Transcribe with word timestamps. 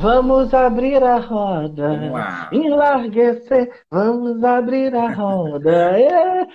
vamos 0.00 0.52
abrir 0.52 1.02
a 1.02 1.18
roda. 1.18 2.10
Lá. 2.10 2.50
Enlarguecer, 2.52 3.70
vamos 3.90 4.42
abrir 4.44 4.94
a 4.94 5.12
roda. 5.12 5.96
É. 6.06 6.46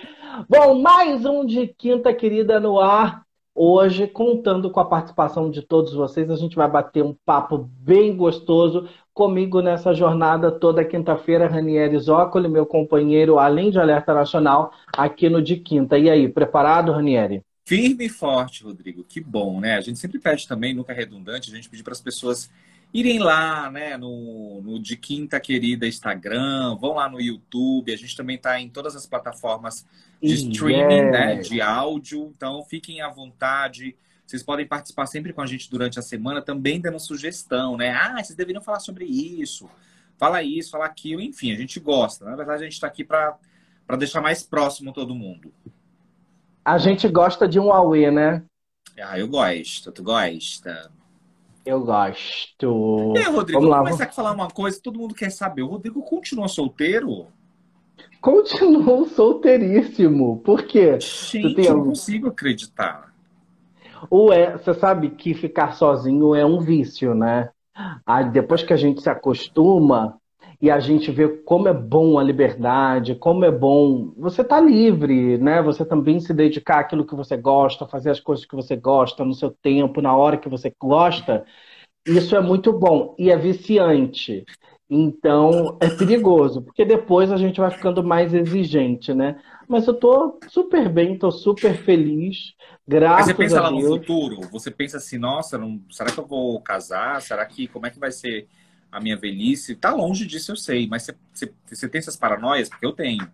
Bom, 0.48 0.80
mais 0.80 1.26
um 1.26 1.44
de 1.44 1.66
Quinta 1.66 2.14
Querida 2.14 2.58
no 2.58 2.80
ar. 2.80 3.22
Hoje, 3.54 4.06
contando 4.06 4.70
com 4.70 4.80
a 4.80 4.84
participação 4.84 5.50
de 5.50 5.60
todos 5.60 5.92
vocês, 5.92 6.30
a 6.30 6.36
gente 6.36 6.56
vai 6.56 6.70
bater 6.70 7.04
um 7.04 7.14
papo 7.26 7.58
bem 7.58 8.16
gostoso 8.16 8.88
comigo 9.12 9.60
nessa 9.60 9.92
jornada 9.92 10.50
toda 10.50 10.84
quinta-feira, 10.86 11.48
Ranieri 11.48 11.98
Zócoli, 11.98 12.48
meu 12.48 12.64
companheiro, 12.64 13.38
além 13.38 13.70
de 13.70 13.78
Alerta 13.78 14.14
Nacional, 14.14 14.72
aqui 14.96 15.28
no 15.28 15.42
De 15.42 15.56
Quinta. 15.56 15.98
E 15.98 16.08
aí, 16.08 16.26
preparado, 16.30 16.92
Ranieri? 16.92 17.42
Firme 17.66 18.06
e 18.06 18.08
forte, 18.08 18.64
Rodrigo. 18.64 19.04
Que 19.04 19.20
bom, 19.20 19.60
né? 19.60 19.74
A 19.74 19.82
gente 19.82 19.98
sempre 19.98 20.18
pede 20.18 20.48
também, 20.48 20.72
nunca 20.72 20.92
é 20.92 20.96
redundante, 20.96 21.52
a 21.52 21.54
gente 21.54 21.68
pede 21.68 21.82
para 21.82 21.92
as 21.92 22.00
pessoas 22.00 22.50
irem 22.92 23.18
lá, 23.18 23.70
né, 23.70 23.96
no, 23.96 24.60
no 24.60 24.78
De 24.78 24.96
Quinta 24.96 25.40
Querida 25.40 25.86
Instagram, 25.86 26.76
vão 26.76 26.94
lá 26.94 27.08
no 27.08 27.20
YouTube, 27.20 27.92
a 27.92 27.96
gente 27.96 28.16
também 28.16 28.36
está 28.36 28.60
em 28.60 28.68
todas 28.68 28.94
as 28.94 29.06
plataformas 29.06 29.86
de 30.20 30.34
streaming, 30.34 31.10
né, 31.10 31.36
de 31.36 31.60
áudio, 31.60 32.30
então 32.36 32.62
fiquem 32.64 33.00
à 33.00 33.08
vontade. 33.08 33.96
Vocês 34.26 34.42
podem 34.42 34.66
participar 34.66 35.06
sempre 35.06 35.32
com 35.32 35.40
a 35.40 35.46
gente 35.46 35.70
durante 35.70 35.98
a 35.98 36.02
semana, 36.02 36.42
também 36.42 36.80
dando 36.80 36.98
sugestão, 37.00 37.76
né? 37.76 37.90
Ah, 37.90 38.22
vocês 38.22 38.36
deveriam 38.36 38.62
falar 38.62 38.80
sobre 38.80 39.04
isso, 39.04 39.68
fala 40.16 40.42
isso, 40.42 40.70
fala 40.70 40.86
aquilo, 40.86 41.20
enfim, 41.20 41.52
a 41.52 41.56
gente 41.56 41.80
gosta. 41.80 42.24
Na 42.24 42.36
verdade, 42.36 42.62
a 42.62 42.64
gente 42.64 42.74
está 42.74 42.86
aqui 42.86 43.04
para 43.04 43.36
deixar 43.98 44.20
mais 44.20 44.42
próximo 44.42 44.92
todo 44.92 45.14
mundo. 45.14 45.52
A 46.64 46.78
gente 46.78 47.08
gosta 47.08 47.48
de 47.48 47.58
um 47.58 47.72
Aue, 47.72 48.10
né? 48.10 48.42
Ah, 49.02 49.18
eu 49.18 49.26
gosto. 49.26 49.90
Tu 49.90 50.02
gosta? 50.02 50.90
Eu 51.64 51.84
gosto. 51.84 53.14
E 53.14 53.18
aí, 53.18 53.32
Rodrigo, 53.32 53.60
vamos 53.60 53.70
lá, 53.70 53.78
começar 53.78 54.04
a 54.04 54.12
falar 54.12 54.32
uma 54.32 54.48
coisa 54.48 54.76
que 54.76 54.82
todo 54.82 54.98
mundo 54.98 55.14
quer 55.14 55.30
saber. 55.30 55.62
O 55.62 55.68
Rodrigo 55.68 56.02
continua 56.02 56.48
solteiro? 56.48 57.26
Continua 58.20 59.06
solteiríssimo. 59.08 60.38
Por 60.38 60.62
quê? 60.62 60.98
Gente, 61.00 61.54
tem... 61.54 61.66
eu 61.66 61.76
não 61.76 61.84
consigo 61.84 62.28
acreditar. 62.28 63.12
Ou 64.10 64.32
é, 64.32 64.56
você 64.56 64.74
sabe 64.74 65.10
que 65.10 65.34
ficar 65.34 65.72
sozinho 65.72 66.34
é 66.34 66.44
um 66.44 66.58
vício, 66.60 67.14
né? 67.14 67.50
Aí 68.04 68.28
depois 68.30 68.62
que 68.62 68.72
a 68.72 68.76
gente 68.76 69.00
se 69.00 69.08
acostuma, 69.08 70.18
e 70.62 70.70
a 70.70 70.78
gente 70.78 71.10
vê 71.10 71.28
como 71.28 71.66
é 71.66 71.74
bom 71.74 72.20
a 72.20 72.22
liberdade, 72.22 73.16
como 73.16 73.44
é 73.44 73.50
bom 73.50 74.12
você 74.16 74.44
tá 74.44 74.60
livre, 74.60 75.36
né? 75.36 75.60
Você 75.60 75.84
também 75.84 76.20
se 76.20 76.32
dedicar 76.32 76.78
àquilo 76.78 77.04
que 77.04 77.16
você 77.16 77.36
gosta, 77.36 77.84
fazer 77.84 78.10
as 78.10 78.20
coisas 78.20 78.46
que 78.46 78.54
você 78.54 78.76
gosta 78.76 79.24
no 79.24 79.34
seu 79.34 79.50
tempo, 79.50 80.00
na 80.00 80.14
hora 80.14 80.36
que 80.36 80.48
você 80.48 80.72
gosta. 80.80 81.44
Isso 82.06 82.36
é 82.36 82.40
muito 82.40 82.72
bom 82.72 83.16
e 83.18 83.28
é 83.28 83.36
viciante. 83.36 84.44
Então 84.88 85.78
é 85.80 85.88
perigoso, 85.88 86.62
porque 86.62 86.84
depois 86.84 87.32
a 87.32 87.36
gente 87.36 87.58
vai 87.58 87.70
ficando 87.72 88.04
mais 88.04 88.32
exigente, 88.32 89.12
né? 89.12 89.40
Mas 89.66 89.88
eu 89.88 89.94
tô 89.94 90.38
super 90.48 90.88
bem, 90.88 91.18
tô 91.18 91.32
super 91.32 91.74
feliz. 91.74 92.54
Graças 92.86 93.16
Mas 93.16 93.26
você 93.26 93.34
pensa 93.34 93.60
lá 93.60 93.70
no 93.70 93.80
futuro? 93.80 94.40
Você 94.52 94.70
pensa 94.70 94.98
assim, 94.98 95.18
nossa, 95.18 95.58
não... 95.58 95.80
será 95.90 96.12
que 96.12 96.20
eu 96.20 96.26
vou 96.26 96.60
casar? 96.60 97.20
Será 97.20 97.44
que 97.46 97.66
como 97.66 97.86
é 97.86 97.90
que 97.90 97.98
vai 97.98 98.12
ser? 98.12 98.46
A 98.92 99.00
minha 99.00 99.16
velhice. 99.16 99.74
Tá 99.74 99.92
longe 99.92 100.26
disso, 100.26 100.52
eu 100.52 100.56
sei, 100.56 100.86
mas 100.86 101.10
você, 101.32 101.88
tem 101.88 101.98
essas 101.98 102.16
paranoias? 102.16 102.68
Porque 102.68 102.84
eu 102.84 102.92
tenho. 102.92 103.26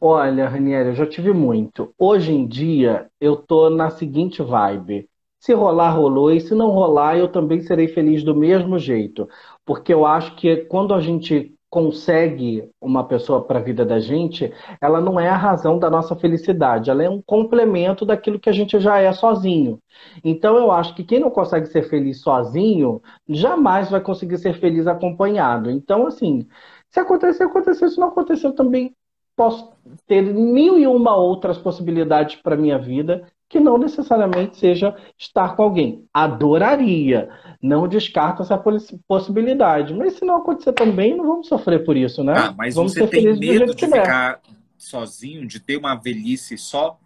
Olha, 0.00 0.48
Ranieri, 0.48 0.90
eu 0.90 0.94
já 0.94 1.06
tive 1.06 1.32
muito. 1.32 1.94
Hoje 1.96 2.32
em 2.32 2.46
dia, 2.46 3.08
eu 3.20 3.36
tô 3.36 3.70
na 3.70 3.88
seguinte 3.88 4.42
vibe. 4.42 5.08
Se 5.40 5.54
rolar, 5.54 5.90
rolou, 5.90 6.32
e 6.32 6.40
se 6.40 6.54
não 6.54 6.70
rolar, 6.70 7.16
eu 7.16 7.28
também 7.28 7.60
serei 7.62 7.88
feliz 7.88 8.22
do 8.24 8.34
mesmo 8.34 8.78
jeito. 8.78 9.28
Porque 9.64 9.94
eu 9.94 10.04
acho 10.04 10.34
que 10.36 10.56
quando 10.64 10.92
a 10.92 11.00
gente 11.00 11.55
consegue 11.68 12.70
uma 12.80 13.04
pessoa 13.04 13.44
para 13.44 13.58
a 13.58 13.62
vida 13.62 13.84
da 13.84 13.98
gente, 13.98 14.52
ela 14.80 15.00
não 15.00 15.18
é 15.18 15.28
a 15.28 15.36
razão 15.36 15.78
da 15.78 15.90
nossa 15.90 16.14
felicidade, 16.14 16.90
ela 16.90 17.02
é 17.02 17.10
um 17.10 17.20
complemento 17.20 18.06
daquilo 18.06 18.38
que 18.38 18.48
a 18.48 18.52
gente 18.52 18.78
já 18.78 18.98
é 18.98 19.12
sozinho. 19.12 19.78
Então 20.24 20.56
eu 20.56 20.70
acho 20.70 20.94
que 20.94 21.04
quem 21.04 21.20
não 21.20 21.30
consegue 21.30 21.66
ser 21.66 21.82
feliz 21.88 22.20
sozinho, 22.20 23.02
jamais 23.28 23.90
vai 23.90 24.00
conseguir 24.00 24.38
ser 24.38 24.54
feliz 24.54 24.86
acompanhado. 24.86 25.70
Então, 25.70 26.06
assim, 26.06 26.46
se 26.90 27.00
acontecer, 27.00 27.44
aconteceu, 27.44 27.88
se 27.88 27.98
não 27.98 28.08
aconteceu 28.08 28.52
também, 28.54 28.94
posso 29.34 29.70
ter 30.06 30.22
mil 30.22 30.78
e 30.78 30.86
uma 30.86 31.14
outras 31.14 31.58
possibilidades 31.58 32.36
para 32.36 32.56
minha 32.56 32.78
vida 32.78 33.26
que 33.48 33.60
não 33.60 33.78
necessariamente 33.78 34.56
seja 34.56 34.94
estar 35.18 35.54
com 35.54 35.62
alguém. 35.62 36.04
Adoraria, 36.12 37.28
não 37.62 37.86
descarto 37.86 38.42
essa 38.42 38.60
possibilidade. 39.06 39.94
Mas 39.94 40.14
se 40.14 40.24
não 40.24 40.36
acontecer 40.36 40.72
também, 40.72 41.16
não 41.16 41.26
vamos 41.26 41.48
sofrer 41.48 41.84
por 41.84 41.96
isso, 41.96 42.24
né? 42.24 42.34
Ah, 42.36 42.54
mas 42.56 42.74
vamos 42.74 42.92
você 42.92 43.06
tem 43.06 43.38
medo 43.38 43.74
de 43.74 43.86
ficar 43.86 44.40
sozinho, 44.76 45.46
de 45.46 45.60
ter 45.60 45.76
uma 45.76 45.94
velhice 45.94 46.58
só? 46.58 46.98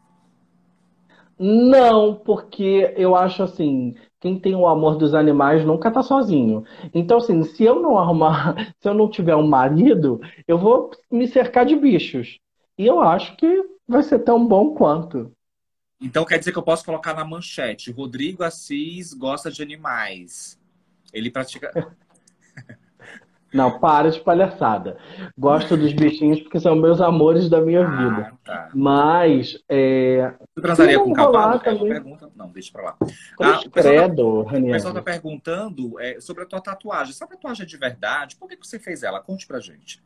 Não, 1.39 2.15
porque 2.15 2.93
eu 2.99 3.17
acho 3.17 3.43
assim, 3.43 3.95
quem 4.21 4.39
tem 4.39 4.55
o 4.55 4.67
amor 4.67 4.97
dos 4.97 5.15
animais 5.15 5.65
nunca 5.65 5.91
tá 5.91 6.03
sozinho. 6.03 6.65
Então, 6.93 7.17
assim, 7.17 7.43
se 7.43 7.65
eu 7.65 7.81
não 7.81 7.99
arrumar, 7.99 8.55
se 8.79 8.89
eu 8.89 8.93
não 8.93 9.09
tiver 9.09 9.35
um 9.35 9.47
marido, 9.47 10.21
eu 10.47 10.59
vou 10.59 10.91
me 11.11 11.27
cercar 11.27 11.65
de 11.65 11.75
bichos. 11.77 12.39
E 12.77 12.87
eu 12.87 13.01
acho 13.01 13.37
que 13.37 13.63
vai 13.89 14.03
ser 14.03 14.19
tão 14.21 14.47
bom 14.47 14.75
quanto. 14.75 15.33
Então 16.01 16.25
quer 16.25 16.39
dizer 16.39 16.53
que 16.53 16.59
eu 16.59 16.63
posso 16.63 16.85
colocar 16.85 17.15
na 17.15 17.25
manchete: 17.25 17.93
Rodrigo 17.93 18.43
Assis 18.43 19.13
gosta 19.13 19.51
de 19.51 19.63
animais. 19.63 20.59
Ele 21.13 21.31
pratica. 21.31 21.71
Não, 23.53 23.81
para 23.81 24.11
de 24.11 24.21
palhaçada. 24.21 24.97
Gosto 25.37 25.77
dos 25.77 25.93
bichinhos 25.93 26.41
porque 26.41 26.61
são 26.61 26.77
meus 26.77 27.01
amores 27.01 27.49
da 27.49 27.61
minha 27.61 27.85
ah, 27.85 27.91
vida. 27.91 28.33
Tá. 28.45 28.69
Mas. 28.73 29.59
É... 29.69 30.33
Você 30.55 30.63
transaria 30.63 30.99
com 31.01 31.11
um 31.11 31.13
cavalo? 31.13 31.57
É 31.57 31.59
pergunta... 31.59 32.31
Não, 32.37 32.49
deixa 32.51 32.71
pra 32.73 32.83
lá. 32.83 32.97
Ah, 33.41 33.61
o 33.67 33.71
credo, 33.71 34.45
tá... 34.45 34.57
O 34.57 34.71
pessoal 34.71 34.95
tá 34.95 35.03
perguntando 35.03 35.99
é, 35.99 36.21
sobre 36.21 36.45
a 36.45 36.47
tua 36.47 36.61
tatuagem. 36.61 37.11
Essa 37.11 37.27
tatuagem 37.27 37.65
é 37.65 37.67
de 37.67 37.77
verdade? 37.77 38.37
Por 38.37 38.49
que, 38.49 38.57
que 38.57 38.67
você 38.67 38.79
fez 38.79 39.03
ela? 39.03 39.21
Conte 39.21 39.49
pra 39.49 39.59
gente. 39.59 40.01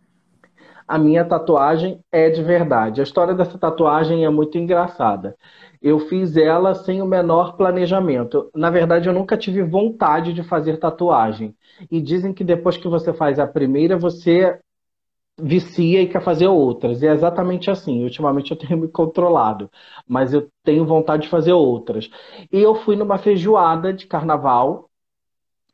A 0.88 0.99
minha 0.99 1.25
tatuagem 1.25 2.00
é 2.11 2.31
de 2.31 2.43
verdade. 2.43 3.03
A 3.03 3.05
história 3.05 3.34
dessa 3.34 3.59
tatuagem 3.59 4.25
é 4.25 4.31
muito 4.31 4.56
engraçada 4.56 5.37
eu 5.84 5.99
fiz 6.09 6.34
ela 6.34 6.75
sem 6.75 7.03
o 7.03 7.06
menor 7.06 7.59
planejamento. 7.59 8.50
Na 8.55 8.71
verdade, 8.71 9.06
eu 9.06 9.12
nunca 9.12 9.37
tive 9.37 9.62
vontade 9.62 10.33
de 10.33 10.43
fazer 10.43 10.78
tatuagem. 10.78 11.55
E 11.91 12.00
dizem 12.00 12.33
que 12.33 12.43
depois 12.43 12.78
que 12.78 12.89
você 12.89 13.12
faz 13.12 13.39
a 13.39 13.47
primeira, 13.47 13.99
você 13.99 14.59
vicia 15.39 16.00
e 16.00 16.09
quer 16.09 16.25
fazer 16.25 16.47
outras. 16.47 17.03
E 17.03 17.06
é 17.06 17.12
exatamente 17.12 17.71
assim. 17.71 18.03
Ultimamente 18.03 18.50
eu 18.50 18.56
tenho 18.56 18.81
me 18.81 18.89
controlado, 18.89 19.71
mas 20.09 20.33
eu 20.33 20.49
tenho 20.62 20.87
vontade 20.87 21.25
de 21.25 21.28
fazer 21.28 21.53
outras. 21.53 22.09
E 22.50 22.59
eu 22.59 22.75
fui 22.77 22.97
numa 22.97 23.19
feijoada 23.19 23.93
de 23.93 24.06
carnaval 24.06 24.89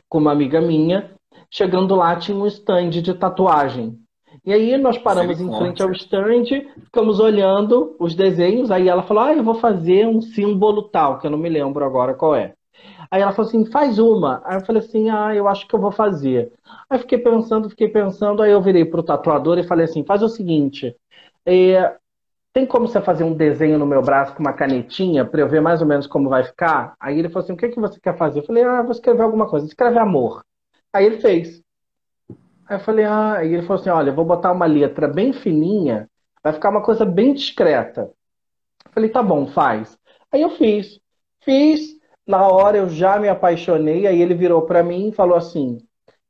com 0.08 0.18
uma 0.18 0.32
amiga 0.32 0.60
minha. 0.60 1.14
Chegando 1.48 1.94
lá, 1.94 2.16
tinha 2.16 2.36
um 2.36 2.48
stand 2.48 2.90
de 2.90 3.14
tatuagem. 3.14 3.96
E 4.44 4.52
aí 4.52 4.76
nós 4.78 4.96
paramos 4.98 5.40
em 5.40 5.50
frente 5.58 5.82
ao 5.82 5.92
stand, 5.92 6.44
ficamos 6.84 7.20
olhando 7.20 7.94
os 7.98 8.14
desenhos, 8.14 8.70
aí 8.70 8.88
ela 8.88 9.02
falou, 9.02 9.24
ah, 9.24 9.34
eu 9.34 9.44
vou 9.44 9.54
fazer 9.54 10.06
um 10.06 10.20
símbolo 10.20 10.84
tal, 10.84 11.18
que 11.18 11.26
eu 11.26 11.30
não 11.30 11.38
me 11.38 11.48
lembro 11.48 11.84
agora 11.84 12.14
qual 12.14 12.34
é. 12.34 12.54
Aí 13.10 13.20
ela 13.20 13.32
falou 13.32 13.48
assim, 13.48 13.66
faz 13.66 13.98
uma. 13.98 14.40
Aí 14.44 14.56
eu 14.56 14.64
falei 14.64 14.80
assim, 14.82 15.10
ah, 15.10 15.34
eu 15.34 15.46
acho 15.46 15.66
que 15.66 15.74
eu 15.74 15.80
vou 15.80 15.92
fazer. 15.92 16.52
Aí 16.88 16.98
fiquei 16.98 17.18
pensando, 17.18 17.68
fiquei 17.68 17.88
pensando, 17.88 18.42
aí 18.42 18.50
eu 18.52 18.62
virei 18.62 18.84
pro 18.84 19.02
tatuador 19.02 19.58
e 19.58 19.66
falei 19.66 19.84
assim, 19.84 20.04
faz 20.04 20.22
o 20.22 20.28
seguinte, 20.28 20.96
é, 21.44 21.96
tem 22.52 22.66
como 22.66 22.88
você 22.88 23.00
fazer 23.00 23.24
um 23.24 23.34
desenho 23.34 23.78
no 23.78 23.86
meu 23.86 24.02
braço 24.02 24.34
com 24.34 24.40
uma 24.40 24.52
canetinha 24.52 25.24
para 25.24 25.40
eu 25.40 25.48
ver 25.48 25.60
mais 25.60 25.80
ou 25.80 25.86
menos 25.86 26.06
como 26.06 26.28
vai 26.28 26.44
ficar? 26.44 26.94
Aí 27.00 27.18
ele 27.18 27.28
falou 27.28 27.44
assim, 27.44 27.52
o 27.52 27.56
que, 27.56 27.68
que 27.68 27.80
você 27.80 28.00
quer 28.00 28.16
fazer? 28.16 28.40
Eu 28.40 28.44
falei, 28.44 28.64
ah, 28.64 28.82
vou 28.82 28.92
escrever 28.92 29.22
alguma 29.22 29.48
coisa. 29.48 29.66
Escreve 29.66 29.98
amor. 29.98 30.44
Aí 30.92 31.06
ele 31.06 31.20
fez. 31.20 31.62
Aí 32.70 32.76
eu 32.76 32.80
falei, 32.80 33.04
ah, 33.04 33.44
e 33.44 33.52
ele 33.52 33.62
falou 33.66 33.80
assim: 33.80 33.90
olha, 33.90 34.10
eu 34.10 34.14
vou 34.14 34.24
botar 34.24 34.52
uma 34.52 34.64
letra 34.64 35.08
bem 35.08 35.32
fininha, 35.32 36.08
vai 36.42 36.52
ficar 36.52 36.70
uma 36.70 36.80
coisa 36.80 37.04
bem 37.04 37.34
discreta. 37.34 38.02
Eu 38.86 38.92
falei, 38.92 39.10
tá 39.10 39.20
bom, 39.20 39.48
faz. 39.48 39.98
Aí 40.30 40.40
eu 40.40 40.50
fiz. 40.50 41.00
Fiz, 41.42 41.80
na 42.24 42.46
hora 42.46 42.78
eu 42.78 42.88
já 42.88 43.18
me 43.18 43.28
apaixonei, 43.28 44.06
aí 44.06 44.22
ele 44.22 44.34
virou 44.34 44.62
para 44.62 44.84
mim 44.84 45.08
e 45.08 45.12
falou 45.12 45.36
assim: 45.36 45.78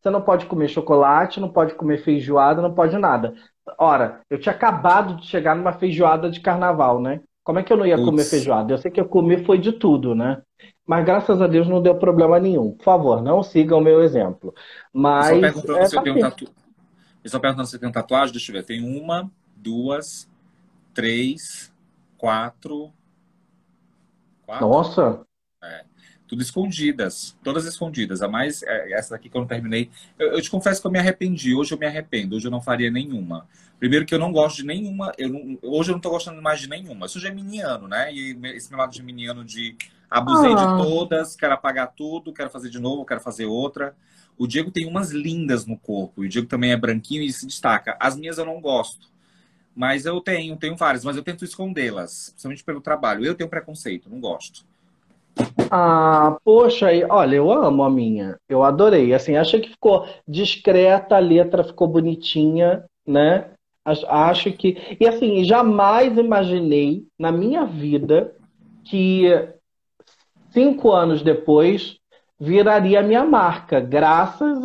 você 0.01 0.09
não 0.09 0.23
pode 0.23 0.47
comer 0.47 0.69
chocolate, 0.69 1.41
não 1.41 1.53
pode 1.53 1.75
comer 1.75 1.99
feijoada, 1.99 2.63
não 2.63 2.73
pode 2.75 2.97
nada. 2.97 3.35
Ora, 3.79 4.21
eu 4.31 4.41
tinha 4.41 4.55
acabado 4.55 5.17
de 5.17 5.27
chegar 5.27 5.55
numa 5.55 5.75
feijoada 5.75 6.31
de 6.31 6.41
carnaval, 6.41 7.03
né? 7.03 7.21
Como 7.45 7.59
é 7.59 7.63
que 7.63 7.71
eu 7.71 7.77
não 7.77 7.85
ia 7.85 7.97
Ups. 7.97 8.05
comer 8.07 8.25
feijoada? 8.25 8.73
Eu 8.73 8.79
sei 8.79 8.91
que 8.91 9.01
eu 9.01 9.09
comi 9.09 9.45
foi 9.45 9.59
de 9.59 9.73
tudo, 9.73 10.15
né? 10.15 10.41
Mas 10.91 11.05
graças 11.05 11.41
a 11.41 11.47
Deus 11.47 11.69
não 11.69 11.81
deu 11.81 11.95
problema 11.95 12.41
nenhum. 12.41 12.73
Por 12.73 12.83
favor, 12.83 13.23
não 13.23 13.45
sigam 13.45 13.79
o 13.79 13.81
meu 13.81 14.03
exemplo. 14.03 14.53
Mas. 14.93 15.29
Eu 15.29 15.35
só 15.35 15.41
perguntando, 15.41 15.79
é, 15.79 15.87
se, 15.87 15.97
eu 15.97 16.03
tenho 16.03 16.19
tatu... 16.19 16.45
eu 17.23 17.31
se 17.31 17.39
você 17.39 17.79
tem 17.79 17.93
tatuagem. 17.93 18.33
Deixa 18.33 18.51
eu 18.51 18.57
ver. 18.57 18.65
Tem 18.65 18.83
uma, 18.83 19.31
duas, 19.55 20.29
três, 20.93 21.73
quatro. 22.19 22.93
quatro? 24.45 24.67
Nossa! 24.67 25.21
É. 25.63 25.85
Tudo 26.27 26.43
escondidas, 26.43 27.39
todas 27.45 27.67
escondidas. 27.67 28.21
A 28.21 28.27
mais, 28.27 28.61
é, 28.65 28.93
essa 28.95 29.11
daqui 29.11 29.29
que 29.29 29.37
eu 29.37 29.43
não 29.43 29.47
terminei. 29.47 29.93
Eu, 30.19 30.33
eu, 30.33 30.43
te 30.43 30.51
confesso 30.51 30.81
que 30.81 30.89
eu 30.89 30.91
me 30.91 30.99
arrependi. 30.99 31.55
Hoje 31.55 31.73
eu 31.73 31.79
me 31.79 31.87
arrependo. 31.87 32.35
Hoje 32.35 32.49
eu 32.49 32.51
não 32.51 32.61
faria 32.61 32.91
nenhuma. 32.91 33.47
Primeiro 33.79 34.05
que 34.05 34.13
eu 34.13 34.19
não 34.19 34.33
gosto 34.33 34.57
de 34.57 34.67
nenhuma. 34.67 35.13
Eu 35.17 35.29
não, 35.29 35.57
hoje 35.63 35.93
eu 35.93 35.95
não 35.95 36.01
tô 36.01 36.11
gostando 36.11 36.43
mais 36.43 36.59
de 36.59 36.69
nenhuma. 36.69 37.07
Isso 37.07 37.21
já 37.21 37.29
é 37.29 37.33
miniano, 37.33 37.87
né? 37.87 38.13
E 38.13 38.37
esse 38.57 38.69
meu 38.71 38.81
lado 38.81 38.91
de 38.91 39.05
miniano 39.05 39.45
de 39.45 39.77
abusei 40.11 40.53
ah. 40.53 40.57
de 40.57 40.83
todas, 40.83 41.37
quero 41.37 41.55
apagar 41.55 41.93
tudo, 41.95 42.33
quero 42.33 42.51
fazer 42.51 42.69
de 42.69 42.81
novo, 42.81 43.07
quero 43.07 43.21
fazer 43.21 43.47
outra. 43.47 43.95
O 44.37 44.47
Diego 44.47 44.71
tem 44.71 44.87
umas 44.87 45.11
lindas 45.11 45.67
no 45.67 45.79
corpo. 45.79 46.23
O 46.23 46.29
Diego 46.29 46.49
também 46.49 46.73
é 46.73 46.77
branquinho 46.77 47.23
e 47.23 47.33
se 47.33 47.47
destaca. 47.47 47.97
As 48.01 48.17
minhas 48.17 48.39
eu 48.39 48.45
não 48.45 48.61
gosto. 48.61 49.09
Mas 49.75 50.05
eu 50.05 50.21
tenho, 50.21 50.57
tenho 50.57 50.77
várias, 50.77 51.05
mas 51.05 51.17
eu 51.17 51.23
tento 51.23 51.45
escondê-las, 51.45 52.31
principalmente 52.31 52.65
pelo 52.65 52.81
trabalho. 52.81 53.25
Eu 53.25 53.35
tenho 53.35 53.49
preconceito, 53.49 54.11
não 54.11 54.21
gosto. 54.21 54.65
Ah, 55.71 56.37
poxa, 56.45 56.89
olha, 57.09 57.37
eu 57.37 57.53
amo 57.53 57.85
a 57.85 57.91
minha. 57.91 58.37
Eu 58.49 58.63
adorei. 58.63 59.15
Assim, 59.15 59.37
achei 59.37 59.61
que 59.61 59.71
ficou 59.71 60.09
discreta, 60.27 61.17
a 61.17 61.21
letra 61.21 61.63
ficou 61.63 61.87
bonitinha, 61.87 62.85
né? 63.07 63.51
Acho 63.85 64.53
que. 64.53 64.97
E 64.99 65.07
assim, 65.07 65.45
jamais 65.45 66.17
imaginei 66.19 67.07
na 67.19 67.33
minha 67.33 67.65
vida 67.65 68.35
que 68.85 69.27
cinco 70.53 70.93
anos 70.93 71.23
depois 71.23 71.99
viraria 72.39 73.01
a 73.01 73.03
minha 73.03 73.25
marca, 73.25 73.81
graças 73.81 74.65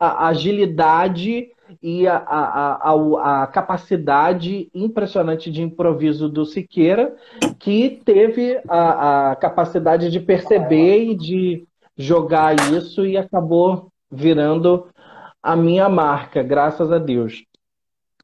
à 0.00 0.26
agilidade 0.26 1.48
e 1.82 2.06
a, 2.08 3.48
capacidade 3.52 4.68
impressionante 4.74 5.50
de 5.50 5.62
improviso 5.62 6.28
do 6.28 6.44
Siqueira, 6.44 7.14
que 7.58 8.00
teve 8.04 8.60
a, 8.68 9.30
a 9.30 9.36
capacidade 9.36 10.10
de 10.10 10.18
perceber 10.18 11.04
e 11.04 11.14
de 11.14 11.64
jogar 11.96 12.54
isso 12.72 13.06
e 13.06 13.16
acabou 13.16 13.88
virando 14.10 14.88
a 15.42 15.54
minha 15.54 15.88
marca, 15.88 16.42
graças 16.42 16.90
a 16.90 16.98
Deus. 16.98 17.44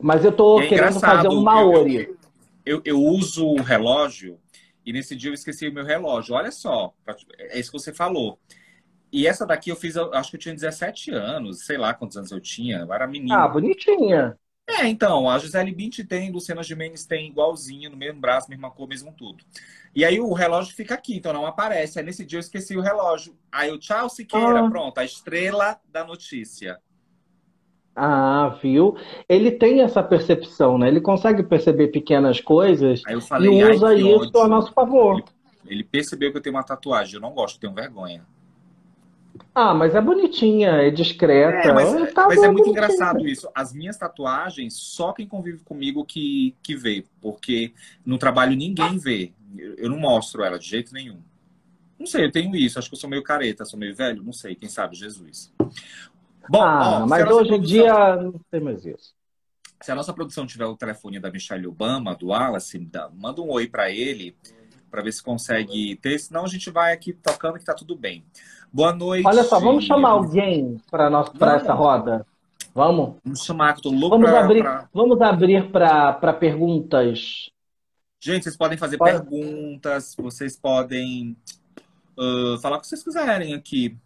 Mas 0.00 0.24
eu 0.24 0.30
estou 0.30 0.62
é 0.62 0.66
querendo 0.66 0.98
fazer 0.98 1.28
um 1.28 1.42
Maori. 1.42 1.96
Eu, 1.96 2.16
eu, 2.64 2.82
eu, 2.84 3.02
uso 3.02 3.46
o 3.46 3.60
relógio 3.60 4.38
e 4.90 4.92
nesse 4.92 5.14
dia 5.14 5.30
eu 5.30 5.34
esqueci 5.34 5.68
o 5.68 5.72
meu 5.72 5.84
relógio. 5.84 6.34
Olha 6.34 6.50
só, 6.50 6.92
é 7.38 7.60
isso 7.60 7.70
que 7.70 7.78
você 7.78 7.94
falou. 7.94 8.40
E 9.12 9.26
essa 9.26 9.46
daqui 9.46 9.70
eu 9.70 9.76
fiz, 9.76 9.96
acho 9.96 10.30
que 10.30 10.36
eu 10.36 10.40
tinha 10.40 10.54
17 10.54 11.12
anos, 11.12 11.64
sei 11.64 11.78
lá 11.78 11.94
quantos 11.94 12.16
anos 12.16 12.32
eu 12.32 12.40
tinha, 12.40 12.78
eu 12.78 12.92
era 12.92 13.06
menina. 13.06 13.44
Ah, 13.44 13.48
bonitinha. 13.48 14.36
É, 14.68 14.86
então, 14.86 15.30
a 15.30 15.38
Gisele 15.38 15.72
Bint 15.72 16.00
tem, 16.08 16.30
Luciana 16.30 16.62
Gimenez 16.62 17.04
tem 17.04 17.28
igualzinho, 17.28 17.90
no 17.90 17.96
mesmo 17.96 18.20
braço, 18.20 18.50
mesma 18.50 18.70
cor, 18.70 18.88
mesmo 18.88 19.12
tudo. 19.12 19.44
E 19.94 20.04
aí 20.04 20.20
o 20.20 20.32
relógio 20.32 20.74
fica 20.74 20.94
aqui, 20.94 21.16
então 21.16 21.32
não 21.32 21.46
aparece. 21.46 21.98
Aí 21.98 22.04
nesse 22.04 22.24
dia 22.24 22.38
eu 22.38 22.40
esqueci 22.40 22.76
o 22.76 22.80
relógio. 22.80 23.36
Aí 23.50 23.68
eu, 23.68 23.78
tchau, 23.78 24.08
Siqueira, 24.08 24.64
ah. 24.64 24.70
pronto, 24.70 24.98
a 24.98 25.04
estrela 25.04 25.80
da 25.88 26.04
notícia. 26.04 26.80
Ah, 27.94 28.56
viu? 28.62 28.96
Ele 29.28 29.50
tem 29.50 29.80
essa 29.80 30.02
percepção, 30.02 30.78
né? 30.78 30.88
Ele 30.88 31.00
consegue 31.00 31.42
perceber 31.42 31.88
pequenas 31.88 32.40
coisas 32.40 33.02
falei, 33.20 33.50
e 33.50 33.64
usa 33.64 33.94
isso 33.94 34.38
a 34.38 34.48
nosso 34.48 34.72
favor. 34.72 35.14
Ele, 35.14 35.24
ele 35.66 35.84
percebeu 35.84 36.30
que 36.30 36.38
eu 36.38 36.42
tenho 36.42 36.54
uma 36.54 36.62
tatuagem, 36.62 37.14
eu 37.14 37.20
não 37.20 37.32
gosto, 37.32 37.60
tenho 37.60 37.74
vergonha. 37.74 38.24
Ah, 39.54 39.74
mas 39.74 39.94
é 39.94 40.00
bonitinha, 40.00 40.70
é 40.70 40.90
discreta. 40.90 41.68
É, 41.68 41.72
mas, 41.72 42.12
tá 42.12 42.26
mas 42.26 42.38
é 42.38 42.46
muito 42.46 42.64
bonitinha. 42.64 42.70
engraçado 42.70 43.26
isso. 43.26 43.48
As 43.54 43.72
minhas 43.72 43.96
tatuagens, 43.96 44.74
só 44.74 45.12
quem 45.12 45.26
convive 45.26 45.58
comigo 45.64 46.04
que, 46.04 46.54
que 46.62 46.76
vê. 46.76 47.04
Porque 47.20 47.72
no 48.04 48.16
trabalho 48.16 48.56
ninguém 48.56 48.96
vê. 48.98 49.32
Eu 49.76 49.90
não 49.90 49.98
mostro 49.98 50.44
ela 50.44 50.58
de 50.58 50.66
jeito 50.66 50.92
nenhum. 50.92 51.18
Não 51.98 52.06
sei, 52.06 52.24
eu 52.24 52.30
tenho 52.30 52.54
isso. 52.54 52.78
Acho 52.78 52.88
que 52.88 52.94
eu 52.94 52.98
sou 53.00 53.10
meio 53.10 53.22
careta, 53.22 53.64
sou 53.64 53.78
meio 53.78 53.94
velho. 53.94 54.22
Não 54.22 54.32
sei, 54.32 54.54
quem 54.54 54.68
sabe, 54.68 54.96
Jesus. 54.96 55.52
Bom, 56.48 56.62
ah, 56.62 57.00
ó, 57.02 57.06
mas 57.06 57.28
hoje 57.30 57.54
em 57.54 57.60
dia 57.60 58.16
não 58.16 58.40
tem 58.50 58.60
mais 58.60 58.84
isso. 58.84 59.14
Se 59.82 59.90
a 59.90 59.94
nossa 59.94 60.12
produção 60.12 60.46
tiver 60.46 60.66
o 60.66 60.76
telefone 60.76 61.18
da 61.18 61.30
Michelle 61.30 61.66
Obama, 61.66 62.14
do 62.14 62.28
Wallace, 62.28 62.88
manda 63.14 63.40
um 63.40 63.50
oi 63.50 63.66
para 63.66 63.90
ele, 63.90 64.36
para 64.90 65.02
ver 65.02 65.12
se 65.12 65.22
consegue 65.22 65.96
ter. 65.96 66.18
Senão 66.18 66.44
a 66.44 66.48
gente 66.48 66.70
vai 66.70 66.92
aqui 66.92 67.12
tocando 67.12 67.58
que 67.58 67.64
tá 67.64 67.74
tudo 67.74 67.96
bem. 67.96 68.24
Boa 68.72 68.92
noite. 68.92 69.26
Olha 69.26 69.42
só, 69.42 69.58
vamos 69.58 69.84
chamar 69.84 70.10
alguém 70.10 70.76
para 70.90 71.56
essa 71.56 71.72
roda. 71.72 72.26
Vamos? 72.74 73.16
Vamos 73.24 73.42
chamar, 73.42 73.72
que 73.72 73.80
eu 73.80 73.84
tô 73.84 73.90
louco 73.90 74.10
vamos 74.10 74.30
pra, 74.30 74.44
abrir, 74.44 74.62
pra... 74.62 74.88
Vamos 74.92 75.20
abrir 75.20 75.70
para 75.70 76.32
perguntas. 76.34 77.50
Gente, 78.20 78.44
vocês 78.44 78.56
podem 78.56 78.76
fazer 78.76 78.98
Pode... 78.98 79.12
perguntas, 79.12 80.14
vocês 80.16 80.56
podem 80.56 81.36
uh, 82.18 82.60
falar 82.60 82.76
o 82.76 82.80
que 82.80 82.86
vocês 82.86 83.02
quiserem 83.02 83.54
aqui. 83.54 83.96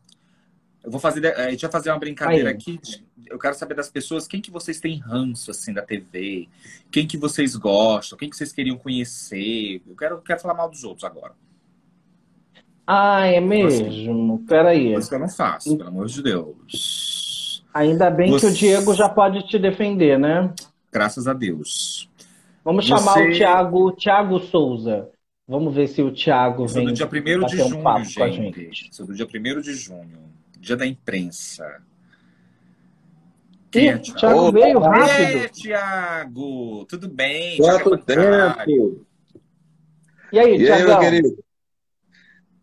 Eu 0.85 0.91
vou 0.91 1.01
fazer, 1.01 1.27
a 1.35 1.51
gente 1.51 1.63
vai 1.63 1.71
fazer 1.71 1.91
uma 1.91 1.99
brincadeira 1.99 2.51
Aí. 2.51 2.55
aqui. 2.55 2.79
Eu 3.27 3.39
quero 3.39 3.55
saber 3.55 3.75
das 3.75 3.89
pessoas 3.89 4.29
quem 4.29 4.41
que 4.41 4.51
vocês 4.51 4.79
têm 4.79 4.99
ranço 4.99 5.51
assim 5.51 5.73
da 5.73 5.81
TV, 5.81 6.47
quem 6.91 7.07
que 7.07 7.17
vocês 7.17 7.57
gostam, 7.57 8.19
quem 8.19 8.29
que 8.29 8.37
vocês 8.37 8.53
queriam 8.53 8.77
conhecer. 8.77 9.81
Eu 9.89 9.97
quero, 9.97 10.21
quero 10.21 10.41
falar 10.41 10.53
mal 10.53 10.69
dos 10.69 10.85
outros 10.85 11.05
agora. 11.05 11.33
Ah, 12.87 13.27
é 13.27 13.41
mesmo? 13.41 13.89
Assim, 13.89 14.45
Peraí. 14.47 14.93
Coisa 14.93 15.09
que 15.09 15.15
eu 15.15 15.19
não 15.19 15.29
faço, 15.29 15.75
pelo 15.75 15.89
amor 15.89 16.07
de 16.07 16.23
Deus. 16.23 17.65
Ainda 17.73 18.11
bem 18.11 18.31
Você... 18.31 18.49
que 18.49 18.53
o 18.53 18.55
Diego 18.55 18.95
já 18.95 19.09
pode 19.09 19.49
te 19.49 19.59
defender, 19.59 20.19
né? 20.19 20.53
Graças 20.93 21.27
a 21.27 21.33
Deus. 21.33 22.11
Vamos 22.63 22.87
Você... 22.87 22.95
chamar 22.95 23.27
o 23.27 23.33
Thiago, 23.33 23.93
Thiago 23.93 24.39
Souza. 24.41 25.09
Vamos 25.49 25.75
ver 25.75 25.89
se 25.89 26.03
o 26.03 26.13
Thiago 26.13 26.67
vem. 26.67 26.87
do 26.87 26.93
dia 26.93 27.07
1 27.07 27.47
de 27.47 27.57
junho, 27.57 27.79
um 27.79 28.05
gente. 28.05 28.91
do 29.03 29.15
dia 29.15 29.27
1 29.27 29.61
de 29.61 29.75
junho. 29.75 30.44
Dia 30.65 30.77
da 30.77 30.87
imprensa. 30.87 31.83
Quem 33.71 33.89
é, 33.89 33.99
Thiago? 33.99 34.19
Thiago 34.19 34.53
veio 34.53 34.79
rápido. 34.79 35.39
É, 35.39 35.49
Thiago. 35.49 36.87
Tudo 36.87 37.07
bem? 37.07 37.59
Quanto 37.59 37.99
tempo? 37.99 39.07
E 40.33 40.39
aí, 40.39 40.57
Thiago? 40.57 40.89
meu 40.89 40.99
querido? 41.01 41.45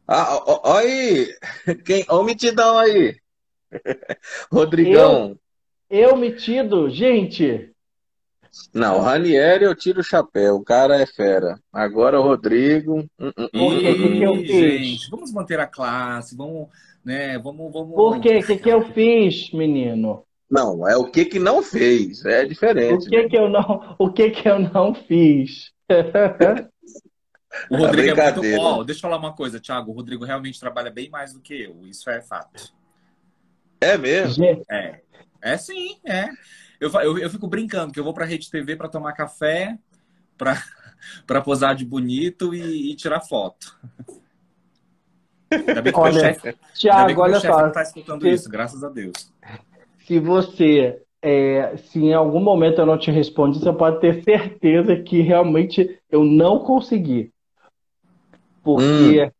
Ah, 0.08 0.40
aí! 0.78 1.38
Quem, 1.86 2.04
ó 2.10 2.22
o 2.22 2.24
mitidão 2.24 2.80
aí! 2.80 3.18
Rodrigão. 4.52 5.38
Eu, 5.88 6.10
eu 6.10 6.18
metido, 6.18 6.90
gente! 6.90 7.71
Não, 8.74 8.98
o 8.98 9.02
Ranieri 9.02 9.64
eu 9.64 9.76
tiro 9.76 10.02
o 10.02 10.04
chapéu, 10.04 10.56
o 10.56 10.64
cara 10.64 11.02
é 11.02 11.06
fera. 11.06 11.60
Agora 11.72 12.20
o 12.20 12.24
Rodrigo. 12.24 13.00
Uh, 13.20 13.28
uh, 13.28 13.50
Por 13.52 13.80
que, 13.80 13.94
que, 13.96 14.18
que 14.18 14.24
eu 14.24 14.36
fiz? 14.36 14.48
Gente, 14.48 15.10
vamos 15.10 15.32
manter 15.32 15.60
a 15.60 15.68
classe, 15.68 16.36
vamos, 16.36 16.68
né? 17.04 17.38
Vamos, 17.40 17.72
vamos. 17.72 17.96
Por 17.96 18.20
que, 18.20 18.42
que, 18.42 18.58
que 18.58 18.70
eu 18.70 18.92
fiz, 18.94 19.52
menino? 19.52 20.26
Não, 20.50 20.86
é 20.88 20.98
o 20.98 21.10
que 21.10 21.24
que 21.24 21.40
não 21.40 21.64
fez, 21.64 22.26
é 22.26 22.44
diferente. 22.44 23.08
O 23.08 23.10
que 23.10 23.24
né? 23.24 23.30
que 23.30 23.38
eu 23.38 23.50
não, 23.50 23.96
o 23.98 24.12
que 24.12 24.30
que 24.32 24.50
eu 24.50 24.60
não 24.60 24.94
fiz? 24.94 25.72
O 27.70 27.78
Rodrigo 27.78 28.20
é, 28.20 28.28
é 28.28 28.34
muito 28.34 28.58
bom. 28.58 28.84
Deixa 28.84 29.00
eu 29.00 29.02
falar 29.02 29.18
uma 29.18 29.34
coisa, 29.34 29.60
Thiago. 29.60 29.92
O 29.92 29.94
Rodrigo 29.94 30.26
realmente 30.26 30.60
trabalha 30.60 30.90
bem 30.90 31.10
mais 31.10 31.34
do 31.34 31.42
que 31.42 31.54
eu. 31.54 31.86
Isso 31.86 32.10
é 32.10 32.22
fato. 32.22 32.74
É 33.82 33.98
mesmo? 33.98 34.46
É. 34.70 35.02
É 35.42 35.58
sim, 35.58 36.00
é. 36.06 36.30
Eu, 36.82 36.92
eu, 37.02 37.18
eu 37.20 37.30
fico 37.30 37.48
brincando 37.48 37.94
que 37.94 38.00
eu 38.00 38.04
vou 38.04 38.14
para 38.14 38.26
a 38.26 38.28
Rede 38.28 38.52
TV 38.52 38.76
para 38.76 38.90
tomar 38.90 39.14
café, 39.14 39.78
para 40.36 41.42
posar 41.46 41.76
de 41.76 41.86
bonito 41.86 42.54
e, 42.54 42.92
e 42.92 42.96
tirar 42.96 43.22
foto. 43.22 43.80
Ainda 45.50 45.82
bem 45.82 45.94
que 45.94 46.00
olha, 46.00 46.14
meu 46.14 46.22
chefe, 46.22 46.58
Thiago, 46.74 47.22
olha 47.22 47.40
só, 47.40 47.60
não 47.60 47.68
está 47.68 47.84
escutando 47.84 48.22
se, 48.22 48.30
isso, 48.30 48.50
graças 48.50 48.84
a 48.84 48.90
Deus. 48.90 49.32
Se 50.06 50.20
você, 50.20 51.02
é, 51.22 51.78
se 51.78 52.00
em 52.00 52.14
algum 52.14 52.42
momento 52.42 52.80
eu 52.80 52.86
não 52.86 52.98
te 52.98 53.12
respondi, 53.12 53.60
você 53.60 53.72
pode 53.72 54.00
ter 54.00 54.24
certeza 54.24 54.96
que 54.96 55.22
realmente 55.22 56.00
eu 56.10 56.24
não 56.24 56.60
consegui 56.60 57.32
porque 58.64 59.26
hum. 59.26 59.32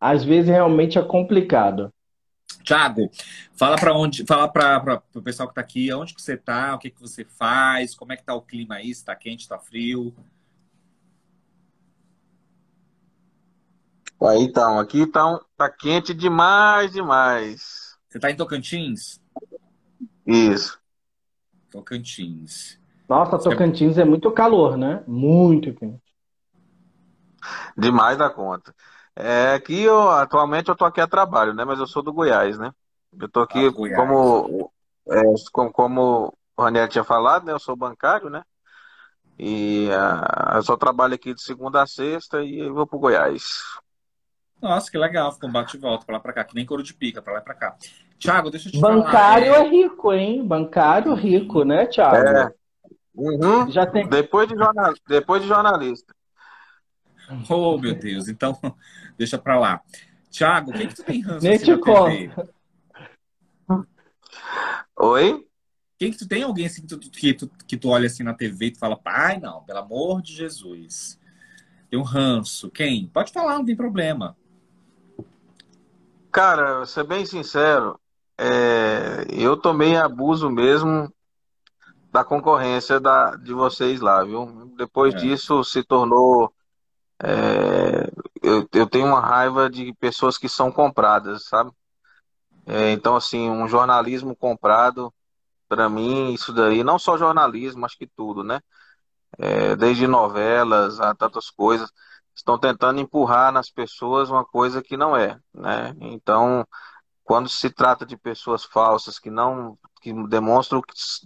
às 0.00 0.24
vezes 0.24 0.50
realmente 0.50 0.98
é 0.98 1.02
complicado. 1.02 1.92
Tiago, 2.62 3.10
fala 3.54 3.76
para 3.76 3.94
onde, 3.94 4.24
fala 4.26 4.48
para 4.48 5.02
o 5.14 5.22
pessoal 5.22 5.48
que 5.48 5.52
está 5.52 5.60
aqui, 5.60 5.92
onde 5.92 6.14
que 6.14 6.22
você 6.22 6.34
está, 6.34 6.74
o 6.74 6.78
que 6.78 6.90
que 6.90 7.00
você 7.00 7.24
faz, 7.24 7.94
como 7.94 8.12
é 8.12 8.16
que 8.16 8.22
está 8.22 8.34
o 8.34 8.42
clima 8.42 8.76
aí, 8.76 8.90
está 8.90 9.14
quente, 9.14 9.40
está 9.40 9.58
frio? 9.58 10.14
Aí 14.20 14.42
então, 14.42 14.78
aqui 14.80 15.06
tá, 15.06 15.40
tá 15.56 15.70
quente 15.70 16.12
demais, 16.12 16.92
demais. 16.92 17.96
Você 18.08 18.18
está 18.18 18.30
em 18.30 18.36
Tocantins? 18.36 19.20
Isso. 20.26 20.78
Tocantins. 21.70 22.78
Nossa, 23.08 23.38
Tocantins 23.38 23.96
é 23.96 24.04
muito 24.04 24.30
calor, 24.32 24.76
né? 24.76 25.02
Muito 25.06 25.72
quente. 25.72 26.02
Demais 27.76 28.18
da 28.18 28.28
conta. 28.28 28.74
É, 29.20 29.54
aqui 29.54 29.82
eu, 29.82 30.08
atualmente 30.10 30.68
eu 30.68 30.76
tô 30.76 30.84
aqui 30.84 31.00
a 31.00 31.08
trabalho, 31.08 31.52
né? 31.52 31.64
Mas 31.64 31.80
eu 31.80 31.88
sou 31.88 32.04
do 32.04 32.12
Goiás, 32.12 32.56
né? 32.56 32.70
Eu 33.20 33.28
tô 33.28 33.40
aqui 33.40 33.66
ah, 33.66 33.72
como, 33.72 34.70
é, 35.08 35.22
como, 35.52 35.72
como 35.72 36.34
o 36.56 36.62
Raniel 36.62 36.86
tinha 36.86 37.02
falado, 37.02 37.44
né? 37.44 37.52
Eu 37.52 37.58
sou 37.58 37.74
bancário, 37.74 38.30
né? 38.30 38.44
E 39.36 39.88
uh, 39.88 40.56
eu 40.56 40.62
só 40.62 40.76
trabalho 40.76 41.14
aqui 41.14 41.34
de 41.34 41.42
segunda 41.42 41.82
a 41.82 41.86
sexta 41.86 42.44
e 42.44 42.60
eu 42.60 42.72
vou 42.72 42.86
pro 42.86 43.00
Goiás. 43.00 43.42
Nossa, 44.62 44.88
que 44.88 44.96
legal, 44.96 45.32
ficou 45.32 45.48
um 45.48 45.52
bate 45.52 45.76
e 45.76 45.80
volta 45.80 46.06
pra 46.06 46.16
lá 46.16 46.20
pra 46.20 46.32
cá, 46.32 46.44
que 46.44 46.54
nem 46.54 46.64
couro 46.64 46.82
de 46.82 46.94
pica, 46.94 47.20
pra 47.20 47.32
lá 47.32 47.40
e 47.40 47.42
pra 47.44 47.54
cá. 47.54 47.76
Tiago, 48.20 48.50
deixa 48.50 48.68
eu 48.68 48.72
te 48.72 48.80
Bancário 48.80 49.52
falar. 49.52 49.64
é... 49.64 49.66
é 49.66 49.68
rico, 49.68 50.12
hein? 50.12 50.46
Bancário 50.46 51.12
rico, 51.14 51.64
né, 51.64 51.86
Tiago? 51.86 52.16
É. 52.16 52.52
Uhum. 53.16 53.68
Já 53.68 53.84
tem... 53.84 54.08
depois, 54.08 54.48
de 54.48 54.56
jornal... 54.56 54.94
depois 55.08 55.42
de 55.42 55.48
jornalista. 55.48 56.14
Oh, 57.48 57.78
meu 57.78 57.94
Deus. 57.94 58.28
Então, 58.28 58.58
deixa 59.18 59.38
pra 59.38 59.58
lá. 59.58 59.80
Tiago, 60.30 60.70
o 60.70 60.74
que, 60.74 60.86
que 60.86 60.94
tu 60.94 61.04
tem 61.04 61.20
ranço 61.20 61.48
assim, 61.48 61.70
na 61.70 61.78
TV? 61.78 62.30
Oi? 65.00 65.46
Quem 65.98 66.12
que 66.12 66.18
tu 66.18 66.28
tem 66.28 66.42
alguém 66.42 66.66
assim 66.66 66.82
que 66.82 66.88
tu, 66.88 66.98
que, 66.98 67.34
tu, 67.34 67.50
que 67.66 67.76
tu 67.76 67.88
olha 67.88 68.06
assim 68.06 68.22
na 68.22 68.34
TV 68.34 68.66
e 68.66 68.70
tu 68.72 68.78
fala, 68.78 68.96
pai, 68.96 69.40
não, 69.40 69.64
pelo 69.64 69.80
amor 69.80 70.22
de 70.22 70.32
Jesus. 70.32 71.18
Tem 71.90 71.98
um 71.98 72.02
ranço. 72.02 72.70
Quem? 72.70 73.08
Pode 73.08 73.32
falar, 73.32 73.58
não 73.58 73.64
tem 73.64 73.74
problema. 73.74 74.36
Cara, 76.30 76.86
ser 76.86 77.04
bem 77.04 77.24
sincero, 77.26 77.98
é, 78.36 79.26
eu 79.30 79.56
tomei 79.56 79.96
abuso 79.96 80.48
mesmo 80.48 81.12
da 82.12 82.22
concorrência 82.22 83.00
da, 83.00 83.34
de 83.34 83.52
vocês 83.52 84.00
lá, 84.00 84.22
viu? 84.22 84.72
Depois 84.76 85.14
é. 85.14 85.18
disso 85.18 85.64
se 85.64 85.82
tornou. 85.82 86.52
É, 87.22 88.10
eu, 88.42 88.68
eu 88.72 88.86
tenho 88.88 89.06
uma 89.06 89.20
raiva 89.20 89.68
de 89.68 89.92
pessoas 89.94 90.38
que 90.38 90.48
são 90.48 90.70
compradas, 90.70 91.44
sabe? 91.46 91.70
É, 92.66 92.92
então, 92.92 93.16
assim, 93.16 93.50
um 93.50 93.68
jornalismo 93.68 94.36
comprado, 94.36 95.12
para 95.68 95.88
mim, 95.88 96.32
isso 96.34 96.52
daí, 96.52 96.84
não 96.84 96.98
só 96.98 97.16
jornalismo, 97.18 97.86
acho 97.86 97.98
que 97.98 98.06
tudo, 98.06 98.44
né? 98.44 98.60
É, 99.38 99.76
desde 99.76 100.06
novelas 100.06 101.00
a 101.00 101.14
tantas 101.14 101.50
coisas, 101.50 101.90
estão 102.34 102.58
tentando 102.58 103.00
empurrar 103.00 103.52
nas 103.52 103.70
pessoas 103.70 104.30
uma 104.30 104.44
coisa 104.44 104.82
que 104.82 104.96
não 104.96 105.16
é, 105.16 105.38
né? 105.54 105.94
Então, 106.00 106.66
quando 107.24 107.48
se 107.48 107.70
trata 107.70 108.06
de 108.06 108.16
pessoas 108.16 108.64
falsas 108.64 109.18
que 109.18 109.30
não 109.30 109.78
que 109.98 110.12
demonstram 110.28 110.82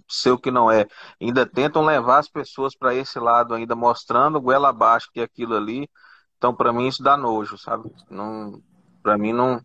ser 0.09 0.31
o 0.31 0.37
que 0.37 0.51
não 0.51 0.69
é, 0.71 0.87
ainda 1.21 1.45
tentam 1.45 1.83
levar 1.83 2.19
as 2.19 2.29
pessoas 2.29 2.75
para 2.75 2.93
esse 2.95 3.19
lado, 3.19 3.53
ainda 3.53 3.75
mostrando 3.75 4.41
goela 4.41 4.69
abaixo 4.69 5.09
que 5.13 5.19
é 5.19 5.23
aquilo 5.23 5.55
ali. 5.55 5.89
Então, 6.37 6.53
para 6.53 6.73
mim 6.73 6.87
isso 6.87 7.01
dá 7.01 7.15
nojo, 7.15 7.57
sabe? 7.57 7.89
Não, 8.09 8.61
para 9.01 9.17
mim 9.17 9.33
não 9.33 9.61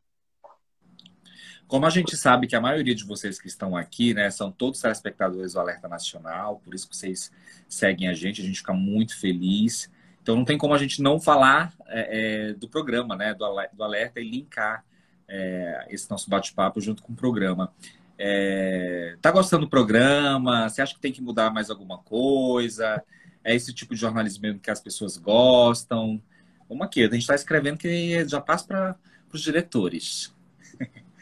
como 1.69 1.85
a 1.85 1.91
gente 1.91 2.17
sabe 2.17 2.47
que 2.47 2.57
a 2.57 2.61
maioria 2.63 2.95
de 2.95 3.05
vocês 3.05 3.39
que 3.39 3.47
estão 3.47 3.77
aqui, 3.77 4.15
né, 4.15 4.31
são 4.31 4.51
todos 4.51 4.81
telespectadores 4.81 5.53
do 5.53 5.61
Alerta 5.61 5.87
Nacional, 5.87 6.63
por 6.65 6.75
isso 6.75 6.89
que 6.89 6.97
vocês 6.97 7.31
seguem 7.69 8.09
a 8.09 8.15
gente, 8.15 8.41
a 8.41 8.45
gente 8.45 8.61
fica 8.61 8.73
muito 8.73 9.21
feliz. 9.21 9.91
Então 10.23 10.35
não 10.35 10.47
tem 10.47 10.57
como 10.57 10.73
a 10.73 10.79
gente 10.79 11.03
não 11.03 11.21
falar 11.21 11.75
é, 11.87 12.49
é, 12.49 12.53
do 12.55 12.71
programa, 12.71 13.15
né, 13.17 13.35
do, 13.35 13.45
do 13.75 13.85
Alerta 13.85 14.19
e 14.19 14.31
linkar 14.31 14.83
é, 15.29 15.87
esse 15.91 16.11
nosso 16.11 16.31
bate-papo 16.31 16.81
junto 16.81 17.03
com 17.03 17.13
o 17.13 17.17
programa. 17.17 17.71
É, 18.19 19.17
tá 19.23 19.31
gostando 19.31 19.67
do 19.67 19.71
programa? 19.71 20.69
Você 20.69 20.83
acha 20.83 20.95
que 20.95 21.01
tem 21.01 21.13
que 21.13 21.23
mudar 21.23 21.51
mais 21.51 21.71
alguma 21.71 21.99
coisa? 21.99 23.03
É 23.45 23.55
esse 23.55 23.73
tipo 23.73 23.95
de 23.95 24.01
jornalismo 24.01 24.59
que 24.59 24.71
as 24.71 24.81
pessoas 24.81 25.17
gostam? 25.17 26.21
Vamos 26.69 26.87
aqui, 26.87 27.03
a 27.03 27.05
gente 27.05 27.19
está 27.19 27.35
escrevendo 27.35 27.79
que 27.79 28.27
já 28.29 28.41
passa 28.41 28.67
para 28.67 28.97
os 29.33 29.41
diretores. 29.41 30.35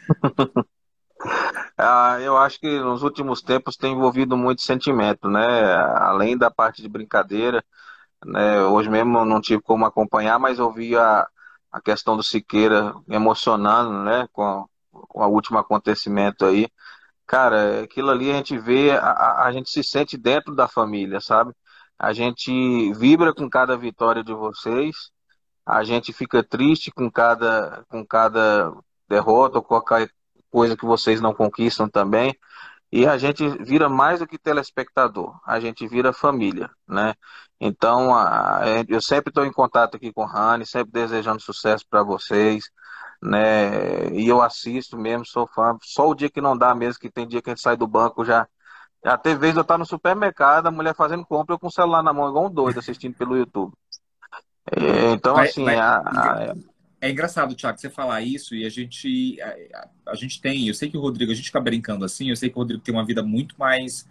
ah, 1.77 2.19
eu 2.21 2.37
acho 2.37 2.59
que 2.59 2.81
nos 2.81 3.03
últimos 3.03 3.43
tempos 3.43 3.77
tem 3.77 3.93
envolvido 3.93 4.37
muito 4.37 4.63
sentimento, 4.63 5.29
né? 5.29 5.75
Além 6.01 6.37
da 6.37 6.51
parte 6.51 6.83
de 6.83 6.89
brincadeira, 6.89 7.63
né? 8.25 8.63
Hoje 8.63 8.89
mesmo 8.89 9.25
não 9.25 9.41
tive 9.41 9.63
como 9.63 9.85
acompanhar, 9.85 10.39
mas 10.39 10.59
ouvi 10.59 10.97
a, 10.97 11.29
a 11.71 11.81
questão 11.81 12.17
do 12.17 12.23
Siqueira 12.23 12.95
emocionando, 13.09 14.03
né? 14.03 14.27
Com, 14.33 14.67
com 14.91 15.21
o 15.21 15.29
último 15.29 15.59
acontecimento 15.59 16.45
aí. 16.45 16.69
Cara, 17.27 17.83
aquilo 17.83 18.11
ali 18.11 18.31
a 18.31 18.35
gente 18.35 18.57
vê, 18.59 18.93
a, 18.93 19.45
a 19.45 19.53
gente 19.53 19.71
se 19.71 19.83
sente 19.83 20.17
dentro 20.17 20.55
da 20.55 20.69
família, 20.69 21.21
sabe? 21.21 21.53
A 21.99 22.13
gente 22.13 22.93
vibra 22.95 23.35
com 23.35 23.49
cada 23.51 23.77
vitória 23.77 24.23
de 24.23 24.33
vocês, 24.33 25.11
a 25.65 25.83
gente 25.83 26.13
fica 26.13 26.43
triste 26.45 26.91
com 26.93 27.11
cada, 27.11 27.85
com 27.89 28.07
cada 28.07 28.73
derrota 29.09 29.59
ou 29.59 29.65
qualquer 29.65 30.09
coisa 30.51 30.77
que 30.77 30.85
vocês 30.87 31.21
não 31.21 31.35
conquistam 31.35 31.89
também. 31.89 32.35
E 32.93 33.07
a 33.07 33.19
gente 33.19 33.49
vira 33.65 33.89
mais 33.89 34.21
do 34.21 34.27
que 34.27 34.39
telespectador, 34.39 35.39
a 35.45 35.59
gente 35.59 35.87
vira 35.89 36.13
família, 36.13 36.71
né? 36.89 37.15
Então, 37.61 38.15
a, 38.15 38.63
eu 38.89 39.01
sempre 39.03 39.31
estou 39.31 39.45
em 39.45 39.53
contato 39.53 39.97
aqui 39.97 40.13
com 40.13 40.23
o 40.23 40.27
Rani, 40.27 40.65
sempre 40.65 40.93
desejando 40.93 41.43
sucesso 41.43 41.85
para 41.91 42.03
vocês, 42.03 42.71
né? 43.23 44.11
E 44.13 44.27
eu 44.27 44.43
assisto 44.43 44.97
mesmo, 44.97 45.25
sou 45.27 45.47
fã. 45.47 45.77
Só 45.83 46.09
o 46.09 46.15
dia 46.15 46.31
que 46.31 46.41
não 46.41 46.57
dá 46.57 46.75
mesmo, 46.75 47.01
que 47.01 47.11
tem 47.11 47.27
dia 47.27 47.43
que 47.43 47.51
a 47.51 47.55
gente 47.55 47.63
sai 47.63 47.77
do 47.77 47.87
banco 47.87 48.25
já. 48.25 48.47
Já 49.05 49.17
teve 49.17 49.39
vez 49.39 49.55
eu 49.55 49.63
estar 49.63 49.79
no 49.79 49.87
supermercado, 49.87 50.67
a 50.67 50.71
mulher 50.71 50.95
fazendo 50.95 51.25
compra, 51.25 51.55
eu 51.55 51.59
com 51.59 51.69
o 51.69 51.73
celular 51.73 52.03
na 52.03 52.13
mão, 52.13 52.29
igual 52.29 52.47
um 52.47 52.51
doido, 52.51 52.81
assistindo 52.81 53.15
pelo 53.15 53.37
YouTube. 53.37 53.73
É, 54.73 55.13
então, 55.13 55.37
assim, 55.37 55.69
a, 55.69 55.99
a, 55.99 56.55
é 57.01 57.11
engraçado, 57.11 57.55
Tiago, 57.55 57.79
você 57.79 57.91
falar 57.91 58.23
isso 58.23 58.55
e 58.55 58.65
a 58.65 58.69
gente, 58.69 59.39
a, 59.41 59.89
a, 60.11 60.15
gente 60.15 60.41
tem, 60.41 60.67
eu 60.67 60.75
sei 60.75 60.91
que 60.91 60.97
o 60.97 61.01
Rodrigo, 61.01 61.31
a 61.31 61.35
gente 61.35 61.47
fica 61.47 61.61
brincando 61.61 62.05
assim, 62.05 62.31
eu 62.31 62.37
sei 62.37 62.49
que 62.49 62.57
o 62.57 62.59
Rodrigo 62.59 62.83
tem 62.83 62.95
uma 62.95 63.05
vida 63.05 63.23
muito 63.23 63.55
mais, 63.59 64.09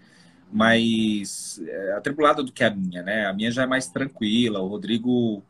mais 0.51 1.59
é, 1.67 1.93
atribulada 1.93 2.43
do 2.43 2.51
que 2.51 2.63
a 2.63 2.69
minha, 2.69 3.01
né? 3.01 3.25
A 3.25 3.33
minha 3.33 3.51
já 3.51 3.63
é 3.63 3.67
mais 3.67 3.87
tranquila, 3.87 4.59
o 4.59 4.67
Rodrigo 4.67 5.43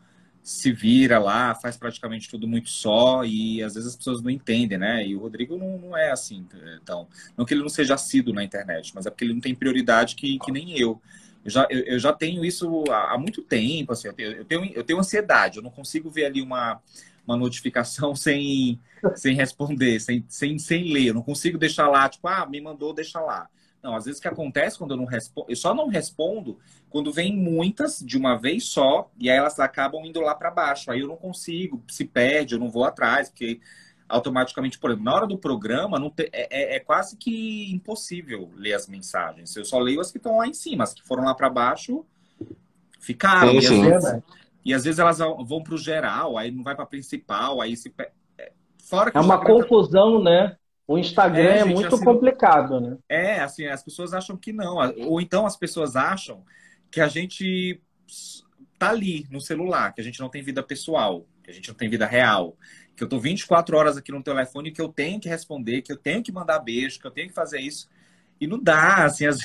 se 0.45 0.71
vira 0.71 1.17
lá, 1.17 1.55
faz 1.55 1.75
praticamente 1.75 2.29
tudo 2.29 2.47
muito 2.47 2.69
só 2.69 3.25
e 3.25 3.63
às 3.63 3.73
vezes 3.73 3.89
as 3.89 3.95
pessoas 3.95 4.21
não 4.21 4.29
entendem, 4.29 4.77
né? 4.77 5.05
E 5.05 5.15
o 5.15 5.19
Rodrigo 5.19 5.57
não, 5.57 5.79
não 5.79 5.97
é 5.97 6.11
assim, 6.11 6.45
então, 6.79 7.07
não 7.35 7.43
que 7.43 7.55
ele 7.55 7.63
não 7.63 7.69
seja 7.69 7.95
assíduo 7.95 8.31
na 8.31 8.43
internet, 8.43 8.91
mas 8.93 9.07
é 9.07 9.09
porque 9.09 9.23
ele 9.23 9.33
não 9.33 9.41
tem 9.41 9.55
prioridade 9.55 10.15
que, 10.15 10.37
que 10.37 10.51
nem 10.51 10.79
eu. 10.79 11.01
Eu 11.43 11.49
já, 11.49 11.67
eu, 11.67 11.79
eu 11.79 11.99
já 11.99 12.13
tenho 12.13 12.45
isso 12.45 12.83
há, 12.91 13.13
há, 13.13 13.17
muito 13.17 13.41
tempo, 13.41 13.91
assim, 13.91 14.07
eu 14.07 14.13
tenho, 14.13 14.31
eu 14.33 14.45
tenho, 14.45 14.65
eu 14.73 14.83
tenho 14.83 14.99
ansiedade, 14.99 15.57
eu 15.57 15.63
não 15.63 15.71
consigo 15.71 16.11
ver 16.11 16.25
ali 16.25 16.43
uma 16.43 16.79
uma 17.25 17.35
notificação 17.35 18.13
sem, 18.15 18.79
sem 19.15 19.35
responder, 19.35 19.99
sem, 19.99 20.23
sem, 20.29 20.59
sem 20.59 20.93
ler. 20.93 21.07
Eu 21.07 21.15
não 21.15 21.23
consigo 21.23 21.57
deixar 21.57 21.87
lá, 21.87 22.07
tipo, 22.07 22.27
ah, 22.27 22.45
me 22.45 22.61
mandou, 22.61 22.93
deixa 22.93 23.19
lá. 23.19 23.49
Não, 23.85 23.95
às 23.95 24.05
vezes 24.05 24.17
o 24.17 24.21
que 24.23 24.27
acontece 24.27 24.79
quando 24.79 24.91
eu 24.91 24.97
não 24.97 25.05
respondo, 25.05 25.45
eu 25.47 25.55
só 25.55 25.71
não 25.71 25.87
respondo 25.87 26.57
quando 26.89 27.13
vem 27.13 27.37
muitas 27.37 27.99
de 27.99 28.17
uma 28.17 28.35
vez 28.35 28.65
só 28.65 29.11
e 29.19 29.29
aí 29.29 29.37
elas 29.37 29.59
acabam 29.59 30.03
indo 30.03 30.19
lá 30.21 30.33
para 30.33 30.49
baixo. 30.49 30.89
Aí 30.89 31.01
eu 31.01 31.07
não 31.07 31.15
consigo, 31.15 31.83
se 31.87 32.03
perde, 32.03 32.55
eu 32.55 32.59
não 32.59 32.67
vou 32.67 32.83
atrás, 32.83 33.29
porque 33.29 33.59
automaticamente, 34.09 34.79
por 34.79 34.89
exemplo, 34.89 35.05
na 35.05 35.13
hora 35.13 35.27
do 35.27 35.37
programa, 35.37 35.99
não 35.99 36.09
te, 36.09 36.27
é, 36.33 36.47
é, 36.49 36.75
é, 36.77 36.79
quase 36.79 37.15
que 37.15 37.71
impossível 37.71 38.49
ler 38.55 38.73
as 38.73 38.87
mensagens. 38.87 39.55
Eu 39.55 39.63
só 39.63 39.77
leio 39.77 40.01
as 40.01 40.11
que 40.11 40.17
estão 40.17 40.37
lá 40.37 40.47
em 40.47 40.53
cima, 40.53 40.83
as 40.83 40.95
que 40.95 41.03
foram 41.03 41.25
lá 41.25 41.35
para 41.35 41.47
baixo 41.47 42.03
ficaram. 42.99 43.61
Sim, 43.61 43.61
sim. 43.61 43.81
Vezes, 43.83 44.23
e 44.65 44.73
às 44.73 44.83
vezes 44.83 44.97
elas 44.97 45.19
vão 45.19 45.61
para 45.61 45.75
o 45.75 45.77
geral, 45.77 46.39
aí 46.39 46.49
não 46.49 46.63
vai 46.63 46.75
para 46.75 46.87
principal, 46.87 47.61
aí 47.61 47.77
se. 47.77 47.93
É, 48.35 48.51
fora 48.83 49.11
que 49.11 49.17
é 49.17 49.21
uma 49.21 49.39
confusão, 49.39 50.23
né? 50.23 50.57
O 50.87 50.97
Instagram 50.97 51.49
é, 51.49 51.59
é 51.59 51.63
gente, 51.63 51.73
muito 51.73 51.95
assim, 51.95 52.05
complicado, 52.05 52.79
né? 52.79 52.97
É, 53.09 53.39
assim, 53.39 53.65
as 53.65 53.83
pessoas 53.83 54.13
acham 54.13 54.37
que 54.37 54.53
não. 54.53 54.77
Ou 55.07 55.19
então 55.19 55.45
as 55.45 55.57
pessoas 55.57 55.95
acham 55.95 56.43
que 56.91 57.01
a 57.01 57.07
gente 57.07 57.81
tá 58.77 58.89
ali 58.89 59.25
no 59.31 59.41
celular, 59.41 59.93
que 59.93 60.01
a 60.01 60.03
gente 60.03 60.19
não 60.19 60.29
tem 60.29 60.43
vida 60.43 60.61
pessoal, 60.61 61.25
que 61.43 61.49
a 61.49 61.53
gente 61.53 61.67
não 61.67 61.75
tem 61.75 61.89
vida 61.89 62.05
real. 62.05 62.55
Que 62.95 63.03
eu 63.03 63.09
tô 63.09 63.19
24 63.19 63.75
horas 63.75 63.97
aqui 63.97 64.11
no 64.11 64.23
telefone 64.23 64.71
que 64.71 64.81
eu 64.81 64.87
tenho 64.87 65.19
que 65.19 65.27
responder, 65.27 65.81
que 65.81 65.91
eu 65.91 65.97
tenho 65.97 66.23
que 66.23 66.31
mandar 66.31 66.59
beijo, 66.59 66.99
que 66.99 67.07
eu 67.07 67.11
tenho 67.11 67.27
que 67.27 67.33
fazer 67.33 67.59
isso. 67.59 67.89
E 68.39 68.47
não 68.47 68.61
dá, 68.61 69.05
assim, 69.05 69.25
as... 69.25 69.39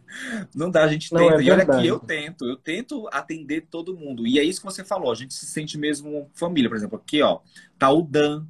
não 0.54 0.70
dá, 0.70 0.84
a 0.84 0.88
gente 0.88 1.12
não, 1.12 1.20
tenta. 1.20 1.42
É 1.42 1.44
e 1.44 1.50
olha 1.50 1.66
que 1.66 1.86
eu 1.86 1.98
tento, 1.98 2.44
eu 2.46 2.56
tento 2.56 3.08
atender 3.12 3.66
todo 3.70 3.96
mundo. 3.96 4.26
E 4.26 4.38
é 4.38 4.42
isso 4.42 4.60
que 4.60 4.66
você 4.66 4.84
falou, 4.84 5.10
a 5.10 5.14
gente 5.14 5.34
se 5.34 5.46
sente 5.46 5.76
mesmo 5.76 6.30
família. 6.32 6.70
Por 6.70 6.76
exemplo, 6.76 6.96
aqui, 6.96 7.22
ó, 7.22 7.40
tá 7.78 7.90
o 7.90 8.02
Dan. 8.02 8.46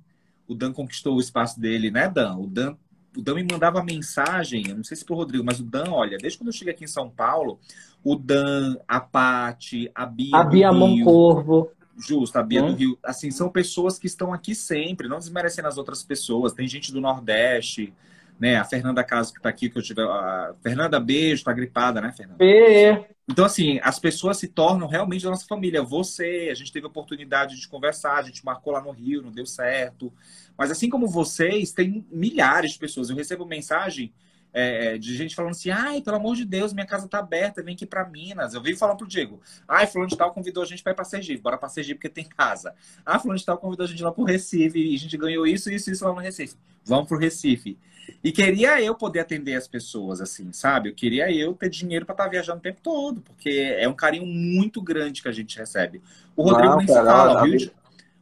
O 0.49 0.55
Dan 0.55 0.73
conquistou 0.73 1.17
o 1.17 1.21
espaço 1.21 1.61
dele, 1.61 1.91
né, 1.91 2.09
Dan? 2.09 2.37
O 2.37 2.47
Dan, 2.47 2.77
o 3.17 3.23
Dan 3.23 3.35
me 3.35 3.47
mandava 3.51 3.83
mensagem, 3.83 4.69
eu 4.69 4.77
não 4.77 4.85
sei 4.85 4.97
se 4.97 5.05
pro 5.05 5.17
Rodrigo, 5.17 5.45
mas 5.45 5.61
o 5.61 5.65
Dan, 5.65 5.91
olha, 5.91 6.19
desde 6.19 6.39
quando 6.39 6.49
eu 6.49 6.53
cheguei 6.53 6.73
aqui 6.73 6.85
em 6.85 6.89
São 6.89 7.09
Paulo, 7.11 7.59
o 8.05 8.15
Dan, 8.15 8.77
a 8.87 9.01
Pati, 9.01 9.91
a 9.95 10.07
Bia. 10.07 10.37
A 10.37 10.45
Bia 10.45 10.73
Moncorvo. 10.73 11.71
Justo, 11.99 12.39
a 12.39 12.43
Bia 12.43 12.63
hum. 12.63 12.73
do 12.73 12.77
Rio. 12.77 12.99
Assim, 13.03 13.31
são 13.31 13.49
pessoas 13.49 13.99
que 13.99 14.07
estão 14.07 14.33
aqui 14.33 14.55
sempre, 14.55 15.09
não 15.09 15.19
desmerecendo 15.19 15.67
as 15.67 15.79
outras 15.79 16.03
pessoas. 16.03 16.53
Tem 16.53 16.69
gente 16.69 16.93
do 16.93 17.01
Nordeste, 17.01 17.93
né? 18.39 18.57
A 18.57 18.65
Fernanda 18.65 19.03
Caso 19.03 19.33
que 19.33 19.39
está 19.39 19.49
aqui, 19.49 19.71
que 19.71 19.79
eu 19.79 19.83
tive. 19.83 20.03
A 20.03 20.55
Fernanda, 20.63 21.01
beijo, 21.01 21.43
tá 21.43 21.53
gripada, 21.53 22.01
né, 22.01 22.13
Fernanda? 22.13 22.45
É. 22.45 23.16
Então, 23.29 23.45
assim, 23.45 23.81
as 23.83 23.99
pessoas 23.99 24.37
se 24.39 24.47
tornam 24.47 24.87
realmente 24.87 25.25
da 25.25 25.31
nossa 25.31 25.47
família. 25.47 25.83
Você, 25.83 26.49
a 26.51 26.55
gente 26.55 26.73
teve 26.73 26.87
a 26.87 26.89
oportunidade 26.89 27.61
de 27.61 27.69
conversar, 27.69 28.19
a 28.19 28.23
gente 28.23 28.45
marcou 28.45 28.73
lá 28.73 28.81
no 28.81 28.93
Rio, 28.93 29.21
não 29.21 29.33
deu 29.33 29.45
certo. 29.45 30.13
Mas 30.57 30.71
assim 30.71 30.89
como 30.89 31.09
vocês, 31.09 31.73
tem 31.73 32.07
milhares 32.11 32.73
de 32.73 32.79
pessoas. 32.79 33.11
Eu 33.11 33.17
recebo 33.17 33.45
mensagem 33.45 34.13
é, 34.53 34.95
é, 34.95 34.99
de 34.99 35.17
gente 35.17 35.35
falando 35.35 35.53
assim, 35.53 35.71
ai, 35.71 36.01
pelo 36.01 36.17
amor 36.17 36.35
de 36.35 36.45
Deus, 36.45 36.73
minha 36.73 36.87
casa 36.87 37.07
tá 37.07 37.19
aberta, 37.19 37.63
vem 37.63 37.75
aqui 37.75 37.85
para 37.85 38.09
Minas. 38.09 38.55
Eu 38.55 38.63
vi 38.63 38.75
falando 38.75 38.99
pro 38.99 39.07
Diego, 39.07 39.41
ai, 39.69 39.87
fulano 39.87 40.09
de 40.09 40.17
tal 40.17 40.33
convidou 40.33 40.63
a 40.63 40.67
gente 40.67 40.83
para 40.83 40.93
ir 40.93 40.95
para 40.95 41.05
Sergipe, 41.05 41.43
bora 41.43 41.59
para 41.59 41.69
Sergipe 41.69 41.97
porque 41.97 42.09
tem 42.09 42.25
casa. 42.25 42.75
Ah, 43.05 43.19
fulano 43.19 43.39
de 43.39 43.45
tal 43.45 43.59
convidou 43.59 43.85
a 43.85 43.89
gente 43.89 44.03
lá 44.03 44.11
pro 44.11 44.25
Recife 44.25 44.79
e 44.79 44.95
a 44.95 44.99
gente 44.99 45.17
ganhou 45.17 45.47
isso, 45.47 45.71
isso, 45.71 45.91
isso 45.91 46.05
lá 46.05 46.13
no 46.13 46.21
Recife. 46.21 46.57
Vamos 46.85 47.09
pro 47.09 47.19
Recife. 47.19 47.79
E 48.23 48.31
queria 48.33 48.81
eu 48.81 48.95
poder 48.95 49.21
atender 49.21 49.55
as 49.55 49.67
pessoas 49.67 50.21
assim, 50.21 50.53
sabe? 50.53 50.89
Eu 50.89 50.95
queria 50.95 51.31
eu 51.33 51.55
ter 51.55 51.69
dinheiro 51.69 52.07
para 52.07 52.15
estar 52.15 52.25
tá 52.25 52.31
viajando 52.31 52.59
o 52.59 52.63
tempo 52.63 52.81
todo, 52.81 53.21
porque 53.21 53.75
é 53.79 53.89
um 53.89 53.95
carinho 53.95 54.27
muito 54.27 54.81
grande 54.81 55.23
que 55.23 55.29
a 55.29 55.33
gente 55.33 55.59
recebe. 55.59 56.01
O 56.37 56.43
Rodrigo 56.43 56.71
Não, 56.71 56.77
nem 56.79 56.87
cara, 56.87 57.01
se 57.01 57.07
fala, 57.07 57.43
o 57.43 57.45
Rio, 57.45 57.59
de, 57.59 57.73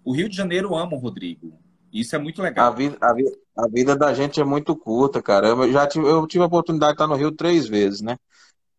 o 0.05 0.13
Rio 0.13 0.29
de 0.29 0.37
Janeiro 0.37 0.75
ama 0.75 0.95
o 0.95 0.99
Rodrigo. 0.99 1.53
Isso 1.93 2.17
é 2.17 2.19
muito 2.19 2.43
legal. 2.43 2.73
A 2.73 2.75
vida, 2.75 2.97
a 3.01 3.13
vida, 3.13 3.31
a 3.57 3.69
vida 3.69 3.97
da 3.97 4.13
gente 4.15 4.41
é 4.41 4.45
muito 4.45 4.77
curta, 4.77 5.23
cara. 5.23 5.49
Eu 5.49 5.73
já 5.73 5.87
tive, 5.87 6.07
eu 6.07 6.27
tive 6.27 6.43
a 6.45 6.47
oportunidade 6.47 6.93
de 6.93 6.95
estar 6.97 7.07
no 7.07 7.15
Rio 7.15 7.33
três 7.33 7.67
vezes, 7.67 8.01
né? 8.01 8.17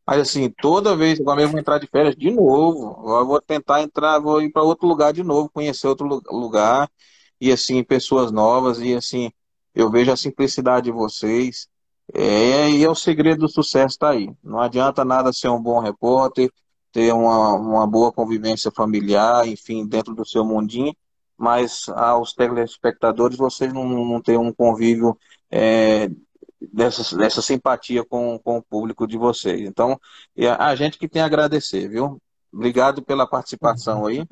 Mas 0.08 0.20
assim, 0.22 0.50
toda 0.50 0.96
vez, 0.96 1.20
agora 1.20 1.38
mesmo 1.38 1.58
entrar 1.58 1.80
de 1.80 1.88
férias 1.88 2.16
de 2.16 2.30
novo, 2.32 3.10
eu 3.20 3.26
vou 3.26 3.42
tentar 3.42 3.82
entrar, 3.82 4.20
vou 4.20 4.42
ir 4.42 4.52
para 4.52 4.62
outro 4.64 4.88
lugar 4.88 5.12
de 5.14 5.24
novo, 5.24 5.50
conhecer 5.50 5.88
outro 5.88 6.22
lugar, 6.30 6.90
e 7.42 7.52
assim, 7.52 7.84
pessoas 7.84 8.32
novas, 8.32 8.80
e 8.80 8.94
assim, 8.94 9.32
eu 9.74 9.90
vejo 9.90 10.12
a 10.12 10.18
simplicidade 10.18 10.86
de 10.86 10.92
vocês, 10.92 11.68
é, 12.14 12.70
e 12.70 12.84
é 12.84 12.90
o 12.90 12.96
segredo 12.96 13.42
do 13.42 13.50
sucesso 13.50 13.98
tá 13.98 14.12
aí. 14.12 14.30
Não 14.44 14.60
adianta 14.60 15.04
nada 15.04 15.34
ser 15.34 15.50
um 15.50 15.62
bom 15.62 15.80
repórter, 15.80 16.52
ter 16.92 17.12
uma, 17.14 17.54
uma 17.54 17.88
boa 17.88 18.12
convivência 18.12 18.72
familiar, 18.72 19.48
enfim, 19.48 19.88
dentro 19.88 20.14
do 20.14 20.26
seu 20.26 20.46
mundinho, 20.46 20.96
mas 21.38 21.88
aos 21.90 22.34
telespectadores 22.34 23.38
vocês 23.38 23.72
não, 23.74 23.88
não 23.88 24.22
têm 24.22 24.38
um 24.38 24.54
convívio 24.54 25.18
é, 25.52 26.10
dessa, 26.74 27.18
dessa 27.18 27.42
simpatia 27.42 28.04
com, 28.04 28.40
com 28.40 28.58
o 28.58 28.64
público 28.64 29.08
de 29.08 29.18
vocês. 29.18 29.62
Então, 29.62 30.00
a, 30.58 30.68
a 30.68 30.76
gente 30.76 30.98
que 30.98 31.08
tem 31.08 31.22
a 31.22 31.26
agradecer, 31.26 31.88
viu? 31.88 32.22
Obrigado 32.52 33.02
pela 33.02 33.28
participação 33.28 34.06
aí. 34.06 34.26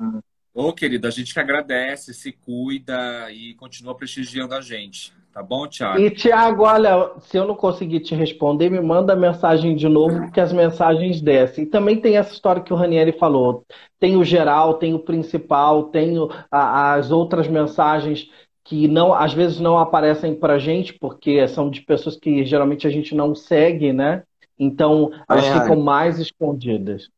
Ô, 0.52 0.72
querido, 0.72 1.06
a 1.06 1.10
gente 1.10 1.34
que 1.34 1.40
agradece, 1.40 2.14
se 2.14 2.32
cuida 2.32 3.30
e 3.30 3.54
continua 3.54 3.94
prestigiando 3.94 4.54
a 4.54 4.60
gente. 4.60 5.12
Tá 5.34 5.42
bom, 5.42 5.66
Tiago? 5.66 5.98
E, 5.98 6.12
Tiago, 6.12 6.62
olha, 6.62 7.10
se 7.22 7.36
eu 7.36 7.44
não 7.44 7.56
conseguir 7.56 7.98
te 7.98 8.14
responder, 8.14 8.70
me 8.70 8.80
manda 8.80 9.16
mensagem 9.16 9.74
de 9.74 9.88
novo, 9.88 10.20
porque 10.20 10.40
as 10.40 10.52
mensagens 10.52 11.20
descem. 11.20 11.64
E 11.64 11.66
também 11.66 12.00
tem 12.00 12.16
essa 12.16 12.32
história 12.32 12.62
que 12.62 12.72
o 12.72 12.76
Ranieri 12.76 13.18
falou. 13.18 13.64
Tem 13.98 14.16
o 14.16 14.22
geral, 14.22 14.74
tem 14.74 14.94
o 14.94 15.00
principal, 15.00 15.84
tem 15.84 16.20
o, 16.20 16.30
a, 16.48 16.94
as 16.94 17.10
outras 17.10 17.48
mensagens 17.48 18.30
que 18.62 18.86
não, 18.86 19.12
às 19.12 19.34
vezes 19.34 19.58
não 19.58 19.76
aparecem 19.76 20.36
pra 20.36 20.56
gente, 20.60 20.94
porque 20.94 21.46
são 21.48 21.68
de 21.68 21.80
pessoas 21.80 22.16
que 22.16 22.44
geralmente 22.44 22.86
a 22.86 22.90
gente 22.90 23.12
não 23.12 23.34
segue, 23.34 23.92
né? 23.92 24.22
Então, 24.56 25.10
elas 25.28 25.46
ai, 25.46 25.60
ficam 25.62 25.78
ai. 25.78 25.82
mais 25.82 26.20
escondidas. 26.20 27.08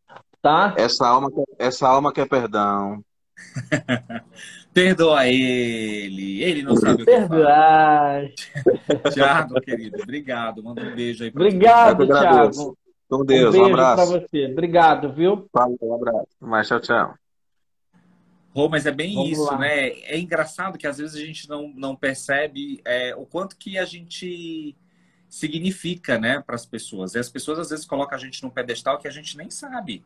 Tá? 0.40 0.74
Essa 0.78 1.06
alma, 1.06 1.28
essa 1.58 1.86
alma 1.86 2.10
quer 2.10 2.26
perdão. 2.26 3.04
Perdoa 4.76 5.26
ele. 5.26 6.42
Ele 6.42 6.62
não 6.62 6.76
sabe 6.76 6.96
o 6.96 6.98
que 6.98 7.04
Perdoar. 7.06 8.30
Tiago, 9.10 9.58
querido, 9.62 10.02
obrigado. 10.02 10.62
Manda 10.62 10.82
um 10.82 10.94
beijo 10.94 11.24
aí 11.24 11.30
pra 11.30 11.46
Obrigado, 11.46 12.06
Tiago. 12.06 12.76
Com 13.08 13.24
Deus, 13.24 13.54
um, 13.54 13.62
um 13.62 13.64
abraço. 13.64 13.96
pra 13.96 14.20
você. 14.20 14.44
Obrigado, 14.52 15.10
viu? 15.14 15.48
Valeu, 15.50 15.78
um 15.80 15.94
abraço. 15.94 16.26
Mas 16.38 16.68
tchau, 16.68 16.80
tchau. 16.80 17.14
Rô, 18.54 18.68
mas 18.68 18.84
é 18.84 18.92
bem 18.92 19.14
Vamos 19.14 19.30
isso, 19.30 19.44
lá. 19.44 19.58
né? 19.58 19.88
É 20.02 20.18
engraçado 20.18 20.76
que 20.76 20.86
às 20.86 20.98
vezes 20.98 21.16
a 21.16 21.24
gente 21.24 21.48
não, 21.48 21.72
não 21.74 21.96
percebe 21.96 22.82
é, 22.84 23.16
o 23.16 23.24
quanto 23.24 23.56
que 23.56 23.78
a 23.78 23.86
gente 23.86 24.76
significa, 25.26 26.18
né, 26.18 26.42
para 26.46 26.54
as 26.54 26.66
pessoas. 26.66 27.14
E 27.14 27.18
as 27.18 27.30
pessoas 27.30 27.58
às 27.58 27.70
vezes 27.70 27.86
colocam 27.86 28.14
a 28.14 28.20
gente 28.20 28.42
num 28.42 28.50
pedestal 28.50 28.98
que 28.98 29.08
a 29.08 29.10
gente 29.10 29.38
nem 29.38 29.48
sabe 29.48 30.04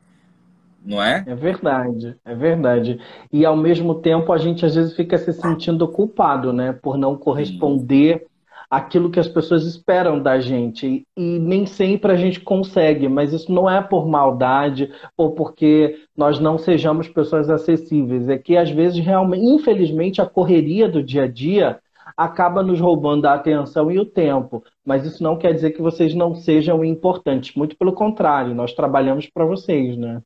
não 0.84 1.02
é? 1.02 1.24
É 1.26 1.34
verdade, 1.34 2.16
é 2.24 2.34
verdade. 2.34 2.98
E 3.32 3.44
ao 3.44 3.56
mesmo 3.56 3.96
tempo 3.96 4.32
a 4.32 4.38
gente 4.38 4.64
às 4.64 4.74
vezes 4.74 4.94
fica 4.94 5.18
se 5.18 5.32
sentindo 5.32 5.86
culpado, 5.88 6.52
né, 6.52 6.72
por 6.72 6.96
não 6.96 7.16
corresponder 7.16 8.26
àquilo 8.70 9.10
que 9.10 9.18
as 9.18 9.28
pessoas 9.28 9.66
esperam 9.66 10.22
da 10.22 10.38
gente. 10.38 11.04
E 11.16 11.38
nem 11.38 11.66
sempre 11.66 12.12
a 12.12 12.16
gente 12.16 12.40
consegue, 12.40 13.08
mas 13.08 13.32
isso 13.32 13.52
não 13.52 13.68
é 13.68 13.82
por 13.82 14.06
maldade 14.06 14.92
ou 15.16 15.32
porque 15.32 15.98
nós 16.16 16.38
não 16.38 16.56
sejamos 16.56 17.08
pessoas 17.08 17.50
acessíveis. 17.50 18.28
É 18.28 18.38
que 18.38 18.56
às 18.56 18.70
vezes 18.70 19.04
realmente, 19.04 19.44
infelizmente, 19.44 20.22
a 20.22 20.26
correria 20.26 20.88
do 20.88 21.02
dia 21.02 21.24
a 21.24 21.28
dia 21.28 21.80
acaba 22.16 22.62
nos 22.62 22.78
roubando 22.78 23.26
a 23.26 23.34
atenção 23.34 23.90
e 23.90 23.98
o 23.98 24.04
tempo. 24.04 24.62
Mas 24.84 25.04
isso 25.04 25.22
não 25.22 25.36
quer 25.36 25.52
dizer 25.52 25.70
que 25.72 25.82
vocês 25.82 26.14
não 26.14 26.34
sejam 26.34 26.84
importantes. 26.84 27.54
Muito 27.56 27.76
pelo 27.76 27.92
contrário, 27.92 28.54
nós 28.54 28.72
trabalhamos 28.72 29.26
para 29.26 29.44
vocês, 29.44 29.96
né? 29.96 30.20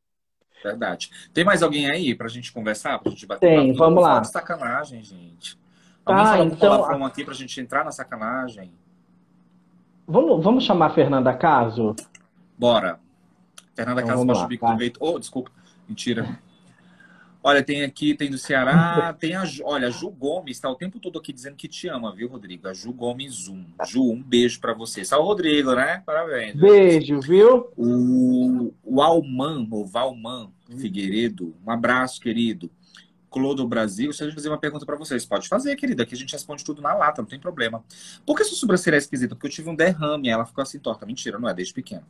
Verdade. 0.65 1.11
Tem 1.35 1.45
mais 1.45 1.63
alguém 1.63 1.91
aí 1.91 2.15
pra 2.15 2.27
gente 2.27 2.51
conversar, 2.51 2.99
pra 2.99 3.11
gente 3.11 3.27
bater 3.27 3.47
Tem, 3.47 3.75
vamos 3.75 4.03
lá. 4.03 4.21
De 4.21 4.31
sacanagem, 4.31 5.03
gente. 5.03 5.59
Alguém 6.05 6.25
tá, 6.25 6.39
então... 6.39 6.99
um 6.99 7.05
aqui 7.05 7.23
pra 7.23 7.35
gente 7.35 7.61
entrar 7.61 7.85
na 7.85 7.93
sacanagem? 7.93 8.73
Vamos, 10.07 10.43
vamos 10.43 10.65
chamar 10.65 10.87
a 10.87 10.91
Fernanda 10.91 11.35
Caso? 11.35 11.95
Bora. 12.59 12.99
Fernanda 13.75 14.01
então, 14.01 14.15
Caso 14.15 14.27
Baixo 14.27 14.47
Bico 14.47 14.67
do 14.67 14.93
Oh, 15.01 15.19
desculpa. 15.19 15.51
Mentira. 15.87 16.39
Olha, 17.43 17.63
tem 17.63 17.83
aqui, 17.83 18.15
tem 18.15 18.31
do 18.31 18.39
Ceará, 18.39 19.13
tem 19.21 19.35
a. 19.35 19.45
Olha, 19.65 19.89
a 19.89 19.91
Ju 19.91 20.11
Gomes 20.11 20.57
está 20.57 20.71
o 20.71 20.75
tempo 20.75 20.99
todo 20.99 21.19
aqui 21.19 21.31
dizendo 21.31 21.57
que 21.57 21.69
te 21.69 21.89
ama, 21.89 22.15
viu, 22.15 22.27
Rodrigo? 22.27 22.67
A 22.69 22.73
Ju 22.73 22.91
Gomes 22.91 23.49
um. 23.49 23.67
Ju, 23.87 24.13
um 24.13 24.23
beijo 24.23 24.59
para 24.61 24.73
você. 24.73 25.03
O 25.15 25.23
Rodrigo, 25.23 25.75
né? 25.75 26.03
Parabéns. 26.07 26.55
Beijo, 26.55 27.21
viu? 27.21 27.71
O, 27.77 28.73
o 28.83 29.03
Alman, 29.03 29.69
o 29.71 29.85
Valman 29.85 30.54
Figueiredo, 30.79 31.55
um 31.65 31.71
abraço, 31.71 32.21
querido. 32.21 32.71
Clodo 33.31 33.67
Brasil, 33.67 34.13
se 34.13 34.25
eu 34.25 34.33
fazer 34.33 34.49
uma 34.49 34.59
pergunta 34.59 34.87
para 34.87 34.95
vocês, 34.95 35.27
pode 35.27 35.49
fazer, 35.49 35.75
querida, 35.75 36.05
aqui 36.05 36.15
a 36.15 36.17
gente 36.17 36.33
responde 36.33 36.65
tudo 36.65 36.81
na 36.81 36.95
lata, 36.95 37.21
não 37.21 37.29
tem 37.29 37.41
problema. 37.41 37.85
Por 38.25 38.37
que 38.37 38.45
sua 38.45 38.57
sobrancelha 38.57 38.95
é 38.95 38.99
esquisita? 38.99 39.35
Porque 39.35 39.49
eu 39.49 39.51
tive 39.51 39.69
um 39.69 39.75
derrame, 39.75 40.29
ela 40.29 40.47
ficou 40.47 40.63
assim 40.63 40.79
torta. 40.79 41.05
Mentira, 41.05 41.37
não 41.37 41.49
é, 41.49 41.53
desde 41.53 41.75
pequeno. 41.75 42.07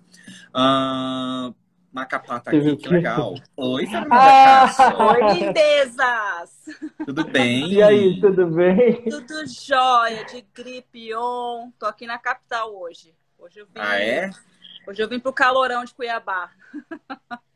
Uh, 0.51 1.55
Macapá 1.95 2.40
tá 2.40 2.51
aqui, 2.51 2.77
que 2.77 2.88
legal. 2.88 3.37
Oi, 3.57 3.87
Fernanda 3.87 4.17
ah! 4.17 5.12
Oi, 5.12 5.35
lindezas! 5.35 6.64
Tudo 7.07 7.25
bem? 7.25 7.73
E 7.73 7.83
aí, 7.83 8.21
tudo 8.21 8.49
bem? 8.49 9.05
Tudo 9.05 9.47
jóia, 9.47 10.27
de 10.27 10.45
gripe 10.53 11.14
on. 11.14 11.71
Tô 11.79 11.87
aqui 11.87 12.05
na 12.05 12.19
capital 12.19 12.77
hoje. 12.77 13.14
Hoje 13.38 13.61
eu 13.61 13.67
vim, 13.67 13.73
ah, 13.77 13.99
é? 13.99 14.31
Hoje 14.87 15.03
eu 15.03 15.09
vim 15.09 15.18
pro 15.18 15.33
calorão 15.33 15.85
de 15.85 15.94
Cuiabá. 15.94 16.51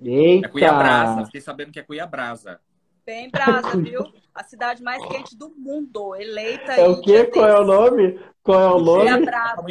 Eita! 0.00 0.46
É 0.46 0.50
Cuiabrasa, 0.50 1.26
fiquei 1.26 1.40
sabendo 1.40 1.72
que 1.72 1.80
é 1.80 1.82
Cuiabrasa. 1.82 2.60
Bem 3.04 3.30
brasa, 3.30 3.76
viu? 3.76 4.12
A 4.34 4.44
cidade 4.44 4.82
mais 4.82 5.04
quente 5.06 5.36
do 5.36 5.50
mundo, 5.56 6.14
eleita 6.14 6.72
É 6.72 6.86
o 6.86 7.00
quê? 7.00 7.24
Qual 7.24 7.48
é 7.48 7.58
o 7.58 7.64
nome? 7.64 8.20
Qual 8.42 8.60
é 8.60 8.74
o 8.74 8.78
nome? 8.78 9.24
Brasa. 9.24 9.62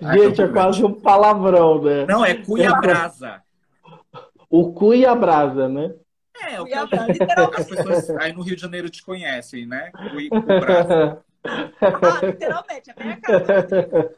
Né, 0.00 0.16
Gente, 0.16 0.42
é 0.42 0.48
quase 0.48 0.82
um 0.84 0.94
palavrão, 0.94 1.82
né? 1.82 2.06
Não, 2.06 2.24
é 2.24 2.34
Cuiabrasa. 2.34 3.42
O 4.48 4.72
Cuiabrasa, 4.72 5.68
né? 5.68 5.94
É, 6.42 6.60
o 6.60 6.64
que 6.64 6.74
as 6.74 7.66
pessoas 7.66 8.10
aí 8.10 8.32
no 8.32 8.42
Rio 8.42 8.56
de 8.56 8.62
Janeiro 8.62 8.88
te 8.88 9.02
conhecem, 9.02 9.66
né? 9.66 9.90
Cuiabrasa. 10.10 11.22
Ah, 11.44 12.26
literalmente, 12.26 12.90
é 12.90 12.94
bem 12.94 13.12
a 13.12 13.20
cara. 13.20 14.14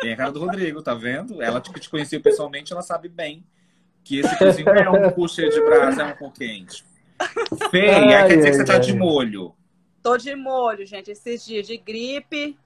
Tem 0.00 0.12
a 0.12 0.16
cara 0.16 0.32
do 0.32 0.40
Rodrigo, 0.40 0.82
tá 0.82 0.94
vendo? 0.94 1.42
Ela 1.42 1.60
que 1.60 1.78
te 1.78 1.90
conheceu 1.90 2.20
pessoalmente, 2.20 2.72
ela 2.72 2.82
sabe 2.82 3.08
bem 3.08 3.44
que 4.02 4.20
esse 4.20 4.38
cozinho 4.38 4.68
é 4.68 4.90
um 4.90 5.10
cu 5.10 5.28
cheio 5.28 5.50
de 5.50 5.60
brasa, 5.60 6.02
é 6.02 6.06
um 6.06 6.16
cu 6.16 6.30
quente. 6.30 6.84
Feia, 7.70 8.26
quer 8.26 8.36
dizer 8.36 8.50
que 8.50 8.56
você 8.56 8.64
tá 8.64 8.78
de 8.78 8.94
molho. 8.94 9.54
Tô 10.02 10.16
de 10.16 10.34
molho, 10.34 10.86
gente. 10.86 11.10
Esses 11.10 11.44
dias 11.44 11.66
de 11.66 11.76
gripe, 11.76 12.58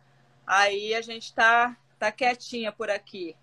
aí 0.47 0.95
a 0.95 1.03
gente 1.03 1.35
tá, 1.35 1.77
tá 1.99 2.13
quietinha 2.13 2.71
por 2.71 2.89
aqui. 2.89 3.37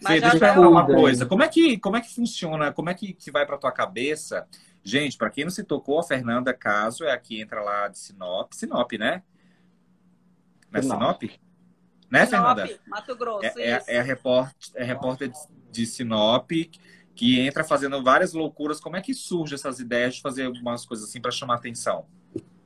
Mas 0.00 0.14
Fê, 0.14 0.20
deixa 0.20 0.36
eu 0.36 0.54
falar 0.54 0.68
uma 0.68 0.86
coisa. 0.86 1.26
Como 1.26 1.42
é 1.42 1.48
que, 1.48 1.78
como 1.78 1.96
é 1.96 2.00
que 2.00 2.14
funciona? 2.14 2.72
Como 2.72 2.88
é 2.88 2.94
que, 2.94 3.12
que 3.12 3.30
vai 3.30 3.44
para 3.44 3.58
tua 3.58 3.72
cabeça? 3.72 4.46
Gente, 4.82 5.18
para 5.18 5.28
quem 5.28 5.44
não 5.44 5.50
se 5.50 5.64
tocou, 5.64 5.98
a 5.98 6.04
Fernanda 6.04 6.54
Caso 6.54 7.04
é 7.04 7.12
aqui, 7.12 7.40
entra 7.40 7.60
lá 7.60 7.88
de 7.88 7.98
Sinop. 7.98 8.52
Sinop, 8.52 8.92
né? 8.92 9.22
Não 10.70 10.78
é 10.78 10.82
Sinop? 10.82 11.22
Sinop? 11.22 11.40
Né, 12.10 12.26
Sinop, 12.26 12.58
Fernanda? 12.58 12.80
Mato 12.86 13.16
Grosso, 13.16 13.58
é, 13.58 13.82
é, 13.86 13.96
é, 13.96 14.02
repórter, 14.02 14.72
é 14.74 14.84
repórter 14.84 15.30
de 15.70 15.86
Sinop 15.86 16.50
que 17.14 17.40
entra 17.40 17.62
fazendo 17.62 18.02
várias 18.02 18.32
loucuras. 18.32 18.80
Como 18.80 18.96
é 18.96 19.00
que 19.00 19.14
surge 19.14 19.54
essas 19.54 19.78
ideias 19.78 20.16
de 20.16 20.22
fazer 20.22 20.46
algumas 20.46 20.84
coisas 20.86 21.08
assim 21.08 21.20
para 21.20 21.30
chamar 21.30 21.56
atenção? 21.56 22.06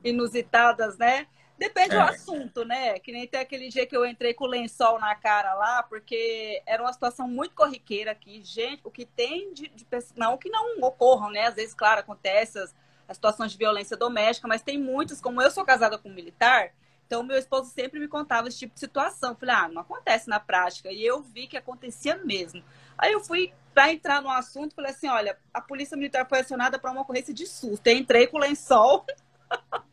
Inusitadas, 0.03 0.97
né? 0.97 1.27
Depende 1.59 1.95
é. 1.95 1.99
do 1.99 2.01
assunto, 2.01 2.65
né? 2.65 2.99
Que 2.99 3.13
nem 3.13 3.27
tem 3.27 3.41
aquele 3.41 3.69
dia 3.69 3.87
que 3.87 3.97
eu 3.97 4.05
entrei 4.05 4.35
com 4.35 4.45
o 4.45 4.49
lençol 4.49 4.99
na 4.99 5.15
cara 5.15 5.55
lá, 5.55 5.83
porque 5.83 6.63
era 6.67 6.83
uma 6.83 6.93
situação 6.93 7.29
muito 7.29 7.55
corriqueira 7.55 8.11
aqui. 8.11 8.43
Gente, 8.45 8.81
o 8.85 8.91
que 8.91 9.05
tem 9.05 9.53
de, 9.53 9.69
de 9.69 9.87
não 10.17 10.37
que 10.37 10.49
não 10.49 10.81
ocorram, 10.83 11.31
né? 11.31 11.47
Às 11.47 11.55
vezes, 11.55 11.75
claro, 11.75 12.01
acontece 12.01 12.59
as, 12.59 12.75
as 13.09 13.17
situações 13.17 13.53
de 13.53 13.59
violência 13.59 13.97
doméstica, 13.97 14.49
mas 14.49 14.63
tem 14.63 14.79
muitas, 14.79 15.21
como 15.21 15.41
eu 15.41 15.51
sou 15.51 15.65
casada 15.65 15.97
com 15.97 16.09
um 16.09 16.15
militar, 16.15 16.73
Então, 17.15 17.23
meu 17.23 17.39
esposo 17.39 17.71
sempre 17.71 18.01
me 18.01 18.09
contava 18.09 18.49
esse 18.49 18.59
tipo 18.59 18.75
de 18.75 18.81
situação. 18.81 19.37
Falei, 19.37 19.55
ah, 19.55 19.69
não 19.69 19.83
acontece 19.83 20.29
na 20.29 20.41
prática. 20.41 20.91
E 20.91 21.07
eu 21.07 21.23
vi 21.23 21.47
que 21.47 21.57
acontecia 21.57 22.17
mesmo. 22.17 22.61
Aí 22.99 23.13
eu 23.13 23.21
fui 23.21 23.53
para 23.73 23.93
entrar 23.93 24.21
no 24.21 24.29
assunto, 24.29 24.75
falei 24.75 24.91
assim, 24.91 25.09
olha, 25.09 25.39
a 25.53 25.61
polícia 25.61 25.97
militar 25.97 26.29
foi 26.29 26.41
acionada 26.41 26.77
para 26.77 26.91
uma 26.91 27.03
ocorrência 27.03 27.33
de 27.33 27.47
susto. 27.47 27.87
Eu 27.87 27.97
entrei 27.97 28.27
com 28.27 28.37
o 28.37 28.41
lençol. 28.41 29.07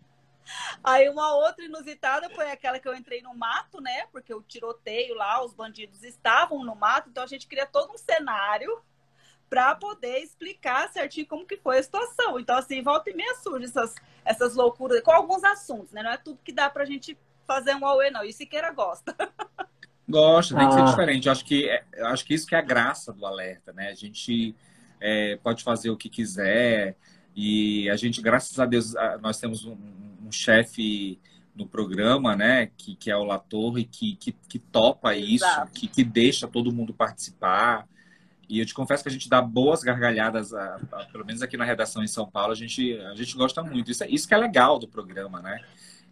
Aí 0.84 1.08
uma 1.10 1.36
outra 1.36 1.64
inusitada 1.64 2.28
foi 2.32 2.50
aquela 2.50 2.80
que 2.80 2.88
eu 2.88 2.96
entrei 2.96 3.22
no 3.22 3.36
mato, 3.36 3.80
né? 3.80 4.08
Porque 4.12 4.34
o 4.34 4.42
tiroteio 4.42 5.14
lá, 5.14 5.46
os 5.46 5.54
bandidos 5.54 6.02
estavam 6.04 6.64
no 6.64 6.76
mato, 6.76 7.08
então 7.10 7.24
a 7.24 7.28
gente 7.28 7.48
cria 7.48 7.68
todo 7.68 7.94
um 7.94 7.98
cenário 8.00 8.82
para 9.48 9.76
poder 9.76 10.18
explicar 10.24 10.90
certinho 10.90 11.28
como 11.28 11.46
que 11.46 11.58
foi 11.58 11.78
a 11.78 11.84
situação. 11.84 12.40
Então, 12.40 12.58
assim, 12.58 12.82
volta 12.82 13.12
e 13.12 13.14
meia 13.14 13.36
surge 13.36 13.66
essas, 13.66 13.94
essas 14.26 14.56
loucuras, 14.56 15.02
com 15.02 15.12
alguns 15.12 15.44
assuntos, 15.44 15.92
né? 15.92 16.04
Não 16.04 16.12
é 16.12 16.18
tudo 16.18 16.40
que 16.44 16.52
dá 16.52 16.70
pra 16.70 16.86
gente 16.86 17.18
fazer 17.48 17.76
um 17.76 17.86
Aue, 17.86 18.12
não. 18.12 18.24
E 18.24 18.32
Siqueira 18.32 18.72
gosta. 18.72 19.16
Gosta, 20.10 20.58
tem 20.58 20.68
que 20.68 20.74
ser 20.74 20.82
ah. 20.82 20.86
diferente. 20.86 21.26
Eu 21.28 21.32
acho 21.32 21.46
que, 21.46 21.70
é, 21.70 21.84
eu 21.94 22.08
acho 22.08 22.26
que 22.26 22.34
isso 22.34 22.46
que 22.46 22.54
é 22.54 22.58
a 22.58 22.62
graça 22.62 23.14
do 23.14 23.26
alerta, 23.26 23.72
né? 23.72 23.90
A 23.90 23.94
gente 23.94 24.54
é, 25.00 25.38
pode 25.38 25.64
fazer 25.64 25.90
o 25.90 25.96
que 25.96 26.10
quiser 26.10 26.98
e 27.34 27.90
a 27.90 27.96
gente, 27.96 28.22
graças 28.22 28.60
a 28.60 28.66
Deus, 28.66 28.94
nós 29.22 29.40
temos 29.40 29.64
um, 29.64 29.78
um 30.26 30.32
chefe 30.32 31.18
no 31.56 31.68
programa, 31.68 32.36
né, 32.36 32.70
que, 32.78 32.96
que 32.96 33.12
é 33.12 33.16
o 33.16 33.24
Latorre, 33.24 33.86
que, 33.86 34.16
que, 34.16 34.32
que 34.32 34.60
topa 34.60 35.16
isso, 35.16 35.46
que, 35.74 35.88
que 35.88 36.04
deixa 36.04 36.48
todo 36.48 36.72
mundo 36.72 36.94
participar. 36.94 37.88
E 38.52 38.60
eu 38.60 38.66
te 38.66 38.74
confesso 38.74 39.02
que 39.02 39.08
a 39.08 39.12
gente 39.12 39.30
dá 39.30 39.42
boas 39.42 39.82
gargalhadas, 39.82 40.54
a, 40.54 40.76
a, 40.92 41.06
pelo 41.06 41.26
menos 41.26 41.42
aqui 41.42 41.56
na 41.56 41.64
redação 41.64 42.04
em 42.04 42.08
São 42.08 42.30
Paulo, 42.30 42.52
a 42.52 42.56
gente, 42.56 43.00
a 43.00 43.16
gente 43.16 43.34
gosta 43.38 43.64
muito. 43.64 43.90
Isso, 43.90 44.04
é, 44.04 44.10
isso 44.10 44.28
que 44.28 44.34
é 44.34 44.38
legal 44.38 44.78
do 44.78 44.90
programa, 44.90 45.42
né? 45.42 45.64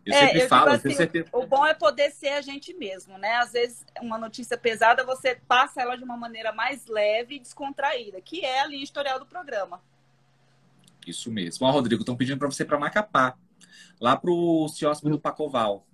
Eu 0.06 0.14
é, 0.14 0.20
sempre 0.22 0.42
eu 0.44 0.48
falo, 0.48 0.70
assim, 0.70 0.94
certeza... 0.94 1.28
o 1.34 1.46
bom 1.46 1.66
é 1.66 1.74
poder 1.74 2.12
ser 2.12 2.30
a 2.30 2.42
gente 2.42 2.74
mesmo, 2.74 3.18
né? 3.18 3.36
Às 3.40 3.52
vezes, 3.52 3.86
uma 4.02 4.18
notícia 4.18 4.58
pesada, 4.58 5.04
você 5.04 5.36
passa 5.50 5.82
ela 5.82 5.98
de 5.98 6.04
uma 6.06 6.16
maneira 6.16 6.54
mais 6.54 6.88
leve 6.88 7.36
e 7.36 7.40
descontraída, 7.40 8.22
que 8.22 8.46
é 8.46 8.62
a 8.62 8.68
linha 8.68 8.84
editorial 8.84 9.20
do 9.20 9.26
programa. 9.26 9.82
Isso 11.06 11.30
mesmo. 11.30 11.68
Ó, 11.68 11.72
Rodrigo, 11.72 12.04
estão 12.04 12.16
pedindo 12.16 12.40
para 12.40 12.50
você 12.50 12.64
para 12.64 12.80
Macapá, 12.80 13.36
lá 14.00 14.16
para 14.16 14.32
o 14.32 14.66
Ciósimo 14.70 15.10
do 15.10 15.20
Pacoval. 15.20 15.86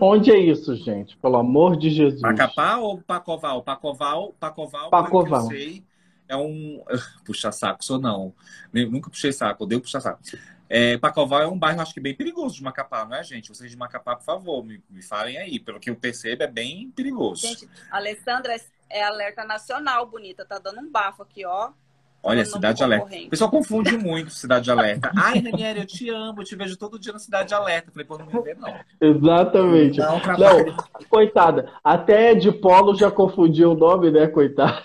Onde 0.00 0.30
é 0.30 0.38
isso, 0.38 0.76
gente? 0.76 1.16
Pelo 1.16 1.36
amor 1.36 1.76
de 1.76 1.90
Jesus. 1.90 2.20
Macapá 2.20 2.76
ou 2.76 3.00
Pacoval? 3.02 3.62
Pacoval, 3.62 4.32
Pacoval, 4.38 4.90
Pacoval. 4.90 5.48
sei, 5.48 5.84
é 6.28 6.36
um. 6.36 6.82
Puxa 7.26 7.50
saco, 7.50 7.84
sou 7.84 7.98
não. 7.98 8.32
Nunca 8.72 9.10
puxei 9.10 9.32
saco, 9.32 9.64
odeio 9.64 9.80
puxar 9.80 10.00
saco. 10.00 10.20
É, 10.68 10.96
Pacoval 10.96 11.42
é 11.42 11.46
um 11.48 11.58
bairro, 11.58 11.82
acho 11.82 11.92
que 11.92 12.00
bem 12.00 12.14
perigoso 12.14 12.54
de 12.56 12.62
Macapá, 12.62 13.04
não 13.04 13.16
é, 13.16 13.22
gente? 13.22 13.48
Vocês 13.48 13.70
de 13.70 13.76
Macapá, 13.76 14.16
por 14.16 14.24
favor, 14.24 14.64
me, 14.64 14.82
me 14.88 15.02
falem 15.02 15.36
aí. 15.36 15.58
Pelo 15.58 15.78
que 15.80 15.90
eu 15.90 15.96
percebo, 15.96 16.44
é 16.44 16.46
bem 16.46 16.90
perigoso. 16.90 17.46
Gente, 17.46 17.68
Alessandra, 17.90 18.56
é 18.88 19.02
alerta 19.02 19.44
nacional, 19.44 20.06
bonita. 20.06 20.44
Tá 20.44 20.58
dando 20.58 20.80
um 20.80 20.90
bafo 20.90 21.22
aqui, 21.22 21.44
ó. 21.44 21.72
Olha, 22.22 22.44
Cidade 22.44 22.82
Alerta. 22.82 23.06
O 23.06 23.30
pessoal 23.30 23.50
confunde 23.50 23.96
muito 23.96 24.30
Cidade 24.30 24.70
Alerta. 24.70 25.10
Ai, 25.18 25.40
Daniela, 25.40 25.80
eu 25.80 25.86
te 25.86 26.08
amo, 26.08 26.40
eu 26.40 26.44
te 26.44 26.54
vejo 26.54 26.76
todo 26.76 26.98
dia 26.98 27.12
na 27.12 27.18
Cidade 27.18 27.52
Alerta. 27.52 27.90
Falei, 27.90 28.06
pô, 28.06 28.16
não 28.16 28.26
me 28.26 28.40
vê, 28.42 28.54
não. 28.54 28.72
Exatamente. 29.00 29.98
Não, 29.98 30.20
não, 30.20 30.76
coitada. 31.10 31.72
Até 31.82 32.34
de 32.34 32.52
Polo 32.52 32.94
já 32.94 33.10
confundiu 33.10 33.72
o 33.72 33.76
nome, 33.76 34.10
né, 34.10 34.28
coitada? 34.28 34.82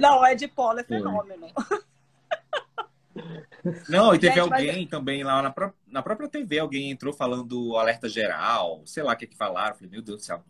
Não, 0.00 0.26
é 0.26 0.34
de 0.34 0.48
Polo, 0.48 0.80
é 0.80 0.84
fenômeno. 0.84 1.46
Não, 3.88 4.14
e 4.14 4.18
teve 4.18 4.34
Gente, 4.34 4.52
alguém 4.52 4.80
mas... 4.80 4.90
também 4.90 5.24
lá 5.24 5.42
na, 5.42 5.50
pró 5.50 5.72
na, 5.86 6.02
própria 6.02 6.28
TV, 6.28 6.58
alguém 6.58 6.90
entrou 6.90 7.12
falando 7.12 7.76
alerta 7.76 8.08
geral, 8.08 8.82
sei 8.84 9.02
lá 9.02 9.12
o 9.12 9.16
que 9.16 9.26
que 9.26 9.36
falaram. 9.36 9.74
Falei, 9.74 9.90
meu 9.90 10.02
Deus 10.02 10.18
do 10.18 10.24
céu. 10.24 10.42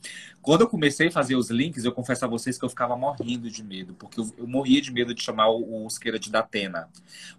Quando 0.42 0.62
eu 0.62 0.68
comecei 0.68 1.08
a 1.08 1.10
fazer 1.10 1.36
os 1.36 1.50
links, 1.50 1.84
eu 1.84 1.92
confesso 1.92 2.24
a 2.24 2.28
vocês 2.28 2.58
que 2.58 2.64
eu 2.64 2.68
ficava 2.68 2.96
morrendo 2.96 3.50
de 3.50 3.62
medo, 3.62 3.94
porque 3.94 4.20
eu, 4.20 4.30
eu 4.38 4.46
morria 4.46 4.80
de 4.80 4.92
medo 4.92 5.14
de 5.14 5.22
chamar 5.22 5.48
o, 5.48 5.60
o 5.60 5.86
Osqueira 5.86 6.18
de 6.18 6.30
Datena. 6.30 6.88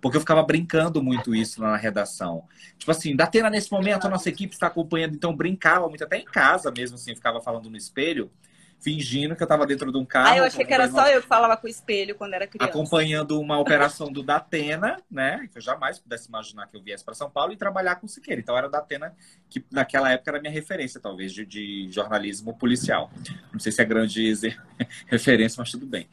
Porque 0.02 0.18
eu 0.18 0.22
ficava 0.22 0.44
brincando 0.44 1.02
muito 1.02 1.36
isso 1.36 1.62
lá 1.62 1.72
na 1.72 1.78
redação. 1.78 2.44
Tipo 2.78 2.92
assim, 2.92 3.16
Datena, 3.16 3.50
nesse 3.50 3.72
momento, 3.72 4.06
a 4.06 4.10
nossa 4.10 4.30
equipe 4.30 4.54
está 4.54 4.68
acompanhando, 4.68 5.16
então 5.16 5.36
brincava 5.36 5.88
muito, 5.88 6.04
até 6.04 6.18
em 6.18 6.26
casa 6.26 6.72
mesmo, 6.72 6.96
assim, 6.96 7.16
ficava 7.16 7.42
falando 7.42 7.70
no 7.70 7.78
espelho 7.78 8.32
fingindo 8.80 9.36
que 9.36 9.44
eu 9.44 9.46
estava 9.46 9.66
dentro 9.66 9.92
de 9.92 9.98
um 9.98 10.06
carro. 10.06 10.30
Ah, 10.30 10.38
eu 10.38 10.44
achei 10.46 10.66
que 10.66 10.74
era 10.74 10.90
só 10.90 11.08
eu 11.08 11.22
que 11.22 11.28
falava 11.28 11.58
com 11.58 11.68
o 11.68 11.70
espelho 11.70 12.16
quando 12.16 12.34
era 12.34 12.48
criança. 12.48 12.70
Acompanhando 12.70 13.40
uma 13.40 13.60
operação 13.60 14.12
do 14.12 14.24
Datena, 14.24 14.98
né? 15.12 15.48
Que 15.52 15.58
eu 15.58 15.62
jamais 15.62 16.00
pudesse 16.00 16.30
imaginar 16.30 16.68
que 16.68 16.78
eu 16.78 16.82
viesse 16.82 17.04
para 17.04 17.14
São 17.14 17.30
Paulo 17.30 17.52
e 17.52 17.58
trabalhar 17.58 17.96
com 17.96 18.06
o 18.06 18.10
Siqueira. 18.10 18.40
Então 18.40 18.58
era 18.58 18.68
o 18.68 18.70
Datena 18.70 19.14
que 19.50 19.64
naquela 19.72 20.12
época 20.12 20.32
era 20.32 20.40
minha 20.40 20.52
referência, 20.52 21.00
talvez, 21.00 21.34
de, 21.34 21.46
de 21.46 21.90
jornalismo 21.92 22.58
policial. 22.58 23.12
Não 23.52 23.60
sei 23.60 23.72
se 23.72 23.82
é 23.82 23.86
grande 23.86 24.34
referência, 25.08 25.60
mas 25.60 25.72
tudo 25.72 25.86
bem. 25.86 26.08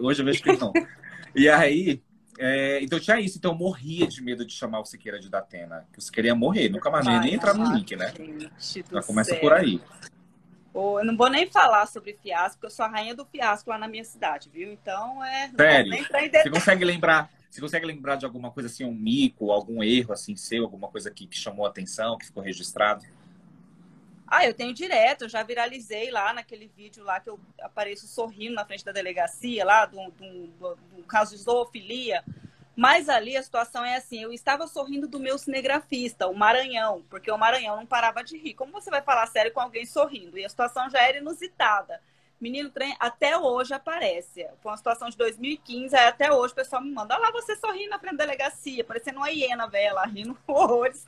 Hoje 0.00 0.22
eu 0.22 0.26
vejo 0.26 0.42
que 0.42 0.52
não. 0.52 0.72
E 1.34 1.48
aí, 1.48 2.00
é, 2.38 2.80
então 2.80 3.00
tinha 3.00 3.20
isso, 3.20 3.38
então 3.38 3.52
eu 3.52 3.58
morria 3.58 4.06
de 4.06 4.22
medo 4.22 4.46
de 4.46 4.52
chamar 4.52 4.80
o 4.80 4.84
Siqueira 4.84 5.18
de 5.18 5.28
Datena. 5.28 5.84
Que 5.92 5.98
o 5.98 6.02
Siqueira 6.02 6.28
ia 6.28 6.34
morrer, 6.34 6.68
nunca 6.68 6.90
mais 6.90 7.04
nem 7.04 7.34
entrar 7.34 7.54
no 7.54 7.74
link, 7.74 7.96
né? 7.96 8.12
Já 8.92 9.02
começa 9.02 9.30
céu. 9.30 9.40
por 9.40 9.52
aí. 9.52 9.80
Eu 10.74 11.04
não 11.04 11.16
vou 11.16 11.28
nem 11.28 11.50
falar 11.50 11.86
sobre 11.86 12.16
fiasco, 12.22 12.58
porque 12.58 12.66
eu 12.66 12.70
sou 12.70 12.84
a 12.84 12.88
rainha 12.88 13.14
do 13.14 13.24
fiasco 13.24 13.70
lá 13.70 13.78
na 13.78 13.88
minha 13.88 14.04
cidade, 14.04 14.48
viu? 14.50 14.72
Então 14.72 15.24
é. 15.24 15.50
Sério? 15.56 15.92
Você 16.32 16.50
consegue 16.50 16.84
lembrar? 16.84 17.30
Você 17.50 17.60
consegue 17.60 17.86
lembrar 17.86 18.16
de 18.16 18.26
alguma 18.26 18.50
coisa 18.50 18.68
assim, 18.68 18.84
um 18.84 18.92
mico, 18.92 19.50
algum 19.50 19.82
erro 19.82 20.12
assim 20.12 20.36
seu, 20.36 20.64
alguma 20.64 20.88
coisa 20.88 21.10
que, 21.10 21.26
que 21.26 21.38
chamou 21.38 21.66
a 21.66 21.70
atenção, 21.70 22.18
que 22.18 22.26
ficou 22.26 22.42
registrado? 22.42 23.04
Ah, 24.26 24.44
eu 24.44 24.52
tenho 24.52 24.74
direto, 24.74 25.22
eu 25.22 25.28
já 25.28 25.42
viralizei 25.42 26.10
lá 26.10 26.34
naquele 26.34 26.70
vídeo 26.76 27.02
lá 27.02 27.18
que 27.18 27.30
eu 27.30 27.40
apareço 27.62 28.06
sorrindo 28.06 28.54
na 28.54 28.64
frente 28.64 28.84
da 28.84 28.92
delegacia, 28.92 29.64
lá 29.64 29.86
do, 29.86 29.96
do, 30.10 30.46
do, 30.48 30.78
do 30.96 31.02
caso 31.04 31.34
de 31.34 31.42
zoofilia. 31.42 32.22
Mas 32.78 33.08
ali 33.08 33.36
a 33.36 33.42
situação 33.42 33.84
é 33.84 33.96
assim: 33.96 34.22
eu 34.22 34.32
estava 34.32 34.68
sorrindo 34.68 35.08
do 35.08 35.18
meu 35.18 35.36
cinegrafista, 35.36 36.28
o 36.28 36.32
Maranhão, 36.32 37.02
porque 37.10 37.28
o 37.28 37.36
Maranhão 37.36 37.74
não 37.74 37.84
parava 37.84 38.22
de 38.22 38.38
rir. 38.38 38.54
Como 38.54 38.70
você 38.70 38.88
vai 38.88 39.02
falar 39.02 39.26
sério 39.26 39.52
com 39.52 39.58
alguém 39.58 39.84
sorrindo? 39.84 40.38
E 40.38 40.44
a 40.44 40.48
situação 40.48 40.88
já 40.88 41.00
era 41.00 41.18
inusitada. 41.18 42.00
Menino 42.40 42.70
trem 42.70 42.94
até 43.00 43.36
hoje 43.36 43.74
aparece. 43.74 44.46
Foi 44.62 44.70
uma 44.70 44.76
situação 44.76 45.08
de 45.08 45.16
2015, 45.16 45.96
aí 45.96 46.06
até 46.06 46.32
hoje 46.32 46.52
o 46.52 46.54
pessoal 46.54 46.80
me 46.80 46.92
manda: 46.92 47.16
olha 47.16 47.24
lá 47.24 47.32
você 47.32 47.56
sorrindo 47.56 47.90
na 47.90 47.98
frente 47.98 48.16
da 48.16 48.24
delegacia, 48.24 48.84
parecendo 48.84 49.18
uma 49.18 49.28
hiena 49.28 49.66
velha 49.66 49.94
lá, 49.94 50.06
rindo 50.06 50.38
horrores. 50.46 51.04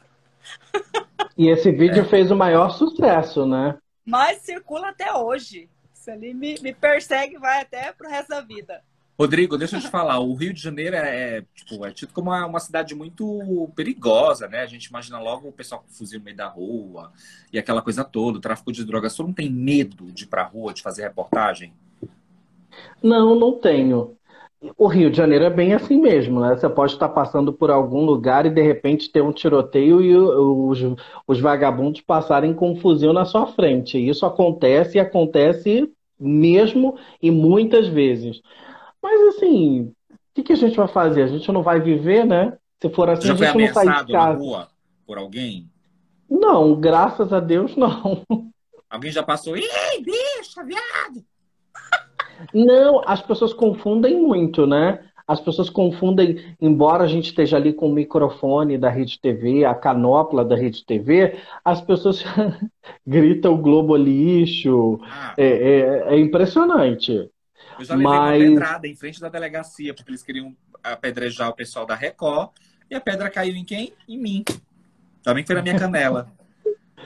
E 1.38 1.48
esse 1.48 1.70
vídeo 1.70 2.02
é. 2.02 2.08
fez 2.08 2.32
o 2.32 2.36
maior 2.36 2.70
sucesso, 2.70 3.46
né? 3.46 3.78
Mas 4.04 4.38
circula 4.38 4.88
até 4.88 5.14
hoje. 5.14 5.70
Isso 5.94 6.10
ali 6.10 6.34
me, 6.34 6.58
me 6.60 6.74
persegue 6.74 7.38
vai 7.38 7.60
até 7.60 7.92
pro 7.92 8.10
resto 8.10 8.30
da 8.30 8.40
vida. 8.40 8.82
Rodrigo, 9.20 9.58
deixa 9.58 9.76
eu 9.76 9.82
te 9.82 9.88
falar, 9.90 10.18
o 10.18 10.32
Rio 10.32 10.50
de 10.50 10.62
Janeiro 10.62 10.96
é, 10.96 11.36
é, 11.36 11.44
tipo, 11.54 11.84
é 11.84 11.90
tido 11.90 12.10
como 12.10 12.30
uma, 12.30 12.46
uma, 12.46 12.58
cidade 12.58 12.94
muito 12.94 13.70
perigosa, 13.76 14.48
né? 14.48 14.62
A 14.62 14.66
gente 14.66 14.86
imagina 14.86 15.20
logo 15.20 15.46
o 15.46 15.52
pessoal 15.52 15.82
com 15.82 15.92
fuzil 15.92 16.20
no 16.20 16.24
meio 16.24 16.38
da 16.38 16.48
rua 16.48 17.12
e 17.52 17.58
aquela 17.58 17.82
coisa 17.82 18.02
toda, 18.02 18.38
o 18.38 18.40
tráfico 18.40 18.72
de 18.72 18.82
drogas. 18.82 19.12
Você 19.12 19.22
não 19.22 19.34
tem 19.34 19.50
medo 19.50 20.10
de 20.10 20.24
ir 20.24 20.26
pra 20.26 20.44
rua, 20.44 20.72
de 20.72 20.80
fazer 20.80 21.02
reportagem? 21.02 21.74
Não, 23.02 23.34
não 23.38 23.58
tenho. 23.58 24.16
O 24.74 24.86
Rio 24.86 25.10
de 25.10 25.18
Janeiro 25.18 25.44
é 25.44 25.50
bem 25.50 25.74
assim 25.74 26.00
mesmo, 26.00 26.40
né? 26.40 26.56
Você 26.56 26.70
pode 26.70 26.94
estar 26.94 27.10
passando 27.10 27.52
por 27.52 27.70
algum 27.70 28.06
lugar 28.06 28.46
e 28.46 28.50
de 28.50 28.62
repente 28.62 29.12
ter 29.12 29.20
um 29.20 29.32
tiroteio 29.32 30.00
e 30.00 30.16
os, 30.16 30.78
os 31.26 31.38
vagabundos 31.38 32.00
passarem 32.00 32.54
com 32.54 32.72
um 32.72 32.76
fuzil 32.76 33.12
na 33.12 33.26
sua 33.26 33.46
frente. 33.48 33.98
Isso 33.98 34.24
acontece 34.24 34.96
e 34.96 35.00
acontece 35.00 35.92
mesmo 36.18 36.96
e 37.22 37.30
muitas 37.30 37.86
vezes. 37.86 38.40
Mas 39.02 39.36
assim, 39.36 39.92
o 40.10 40.16
que, 40.34 40.42
que, 40.42 40.52
a 40.52 40.56
gente 40.56 40.76
vai 40.76 40.88
fazer? 40.88 41.22
A 41.22 41.26
gente 41.26 41.50
não 41.50 41.62
vai 41.62 41.80
viver, 41.80 42.24
né? 42.24 42.56
Se 42.80 42.88
for 42.90 43.08
assim, 43.08 43.28
Já 43.28 43.34
a 43.34 43.36
gente 43.36 43.66
não 43.66 43.74
sai 43.74 44.04
de 44.04 44.12
casa. 44.12 44.32
Na 44.32 44.44
rua 44.44 44.68
por 45.06 45.18
alguém? 45.18 45.68
Não, 46.28 46.78
graças 46.78 47.32
a 47.32 47.40
Deus 47.40 47.76
não. 47.76 48.24
Alguém 48.88 49.10
já 49.10 49.22
passou? 49.22 49.56
Ih, 49.56 49.62
bicha, 50.04 50.64
viado! 50.64 51.24
Não, 52.54 53.02
as 53.06 53.20
pessoas 53.20 53.52
confundem 53.52 54.20
muito, 54.20 54.66
né? 54.66 55.04
As 55.26 55.40
pessoas 55.40 55.70
confundem, 55.70 56.56
embora 56.60 57.04
a 57.04 57.06
gente 57.06 57.26
esteja 57.26 57.56
ali 57.56 57.72
com 57.72 57.86
o 57.88 57.92
microfone 57.92 58.76
da 58.76 58.88
Rede 58.88 59.20
TV, 59.20 59.64
a 59.64 59.74
canopla 59.74 60.44
da 60.44 60.56
Rede 60.56 60.84
TV, 60.84 61.36
as 61.64 61.80
pessoas 61.80 62.24
gritam 63.06 63.60
Globo 63.60 63.96
lixo. 63.96 64.98
Ah. 65.04 65.34
É, 65.38 65.46
é, 65.46 66.14
é 66.14 66.18
impressionante. 66.18 67.30
Eu 67.80 67.86
já 67.86 67.94
levei 67.94 68.12
Mas... 68.12 68.42
uma 68.42 68.48
pedrada 68.48 68.86
em 68.86 68.94
frente 68.94 69.20
da 69.20 69.28
delegacia, 69.28 69.94
porque 69.94 70.10
eles 70.10 70.22
queriam 70.22 70.54
apedrejar 70.82 71.48
o 71.48 71.54
pessoal 71.54 71.86
da 71.86 71.94
Record. 71.94 72.50
E 72.90 72.94
a 72.94 73.00
pedra 73.00 73.30
caiu 73.30 73.54
em 73.54 73.64
quem? 73.64 73.94
Em 74.08 74.18
mim. 74.18 74.44
Também 75.22 75.44
foi 75.44 75.54
na 75.54 75.62
minha 75.62 75.78
canela. 75.78 76.30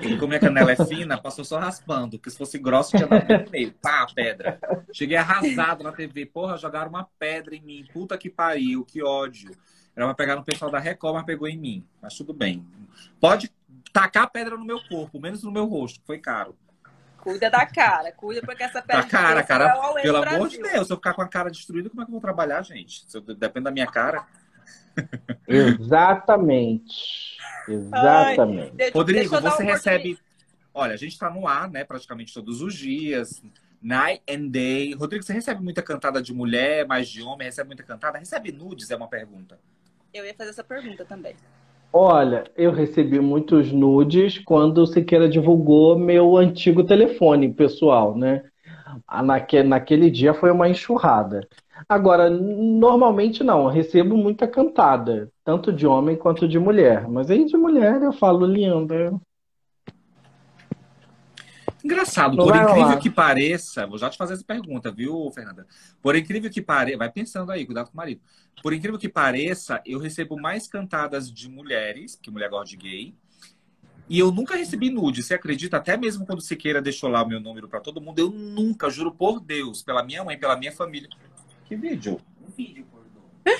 E 0.01 0.17
como 0.17 0.29
minha 0.29 0.41
canela 0.41 0.73
é 0.73 0.77
fina, 0.77 1.17
passou 1.17 1.45
só 1.45 1.59
raspando. 1.59 2.19
Porque 2.19 2.31
se 2.31 2.37
fosse 2.37 2.59
grosso, 2.59 2.97
tinha 2.97 3.07
dado 3.07 3.45
no 3.45 3.51
meio. 3.51 3.73
Pá, 3.81 4.03
a 4.03 4.07
pedra. 4.13 4.59
Cheguei 4.93 5.17
arrasado 5.17 5.85
na 5.85 5.93
TV. 5.93 6.27
Porra, 6.27 6.57
jogaram 6.57 6.89
uma 6.89 7.09
pedra 7.19 7.55
em 7.55 7.61
mim. 7.61 7.87
Puta 7.93 8.19
que 8.19 8.29
pariu, 8.29 8.85
que 8.85 9.03
ódio. 9.03 9.51
Era 9.95 10.07
pra 10.07 10.15
pegar 10.15 10.37
no 10.37 10.45
pessoal 10.45 10.71
da 10.71 10.81
Record, 10.81 11.15
mas 11.15 11.25
pegou 11.25 11.47
em 11.47 11.57
mim. 11.57 11.87
Mas 12.03 12.17
tudo 12.17 12.33
bem. 12.33 12.67
Pode 13.21 13.53
tacar 13.93 14.29
pedra 14.31 14.57
no 14.57 14.65
meu 14.65 14.81
corpo, 14.89 15.21
menos 15.21 15.45
no 15.45 15.53
meu 15.53 15.67
rosto, 15.67 16.01
que 16.01 16.07
foi 16.07 16.19
caro. 16.19 16.57
Cuida 17.25 17.51
da 17.51 17.65
cara, 17.67 18.13
cuida 18.13 18.41
porque 18.43 18.63
essa 18.63 18.81
pele 18.83 19.03
Da 19.03 19.09
cara, 19.09 19.43
cara. 19.43 19.65
é 19.99 20.03
Pelo 20.03 20.21
do 20.23 20.29
amor 20.29 20.49
de 20.49 20.59
Brasil. 20.59 20.75
Deus, 20.75 20.87
se 20.87 20.93
eu 20.93 20.97
ficar 20.99 21.15
com 21.15 21.23
a 21.23 21.29
cara 21.29 21.51
destruída, 21.51 21.89
como 21.89 22.03
é 22.03 22.05
que 22.05 22.11
eu 22.11 22.13
vou 22.13 22.21
trabalhar, 22.21 22.63
gente? 22.63 23.05
Se 23.11 23.17
eu, 23.17 23.23
depende 23.23 23.65
da 23.65 23.71
minha 23.71 23.87
cara. 23.87 24.27
Exatamente. 25.49 27.39
Exatamente. 27.67 28.73
Deixa- 28.77 28.93
Rodrigo, 28.95 29.31
deixa 29.31 29.41
você 29.41 29.63
uma 29.63 29.73
recebe. 29.73 30.19
Olha, 30.73 30.93
a 30.95 30.97
gente 30.97 31.13
está 31.13 31.31
no 31.31 31.49
ar, 31.49 31.71
né? 31.71 31.83
Praticamente 31.85 32.35
todos 32.35 32.61
os 32.61 32.75
dias. 32.75 33.43
Night 33.81 34.23
and 34.29 34.49
day. 34.49 34.95
Rodrigo, 34.95 35.25
você 35.25 35.33
recebe 35.33 35.63
muita 35.63 35.83
cantada 35.83 36.21
de 36.21 36.33
mulher, 36.35 36.87
mais 36.87 37.09
de 37.09 37.23
homem? 37.23 37.47
Recebe 37.47 37.69
muita 37.69 37.83
cantada? 37.83 38.19
Recebe 38.19 38.53
nudes? 38.53 38.91
É 38.91 38.97
uma 38.97 39.09
pergunta. 39.09 39.59
Eu 40.13 40.25
ia 40.27 40.35
fazer 40.35 40.51
essa 40.51 40.65
pergunta 40.65 41.05
também. 41.05 41.35
Olha, 41.97 42.45
eu 42.57 42.73
recebi 42.73 43.21
muitos 43.21 43.71
nudes 43.73 44.39
quando 44.39 44.79
o 44.79 44.87
Siqueira 44.87 45.29
divulgou 45.29 45.97
meu 45.99 46.37
antigo 46.37 46.83
telefone 46.85 47.53
pessoal, 47.55 48.17
né? 48.17 48.43
Ah, 49.07 49.23
Naque, 49.23 49.63
naquele 49.63 50.11
dia 50.11 50.35
foi 50.35 50.51
uma 50.53 50.69
enxurrada. 50.69 51.49
Agora, 51.89 52.31
normalmente 52.31 53.45
não, 53.45 53.65
eu 53.65 53.69
recebo 53.71 54.17
muita 54.17 54.49
cantada, 54.49 55.31
tanto 55.45 55.73
de 55.73 55.87
homem 55.87 56.17
quanto 56.17 56.49
de 56.49 56.59
mulher. 56.59 57.09
Mas 57.09 57.31
aí 57.31 57.45
de 57.47 57.57
mulher 57.57 58.03
eu 58.03 58.13
falo 58.13 58.47
linda. 58.47 59.13
Engraçado, 61.85 62.35
Não 62.35 62.45
por 62.45 62.55
vai 62.55 62.63
incrível 62.63 62.83
rolar. 62.85 62.99
que 62.99 63.11
pareça, 63.11 63.87
vou 63.87 63.99
já 63.99 64.09
te 64.09 64.17
fazer 64.17 64.33
essa 64.35 64.45
pergunta, 64.45 64.91
viu, 64.91 65.31
Fernanda? 65.35 65.67
Por 66.01 66.17
incrível 66.17 66.51
que 66.51 66.63
pareça, 66.63 66.97
vai 66.97 67.13
pensando 67.13 67.53
aí, 67.53 67.67
cuidado 67.67 67.87
com 67.89 67.93
o 67.93 67.97
marido. 67.97 68.23
Por 68.63 68.73
incrível 68.73 68.99
que 68.99 69.09
pareça, 69.09 69.83
eu 69.85 69.99
recebo 69.99 70.41
mais 70.41 70.67
cantadas 70.67 71.31
de 71.31 71.47
mulheres, 71.49 72.17
que 72.21 72.31
mulher 72.31 72.49
gosta 72.49 72.71
de 72.71 72.77
gay, 72.79 73.15
e 74.09 74.19
eu 74.19 74.31
nunca 74.33 74.57
recebi 74.57 74.89
nude. 74.89 75.23
Você 75.23 75.35
acredita? 75.35 75.77
Até 75.77 75.97
mesmo 75.97 76.25
quando 76.25 76.39
o 76.39 76.43
Siqueira 76.43 76.81
deixou 76.81 77.11
lá 77.11 77.23
o 77.23 77.29
meu 77.29 77.39
número 77.41 77.69
pra 77.69 77.81
todo 77.81 78.01
mundo, 78.01 78.19
eu 78.19 78.31
nunca, 78.31 78.89
juro 78.89 79.13
por 79.13 79.41
Deus, 79.41 79.83
pela 79.83 80.03
minha 80.03 80.25
mãe, 80.25 80.39
pela 80.39 80.57
minha 80.57 80.73
família. 80.73 81.09
Que 81.67 81.77
vídeo? 81.77 82.19
Um 82.41 82.51
vídeo. 82.51 82.87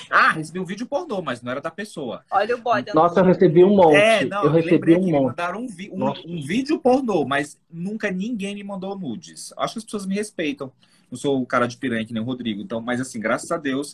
Ah, 0.09 0.31
recebi 0.31 0.59
um 0.59 0.65
vídeo 0.65 0.85
pornô, 0.87 1.21
mas 1.21 1.41
não 1.41 1.51
era 1.51 1.61
da 1.61 1.69
pessoa. 1.71 2.23
Olha 2.31 2.55
o 2.55 2.61
boy 2.61 2.83
Nossa, 2.93 3.19
eu 3.19 3.23
recebi 3.25 3.63
um 3.63 3.75
monte. 3.75 3.95
É, 3.95 4.25
não, 4.25 4.43
Eu 4.45 4.51
recebi 4.51 4.95
um 4.95 4.99
que 4.99 5.05
me 5.05 5.11
monte. 5.11 5.25
mandaram 5.27 5.59
um, 5.61 5.67
vi- 5.67 5.89
um- 5.91 6.09
um 6.25 6.41
vídeo 6.41 6.79
pornô, 6.79 7.25
mas 7.25 7.59
nunca 7.69 8.09
ninguém 8.11 8.55
me 8.55 8.63
mandou 8.63 8.97
nudes. 8.97 9.53
Acho 9.57 9.73
que 9.73 9.79
as 9.79 9.85
pessoas 9.85 10.05
me 10.05 10.15
respeitam. 10.15 10.71
Não 11.11 11.17
sou 11.17 11.41
o 11.41 11.45
cara 11.45 11.67
de 11.67 11.77
piranha 11.77 12.05
que 12.05 12.13
nem 12.13 12.21
o 12.21 12.25
Rodrigo. 12.25 12.61
Então, 12.61 12.81
mas 12.81 12.99
assim, 13.01 13.19
graças 13.19 13.51
a 13.51 13.57
Deus. 13.57 13.93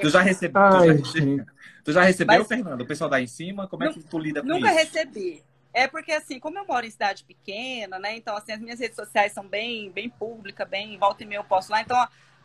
Tu 0.00 0.10
já, 0.10 0.20
recebe, 0.20 0.52
tu 0.54 0.58
já, 0.60 0.78
Ai, 0.80 0.88
rece- 0.88 1.18
gente. 1.20 1.46
tu 1.84 1.92
já 1.92 2.02
recebeu, 2.02 2.38
Mas- 2.38 2.48
Fernando? 2.48 2.80
O 2.82 2.86
pessoal 2.86 3.08
dá 3.10 3.20
em 3.20 3.26
cima? 3.26 3.66
Como 3.68 3.84
é 3.84 3.92
que 3.92 4.00
tu 4.02 4.18
lida 4.18 4.42
com 4.42 4.48
Nunca 4.48 4.68
isso? 4.68 4.78
recebi. 4.78 5.42
É 5.72 5.86
porque, 5.86 6.12
assim, 6.12 6.40
como 6.40 6.58
eu 6.58 6.66
moro 6.66 6.84
em 6.86 6.90
cidade 6.90 7.24
pequena, 7.24 7.98
né? 7.98 8.16
Então, 8.16 8.36
assim, 8.36 8.52
as 8.52 8.60
minhas 8.60 8.80
redes 8.80 8.96
sociais 8.96 9.32
são 9.32 9.46
bem, 9.46 9.90
bem 9.90 10.08
públicas, 10.08 10.68
bem 10.68 10.96
volta 10.98 11.22
e 11.22 11.26
meia 11.26 11.38
eu 11.38 11.44
posto 11.44 11.70
lá. 11.70 11.80
Então, 11.80 11.96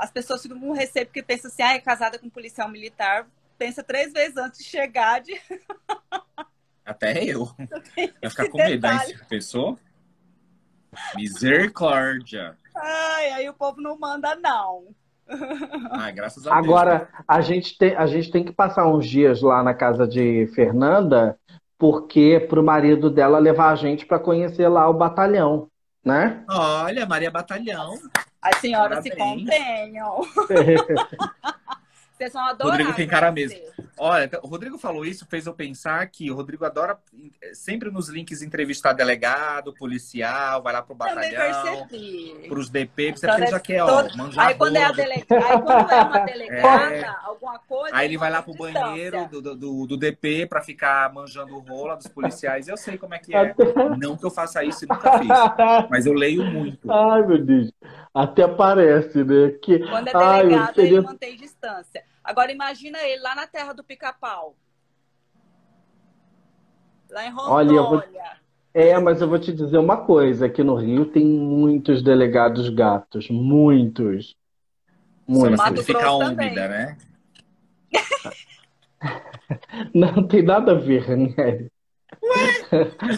as 0.03 0.11
pessoas 0.11 0.41
ficam 0.41 0.59
com 0.59 0.73
receio 0.73 1.05
porque 1.05 1.23
pensam 1.23 1.49
assim, 1.49 1.63
ah, 1.63 1.73
é 1.73 1.79
casada 1.79 2.19
com 2.19 2.27
um 2.27 2.29
policial 2.29 2.67
militar. 2.67 3.25
Pensa 3.57 3.81
três 3.81 4.11
vezes 4.11 4.35
antes 4.35 4.59
de 4.59 4.65
chegar 4.65 5.21
de 5.21 5.39
Até 6.85 7.23
eu. 7.23 7.45
Vai 8.21 8.29
ficar 8.29 8.49
com 8.49 8.57
medo 8.57 8.81
da 8.81 8.99
pessoa? 9.29 9.77
Misericórdia. 11.15 12.57
Ai, 12.75 13.29
aí 13.31 13.49
o 13.49 13.53
povo 13.53 13.79
não 13.79 13.97
manda, 13.97 14.35
não. 14.35 14.87
Ai, 15.91 16.11
graças 16.11 16.45
a 16.45 16.51
Deus. 16.51 16.65
Agora, 16.65 17.07
a 17.25 17.39
gente 17.39 17.77
tem, 17.77 17.95
a 17.95 18.05
gente 18.05 18.29
tem 18.29 18.43
que 18.43 18.51
passar 18.51 18.85
uns 18.85 19.07
dias 19.07 19.41
lá 19.41 19.63
na 19.63 19.73
casa 19.73 20.05
de 20.05 20.47
Fernanda, 20.53 21.39
porque 21.77 22.45
pro 22.49 22.61
marido 22.61 23.09
dela 23.09 23.39
levar 23.39 23.69
a 23.69 23.75
gente 23.75 24.05
para 24.05 24.19
conhecer 24.19 24.67
lá 24.67 24.89
o 24.89 24.93
batalhão, 24.93 25.69
né? 26.03 26.43
Olha, 26.49 27.05
Maria 27.05 27.31
Batalhão. 27.31 27.97
As 28.43 28.57
senhoras 28.57 29.01
se 29.01 29.09
Parabéns. 29.09 29.49
contenham. 29.49 30.21
Vocês 32.17 32.33
vão 32.33 32.43
adorar. 32.43 32.71
Rodrigo 32.71 32.93
tem 32.93 33.07
cara 33.07 33.31
mesmo. 33.31 33.59
Olha, 33.97 34.29
o 34.41 34.47
Rodrigo 34.47 34.77
falou 34.77 35.05
isso, 35.05 35.25
fez 35.29 35.45
eu 35.45 35.53
pensar 35.53 36.05
que 36.07 36.29
o 36.31 36.35
Rodrigo 36.35 36.65
adora 36.65 36.97
eh, 37.41 37.53
sempre 37.53 37.91
nos 37.91 38.09
links 38.09 38.41
entrevistar 38.41 38.93
delegado, 38.93 39.73
policial, 39.73 40.61
vai 40.63 40.73
lá 40.73 40.81
pro 40.81 40.95
batalhão, 40.95 41.87
percebi. 41.87 42.47
pros 42.47 42.69
DP, 42.69 43.11
você 43.11 43.25
Então, 43.27 43.37
ele 43.37 43.47
já 43.47 43.57
é 43.57 43.59
quer, 43.59 43.83
ó, 43.83 44.01
todo- 44.03 44.17
manjar 44.17 44.47
Aí 44.47 44.55
quando, 44.55 44.75
é 44.77 44.83
a 44.83 44.91
delega... 44.91 45.25
aí 45.29 45.61
quando 45.61 45.91
é 45.91 46.01
uma 46.03 46.19
delegada, 46.25 46.95
É. 46.95 47.05
alguma 47.23 47.59
coisa. 47.59 47.95
Aí 47.95 48.07
ele 48.07 48.17
vai 48.17 48.31
lá 48.31 48.41
pro 48.41 48.51
distância. 48.53 48.79
banheiro 48.81 49.27
do, 49.29 49.55
do, 49.55 49.87
do 49.87 49.97
DP 49.97 50.47
pra 50.47 50.61
ficar 50.61 51.13
manjando 51.13 51.57
rola 51.59 51.95
dos 51.95 52.07
policiais. 52.07 52.67
Eu 52.67 52.77
sei 52.77 52.97
como 52.97 53.13
é 53.13 53.19
que 53.19 53.35
é. 53.35 53.53
Não 53.99 54.17
que 54.17 54.25
eu 54.25 54.31
faça 54.31 54.63
isso 54.63 54.85
e 54.85 54.87
nunca 54.87 55.19
fiz, 55.19 55.27
mas 55.89 56.05
eu 56.05 56.13
leio 56.13 56.43
muito. 56.43 56.91
Ai, 56.91 57.25
meu 57.25 57.37
Deus. 57.43 57.71
Até 58.13 58.47
parece, 58.47 59.23
né? 59.23 59.51
Que... 59.61 59.79
Quando 59.79 60.07
é 60.07 60.11
Ai, 60.15 60.43
delegado, 60.43 60.73
queria- 60.73 60.89
ele 60.97 61.01
mantém 61.01 61.35
distância. 61.37 62.03
Agora 62.23 62.51
imagina 62.51 62.99
ele 63.01 63.21
lá 63.21 63.35
na 63.35 63.45
terra 63.45 63.73
do 63.73 63.83
pica-pau. 63.83 64.55
Lá 67.09 67.25
em 67.27 67.33
Olha, 67.33 67.69
eu 67.71 67.83
vou- 67.89 67.97
Rondônia. 67.99 68.23
É, 68.73 68.97
mas 68.97 69.21
eu 69.21 69.27
vou 69.29 69.37
te 69.37 69.53
dizer 69.53 69.77
uma 69.77 69.97
coisa, 70.05 70.47
aqui 70.47 70.63
no 70.63 70.75
Rio 70.75 71.05
tem 71.05 71.23
muitos 71.23 72.01
delegados 72.01 72.69
gatos, 72.69 73.29
muitos. 73.29 74.35
Muitos. 75.27 75.57
Mato 75.59 75.81
sempre 75.81 75.83
fica 75.83 76.11
úmida, 76.11 76.35
também. 76.35 76.55
né? 76.55 76.97
Não 79.93 80.27
tem 80.27 80.41
nada 80.41 80.71
a 80.71 80.75
ver, 80.75 81.15
né? 81.15 81.69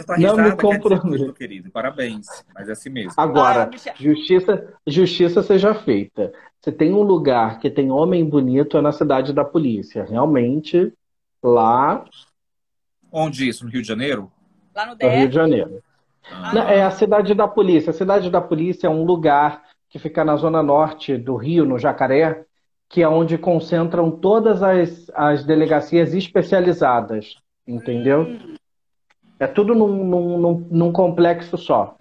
Tua 0.05 0.17
Não 0.17 0.35
me 0.37 0.51
comprometo. 0.55 1.33
querido. 1.33 1.69
Parabéns. 1.71 2.25
Mas 2.53 2.69
é 2.69 2.71
assim 2.73 2.89
mesmo. 2.89 3.13
Agora, 3.17 3.69
Ah, 3.73 3.93
justiça, 3.97 4.73
justiça 4.85 5.41
seja 5.43 5.73
feita. 5.73 6.33
Se 6.61 6.71
tem 6.71 6.93
um 6.93 7.01
lugar 7.01 7.59
que 7.59 7.69
tem 7.69 7.91
homem 7.91 8.25
bonito 8.27 8.77
é 8.77 8.81
na 8.81 8.91
cidade 8.91 9.33
da 9.33 9.45
polícia. 9.45 10.03
Realmente, 10.03 10.91
lá 11.43 12.03
Onde 13.11 13.47
isso? 13.47 13.63
No 13.65 13.71
Rio 13.71 13.81
de 13.81 13.87
Janeiro? 13.87 14.31
Lá 14.75 14.85
no 14.87 14.91
no 14.91 14.97
Rio 15.09 15.19
DF. 15.19 15.27
de 15.29 15.35
Janeiro. 15.35 15.83
Ah, 16.29 16.53
Não, 16.53 16.61
É 16.67 16.83
a 16.83 16.91
cidade 16.91 17.33
da 17.33 17.47
polícia. 17.47 17.91
A 17.91 17.93
cidade 17.93 18.29
da 18.29 18.41
polícia 18.41 18.87
é 18.87 18.89
um 18.89 19.03
lugar 19.05 19.63
que 19.89 19.99
fica 19.99 20.25
na 20.25 20.35
zona 20.35 20.61
norte 20.61 21.15
do 21.17 21.35
Rio, 21.37 21.63
no 21.65 21.79
Jacaré, 21.79 22.43
que 22.89 23.01
é 23.01 23.07
onde 23.07 23.37
concentram 23.37 24.11
todas 24.11 24.61
as, 24.61 25.09
as 25.13 25.45
delegacias 25.45 26.13
especializadas, 26.13 27.35
entendeu? 27.65 28.21
Hum, 28.23 28.55
É 29.39 29.47
tudo 29.47 29.75
num, 29.75 30.03
num, 30.03 30.37
num, 30.37 30.67
num 30.71 30.91
complexo 30.91 31.57
só. 31.57 31.97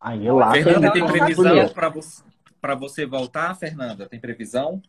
Aí 0.00 0.30
lá 0.30 0.52
tem 0.52 0.64
Fernanda, 0.64 0.86
eu 0.86 0.92
tem 0.92 1.06
previsão 1.06 1.68
para 1.68 1.88
você, 1.88 2.22
pra 2.60 2.74
você 2.74 3.06
voltar, 3.06 3.54
Fernanda? 3.54 4.08
Tem 4.08 4.20
previsão? 4.20 4.82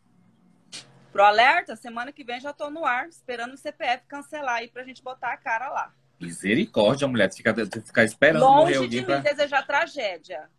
pro 1.14 1.22
alerta, 1.22 1.76
semana 1.76 2.10
que 2.10 2.24
vem 2.24 2.40
já 2.40 2.52
tô 2.52 2.68
no 2.68 2.84
ar, 2.84 3.08
esperando 3.08 3.54
o 3.54 3.56
CPF 3.56 4.04
cancelar 4.08 4.56
aí 4.56 4.68
pra 4.68 4.82
gente 4.82 5.00
botar 5.00 5.32
a 5.32 5.36
cara 5.36 5.68
lá. 5.68 5.94
Misericórdia, 6.20 7.06
mulher. 7.06 7.28
Tu 7.28 7.36
fica, 7.36 7.54
tu 7.54 7.80
fica 7.82 8.02
esperando 8.02 8.42
Longe 8.42 8.88
de 8.88 8.96
mim 8.96 9.04
pra... 9.04 9.18
desejar 9.18 9.64
tragédia. 9.64 10.50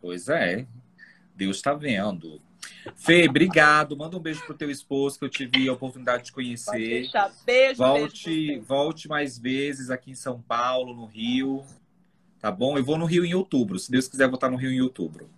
Pois 0.00 0.30
é. 0.30 0.66
Deus 1.34 1.60
tá 1.60 1.74
vendo. 1.74 2.40
Fê, 2.94 3.26
obrigado. 3.28 3.96
Manda 3.96 4.16
um 4.16 4.20
beijo 4.20 4.44
pro 4.44 4.54
teu 4.54 4.70
esposo, 4.70 5.18
que 5.18 5.24
eu 5.24 5.28
tive 5.28 5.68
a 5.68 5.72
oportunidade 5.72 6.24
de 6.24 6.32
conhecer. 6.32 7.08
Beijo, 7.44 7.78
Volte, 7.78 8.30
beijo. 8.30 8.62
volte 8.62 9.08
mais 9.08 9.38
vezes 9.38 9.90
aqui 9.90 10.10
em 10.10 10.14
São 10.14 10.40
Paulo, 10.40 10.94
no 10.94 11.06
Rio. 11.06 11.64
Tá 12.40 12.50
bom? 12.50 12.76
Eu 12.76 12.84
vou 12.84 12.98
no 12.98 13.06
Rio 13.06 13.24
em 13.24 13.34
outubro. 13.34 13.78
Se 13.78 13.90
Deus 13.90 14.08
quiser, 14.08 14.32
estar 14.32 14.50
no 14.50 14.56
Rio 14.56 14.70
em 14.70 14.80
outubro. 14.80 15.28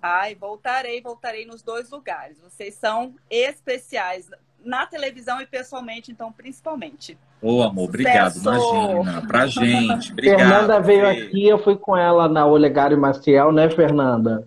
Ai, 0.00 0.34
voltarei, 0.34 1.00
voltarei 1.00 1.46
nos 1.46 1.62
dois 1.62 1.90
lugares. 1.90 2.38
Vocês 2.40 2.74
são 2.74 3.14
especiais 3.30 4.30
na 4.64 4.86
televisão 4.86 5.40
e 5.40 5.46
pessoalmente, 5.46 6.10
então, 6.10 6.32
principalmente. 6.32 7.18
Ô, 7.40 7.62
amor, 7.62 7.84
obrigado. 7.84 8.32
Sucesso! 8.32 8.74
Imagina. 8.74 9.26
Pra 9.26 9.46
gente. 9.46 10.12
Obrigado. 10.12 10.38
Fernanda 10.38 10.80
veio 10.80 11.02
Fê. 11.02 11.22
aqui, 11.22 11.46
eu 11.46 11.62
fui 11.62 11.76
com 11.76 11.96
ela 11.96 12.28
na 12.28 12.46
Olegário 12.46 12.98
Maciel, 12.98 13.52
né, 13.52 13.68
Fernanda? 13.70 14.46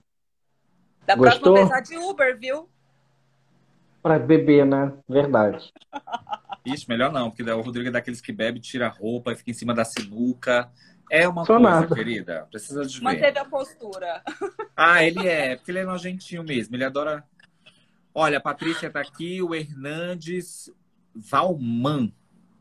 Da 1.07 1.15
Gostou? 1.15 1.53
próxima 1.53 1.75
vez 1.77 1.89
de 1.89 1.97
Uber, 1.97 2.37
viu? 2.37 2.69
Pra 4.03 4.19
beber, 4.19 4.65
né? 4.65 4.93
Verdade. 5.07 5.71
Ixi, 6.65 6.87
melhor 6.89 7.13
não, 7.13 7.29
porque 7.31 7.49
o 7.49 7.61
Rodrigo 7.61 7.87
é 7.87 7.91
daqueles 7.91 8.19
que 8.19 8.33
bebe, 8.33 8.59
tira 8.59 8.87
a 8.87 8.89
roupa 8.89 9.31
e 9.31 9.35
fica 9.37 9.51
em 9.51 9.53
cima 9.53 9.73
da 9.73 9.85
sinuca. 9.85 10.69
É 11.09 11.25
uma 11.25 11.45
Sou 11.45 11.55
coisa, 11.55 11.71
nada. 11.79 11.95
querida. 11.95 12.45
Precisa 12.51 12.85
de 12.85 12.97
ver. 12.97 13.03
Manteve 13.05 13.39
a 13.39 13.45
postura. 13.45 14.21
Ah, 14.79 15.03
ele 15.03 15.27
é, 15.27 15.55
porque 15.55 15.71
ele 15.71 15.79
é 15.79 15.85
nojentinho 15.85 16.43
mesmo. 16.43 16.75
Ele 16.75 16.83
adora. 16.83 17.23
Olha, 18.13 18.37
a 18.37 18.41
Patrícia 18.41 18.91
tá 18.91 18.99
aqui, 18.99 19.41
o 19.41 19.55
Hernandes 19.55 20.71
Valman. 21.15 22.13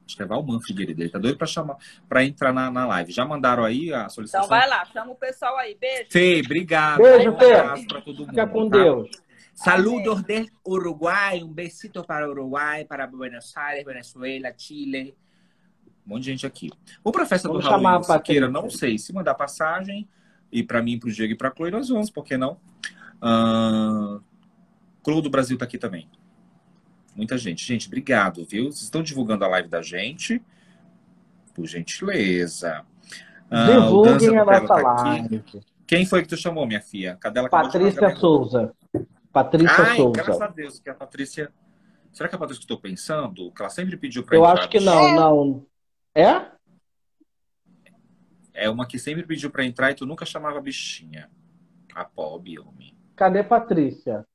Acho 0.07 0.17
que 0.17 0.23
é 0.23 0.27
Valman 0.27 0.61
Figueiredo. 0.61 1.03
Ele 1.03 1.11
tá 1.11 1.19
doido 1.19 1.37
pra 1.37 1.47
chamar, 1.47 1.77
para 2.09 2.25
entrar 2.25 2.53
na, 2.53 2.71
na 2.71 2.87
live. 2.87 3.13
Já 3.13 3.25
mandaram 3.25 3.65
aí 3.65 3.93
a 3.93 4.09
solicitação? 4.09 4.47
Então 4.47 4.59
vai 4.59 4.69
lá, 4.69 4.85
chama 4.87 5.11
o 5.13 5.17
pessoal 5.17 5.57
aí. 5.59 5.77
Beijo. 5.79 6.07
Fê, 6.11 6.41
obrigado. 6.45 7.03
Beijo, 7.03 7.31
um 7.31 7.39
Fê. 7.39 7.55
abraço 7.55 7.87
pra 7.89 8.01
todo 8.01 8.19
mundo. 8.19 8.31
Fica 8.31 8.47
com 8.47 8.71
tá? 8.71 8.79
Deus. 8.79 9.11
Saludos 9.53 10.23
del 10.23 10.47
Uruguai, 10.67 11.43
um 11.43 11.53
besito 11.53 12.05
para 12.05 12.29
o 12.29 12.31
Uruguai, 12.31 12.85
para 12.85 13.07
Buenos 13.07 13.57
Aires, 13.57 13.85
Venezuela, 13.85 14.53
Chile. 14.57 15.17
Um 16.07 16.11
monte 16.11 16.25
de 16.25 16.31
gente 16.31 16.47
aqui. 16.47 16.71
Vou 17.03 17.13
para 17.13 17.25
a 17.25 17.27
festa 17.27 17.49
Vamos 17.49 17.65
do 17.65 17.69
chamar 17.69 17.93
Raul. 17.93 18.05
Siqueira, 18.05 18.49
não 18.49 18.71
sei. 18.71 18.99
Se 18.99 19.13
mandar 19.13 19.35
passagem, 19.35 20.09
e 20.53 20.63
para 20.63 20.81
mim, 20.83 20.99
para 20.99 21.09
o 21.09 21.13
Diego 21.13 21.33
e 21.33 21.37
para 21.37 21.49
a 21.49 21.53
Chloe, 21.53 21.71
nós 21.71 21.89
vamos, 21.89 22.11
por 22.11 22.23
que 22.23 22.37
não? 22.37 22.61
Uh... 23.21 24.23
Clô 25.03 25.21
do 25.21 25.31
Brasil 25.31 25.57
tá 25.57 25.65
aqui 25.65 25.79
também. 25.79 26.09
Muita 27.17 27.39
gente. 27.39 27.65
Gente, 27.65 27.87
obrigado, 27.87 28.45
viu? 28.45 28.65
Vocês 28.67 28.83
estão 28.83 29.03
divulgando 29.03 29.45
a 29.45 29.49
live 29.49 29.69
da 29.69 29.81
gente. 29.81 30.43
Por 31.55 31.67
gentileza. 31.67 32.85
Ah, 33.51 33.67
Divulguem 33.67 34.39
a 34.39 34.45
nossa 34.45 34.67
tá 34.67 34.75
live. 34.75 35.43
Quem 35.87 36.05
foi 36.05 36.23
que 36.23 36.29
tu 36.29 36.37
chamou, 36.37 36.67
minha 36.67 36.81
filha? 36.81 37.17
Cadê 37.17 37.39
ela? 37.39 37.49
Patrícia 37.49 38.15
Souza. 38.17 38.75
Patrícia 39.33 39.85
Ai, 39.85 39.97
graças 40.13 40.27
Souza. 40.27 40.45
a 40.45 40.49
Deus, 40.49 40.79
que 40.81 40.91
a 40.91 40.95
Patrícia. 40.95 41.53
Será 42.13 42.29
que 42.29 42.35
é 42.35 42.37
a 42.37 42.39
Patrícia 42.39 42.67
que 42.67 42.73
eu 42.73 42.77
tô 42.77 42.83
pensando? 42.83 43.53
Que 43.53 43.63
ela 43.63 43.71
sempre 43.71 43.97
pediu 43.97 44.23
pra 44.23 44.37
Eu 44.37 44.45
acho 44.45 44.69
que 44.69 44.81
não, 44.81 45.15
não. 45.15 45.67
É? 46.15 46.47
É 48.53 48.69
uma 48.69 48.87
que 48.87 48.99
sempre 48.99 49.25
pediu 49.25 49.51
pra 49.51 49.65
entrar 49.65 49.91
e 49.91 49.95
tu 49.95 50.07
nunca 50.07 50.27
chamava 50.27 50.59
a 50.59 50.63
bichinha. 50.63 51.31
A 51.95 52.05
pobre 52.05 52.59
homem. 52.59 52.95
Cadê 53.15 53.43
Patrícia? 53.43 54.27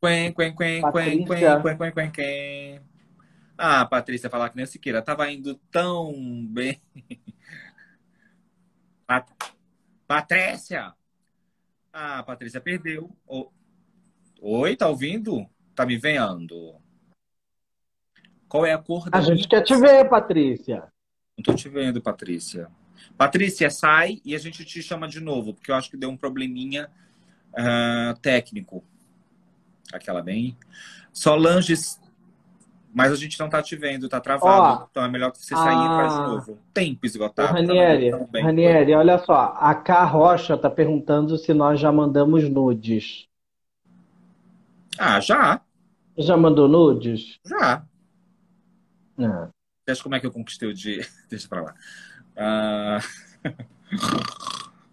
Quen, 0.00 0.32
quen, 0.34 0.54
quen, 0.54 0.82
quen, 0.82 1.24
quen, 1.24 1.62
quen, 1.62 1.78
quen, 1.78 1.92
quen, 1.92 2.12
quen. 2.12 2.82
Ah, 3.58 3.86
Patrícia, 3.86 4.28
falar 4.28 4.50
que 4.50 4.56
nem 4.56 4.66
Siqueira. 4.66 5.00
Tava 5.00 5.30
indo 5.30 5.54
tão 5.70 6.12
bem. 6.48 6.80
Pat... 9.06 9.26
Patrícia! 10.06 10.94
Ah, 11.92 12.22
Patrícia 12.22 12.60
perdeu. 12.60 13.10
Ô, 13.26 13.50
Oi, 14.40 14.76
tá 14.76 14.88
ouvindo? 14.88 15.48
Tá 15.74 15.86
me 15.86 15.96
vendo? 15.96 16.76
Qual 18.48 18.66
é 18.66 18.72
a 18.72 18.78
cor 18.78 19.08
da 19.08 19.18
A 19.18 19.20
gente 19.22 19.48
quer 19.48 19.62
te 19.62 19.74
ver, 19.76 20.08
Patrícia. 20.08 20.92
Não 21.36 21.42
tô 21.42 21.54
te 21.54 21.68
vendo, 21.68 22.00
Patrícia. 22.02 22.70
Patrícia, 23.16 23.70
sai 23.70 24.20
e 24.24 24.34
a 24.34 24.38
gente 24.38 24.64
te 24.64 24.82
chama 24.82 25.08
de 25.08 25.20
novo, 25.20 25.54
porque 25.54 25.70
eu 25.70 25.74
acho 25.74 25.90
que 25.90 25.96
deu 25.96 26.10
um 26.10 26.16
probleminha 26.16 26.90
ah, 27.56 28.14
técnico. 28.20 28.84
Aquela 29.92 30.22
bem. 30.22 30.56
Solange, 31.12 31.74
mas 32.94 33.12
a 33.12 33.16
gente 33.16 33.38
não 33.38 33.48
tá 33.48 33.62
te 33.62 33.76
vendo, 33.76 34.08
tá 34.08 34.20
travado. 34.20 34.82
Ó, 34.84 34.86
então 34.90 35.04
é 35.04 35.08
melhor 35.08 35.30
que 35.32 35.38
você 35.38 35.54
sair 35.54 35.74
e 35.76 35.84
entrar 35.84 36.08
de 36.08 36.14
a- 36.14 36.26
novo. 36.28 36.58
Tempo 36.74 37.06
esgotado. 37.06 37.52
Ranieri, 37.52 38.10
Tá. 38.10 38.40
Ranieri, 38.42 38.94
olha 38.94 39.18
só. 39.18 39.54
A 39.56 39.74
K 39.74 40.04
Rocha 40.04 40.56
tá 40.56 40.68
perguntando 40.70 41.36
se 41.38 41.52
nós 41.54 41.78
já 41.80 41.90
mandamos 41.92 42.48
nudes. 42.50 43.26
Ah, 44.98 45.20
já, 45.20 45.60
Já 46.18 46.36
mandou 46.36 46.66
nudes? 46.68 47.38
já. 47.44 47.84
Não. 49.16 49.50
Você 49.84 49.92
acha 49.92 50.02
como 50.02 50.14
é 50.14 50.20
que 50.20 50.26
eu 50.26 50.32
conquistei 50.32 50.68
o 50.68 50.74
dia? 50.74 51.06
Deixa 51.30 51.46
pra 51.48 51.62
lá. 51.62 51.74
Ah... 52.36 52.98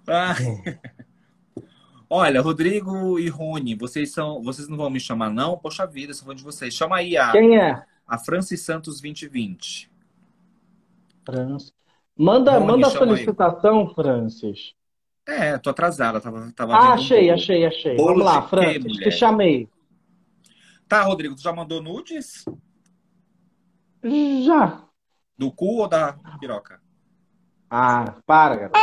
Ah. 0.08 0.36
Olha, 2.16 2.42
Rodrigo 2.42 3.18
e 3.18 3.28
Rony, 3.28 3.74
vocês 3.74 4.12
são, 4.12 4.40
vocês 4.44 4.68
não 4.70 4.78
vão 4.78 4.88
me 4.88 5.00
chamar 5.00 5.32
não? 5.32 5.58
Poxa 5.58 5.88
vida, 5.88 6.14
sou 6.14 6.28
fã 6.28 6.36
de 6.36 6.44
vocês. 6.44 6.72
Chama 6.72 6.98
aí 6.98 7.18
a, 7.18 7.32
Quem 7.32 7.58
é? 7.58 7.84
a 8.08 8.20
Francis 8.20 8.62
Santos 8.62 9.02
2020. 9.02 9.90
Francis. 11.26 11.74
Manda, 12.16 12.52
Rony, 12.60 12.68
manda 12.68 12.86
a 12.86 12.90
chama 12.92 13.06
aí. 13.06 13.10
solicitação, 13.10 13.92
Francis. 13.96 14.76
É, 15.28 15.58
tô 15.58 15.72
atrasada, 15.72 16.22
tava, 16.22 16.52
tava 16.56 16.76
Ah, 16.76 16.82
vendo 16.82 16.90
um 16.92 16.94
achei, 16.94 17.32
achei, 17.32 17.66
achei. 17.66 17.96
Bolo 17.96 18.10
Vamos 18.20 18.26
lá, 18.26 18.42
Francis, 18.48 18.84
mulher? 18.84 19.04
te 19.06 19.12
chamei. 19.12 19.68
Tá, 20.88 21.02
Rodrigo, 21.02 21.34
tu 21.34 21.42
já 21.42 21.52
mandou 21.52 21.82
nudes? 21.82 22.46
Já. 24.46 24.84
Do 25.36 25.52
cu 25.52 25.80
ou 25.80 25.88
da 25.88 26.14
piroca? 26.40 26.80
Ah, 27.72 28.18
para, 28.28 28.56
garoto. 28.56 28.80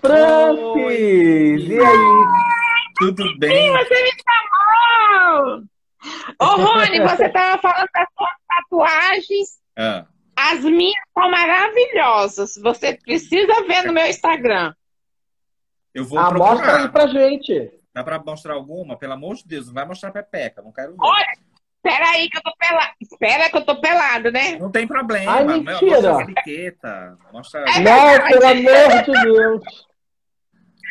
Francis! 0.00 1.68
E 1.68 1.78
aí? 1.78 2.24
Tudo 2.98 3.38
bem? 3.38 3.70
Você 3.72 4.02
me 4.02 4.10
chamou! 4.26 5.62
Ô, 6.40 6.44
Rony, 6.56 7.00
você 7.00 7.28
tava 7.28 7.60
falando 7.60 7.88
das 7.94 8.06
suas 8.16 8.30
tatuagens. 8.48 9.48
Ah, 9.76 10.04
As 10.36 10.60
minhas 10.64 10.94
são 11.16 11.30
maravilhosas. 11.30 12.54
Você 12.62 12.94
precisa 13.04 13.66
ver 13.66 13.84
no 13.86 13.92
meu 13.92 14.06
Instagram. 14.06 14.74
eu 15.94 16.04
vou 16.04 16.18
Ah, 16.18 16.30
mostra 16.32 16.78
aí 16.82 16.88
pra 16.88 17.06
gente. 17.06 17.70
Dá 17.94 18.04
pra 18.04 18.18
mostrar 18.18 18.54
alguma? 18.54 18.96
Pelo 18.96 19.14
amor 19.14 19.34
de 19.36 19.46
Deus, 19.46 19.66
não 19.66 19.74
vai 19.74 19.84
mostrar 19.84 20.12
pepeca, 20.12 20.62
não 20.62 20.72
quero 20.72 20.92
ver. 20.92 20.98
Olha, 21.00 21.32
espera 21.84 22.08
aí 22.10 22.28
que 22.30 22.38
eu 22.38 22.42
tô 22.42 22.52
pelado. 22.56 22.92
Espera 23.00 23.50
que 23.50 23.56
eu 23.56 23.64
tô 23.64 23.80
pelado, 23.80 24.30
né? 24.30 24.56
Não 24.58 24.70
tem 24.70 24.86
problema. 24.86 25.32
Ai, 25.32 25.44
mentira. 25.44 25.74
Mostra 25.80 26.12
as 26.22 26.28
etiquetas. 26.28 27.18
Mostra. 27.32 27.60
É 27.68 27.80
Não, 27.80 28.28
pelo 28.28 28.46
amor 28.46 29.02
de 29.04 29.12
Deus. 29.24 29.89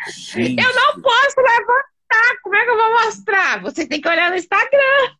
Gente. 0.07 0.61
Eu 0.61 0.75
não 0.75 1.01
posso 1.01 1.41
levantar. 1.41 2.41
Como 2.41 2.55
é 2.55 2.63
que 2.63 2.69
eu 2.71 2.77
vou 2.77 2.91
mostrar? 3.05 3.61
Você 3.61 3.87
tem 3.87 4.01
que 4.01 4.07
olhar 4.07 4.29
no 4.29 4.37
Instagram. 4.37 5.15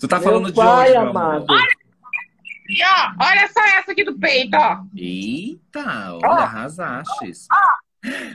Tu 0.00 0.08
tá 0.08 0.20
falando 0.20 0.42
Meu 0.42 0.50
de 0.50 0.56
pai 0.56 0.90
onde, 0.90 1.08
amado. 1.08 1.46
ó, 1.50 3.24
olha 3.24 3.48
só 3.48 3.60
essa 3.78 3.92
aqui 3.92 4.04
do 4.04 4.18
peito, 4.18 4.56
ó. 4.56 4.80
Eita, 4.96 6.14
olha, 6.14 6.42
arrasastes. 6.42 7.46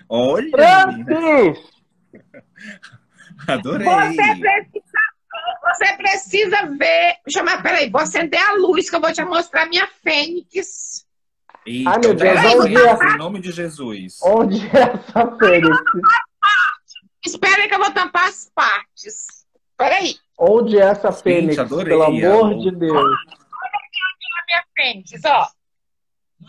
Olha, 0.08 0.50
Francis! 0.52 1.78
adorei. 3.48 3.86
Você 3.88 4.36
precisa, 4.36 5.00
você 5.64 5.98
precisa 5.98 6.66
ver. 6.78 7.16
Chama, 7.30 7.62
peraí, 7.62 7.90
vou 7.90 8.02
acender 8.02 8.40
a 8.40 8.54
luz 8.54 8.90
que 8.90 8.96
eu 8.96 9.02
vou 9.02 9.12
te 9.12 9.24
mostrar 9.26 9.68
minha 9.68 9.88
fênix. 10.02 11.06
Eita, 11.68 11.90
Ai, 11.90 11.98
meu 12.00 12.12
é 12.12 12.14
Deus, 12.16 12.38
essa 12.38 12.58
onde 12.58 12.78
é? 12.78 13.14
Em 13.14 13.18
nome 13.18 13.40
de 13.42 13.52
Jesus. 13.52 14.20
Onde 14.24 14.66
é 14.68 14.80
essa 14.94 15.38
Fênix? 15.38 15.78
Espera 17.26 17.62
aí 17.62 17.68
que 17.68 17.76
eu 17.76 17.80
vou 17.80 17.92
tampar 17.92 18.30
as 18.30 18.50
partes. 18.56 19.26
Peraí, 19.78 20.16
Onde 20.40 20.78
é 20.78 20.82
essa 20.84 21.12
Fênix? 21.12 21.60
adorei, 21.60 21.90
Pelo 21.90 22.04
amor 22.04 22.52
amor. 22.52 22.64
de 22.64 22.72
Deus. 22.72 22.96
a 22.96 24.46
minha 24.48 24.64
fênix, 24.76 25.22
ó. 25.26 25.48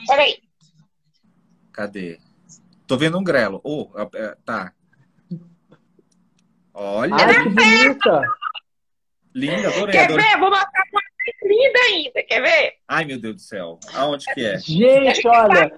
Peraí. 0.06 0.38
Cadê? 1.72 2.18
Tô 2.86 2.96
vendo 2.96 3.18
um 3.18 3.24
grelo. 3.24 3.60
Oh, 3.64 3.90
é, 4.14 4.36
tá. 4.44 4.72
Olha, 6.72 7.14
Ai, 7.16 7.42
que 7.42 7.48
bonita. 7.48 8.22
linda, 9.34 9.68
adorei, 9.68 9.92
Quer 9.92 10.04
adorei. 10.04 10.26
ver? 10.26 10.38
Vou 10.38 10.48
mostrar 10.50 10.82
mais 10.92 11.07
linda 11.48 11.78
ainda. 11.86 12.22
Quer 12.22 12.42
ver? 12.42 12.74
Ai, 12.86 13.04
meu 13.04 13.18
Deus 13.20 13.34
do 13.36 13.40
céu. 13.40 13.78
Aonde 13.94 14.26
que 14.34 14.44
é? 14.44 14.58
Gente, 14.58 15.26
olha. 15.26 15.72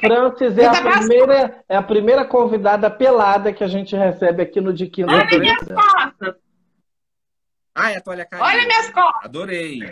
Francis 0.00 0.56
é 0.58 0.66
a 0.66 0.82
primeira, 0.82 1.64
é 1.68 1.76
a 1.76 1.82
primeira 1.82 2.24
convidada 2.24 2.90
pelada 2.90 3.52
que 3.52 3.64
a 3.64 3.68
gente 3.68 3.96
recebe 3.96 4.42
aqui 4.42 4.60
no 4.60 4.72
De 4.72 4.86
Quinta. 4.86 5.12
Olha 5.12 5.38
minhas 5.38 5.66
costas. 5.66 6.34
Ai, 7.74 7.96
a 7.96 8.00
toalha 8.00 8.24
caiu. 8.24 8.42
Olha 8.42 8.66
minhas 8.66 8.90
costas. 8.90 9.24
Adorei. 9.24 9.80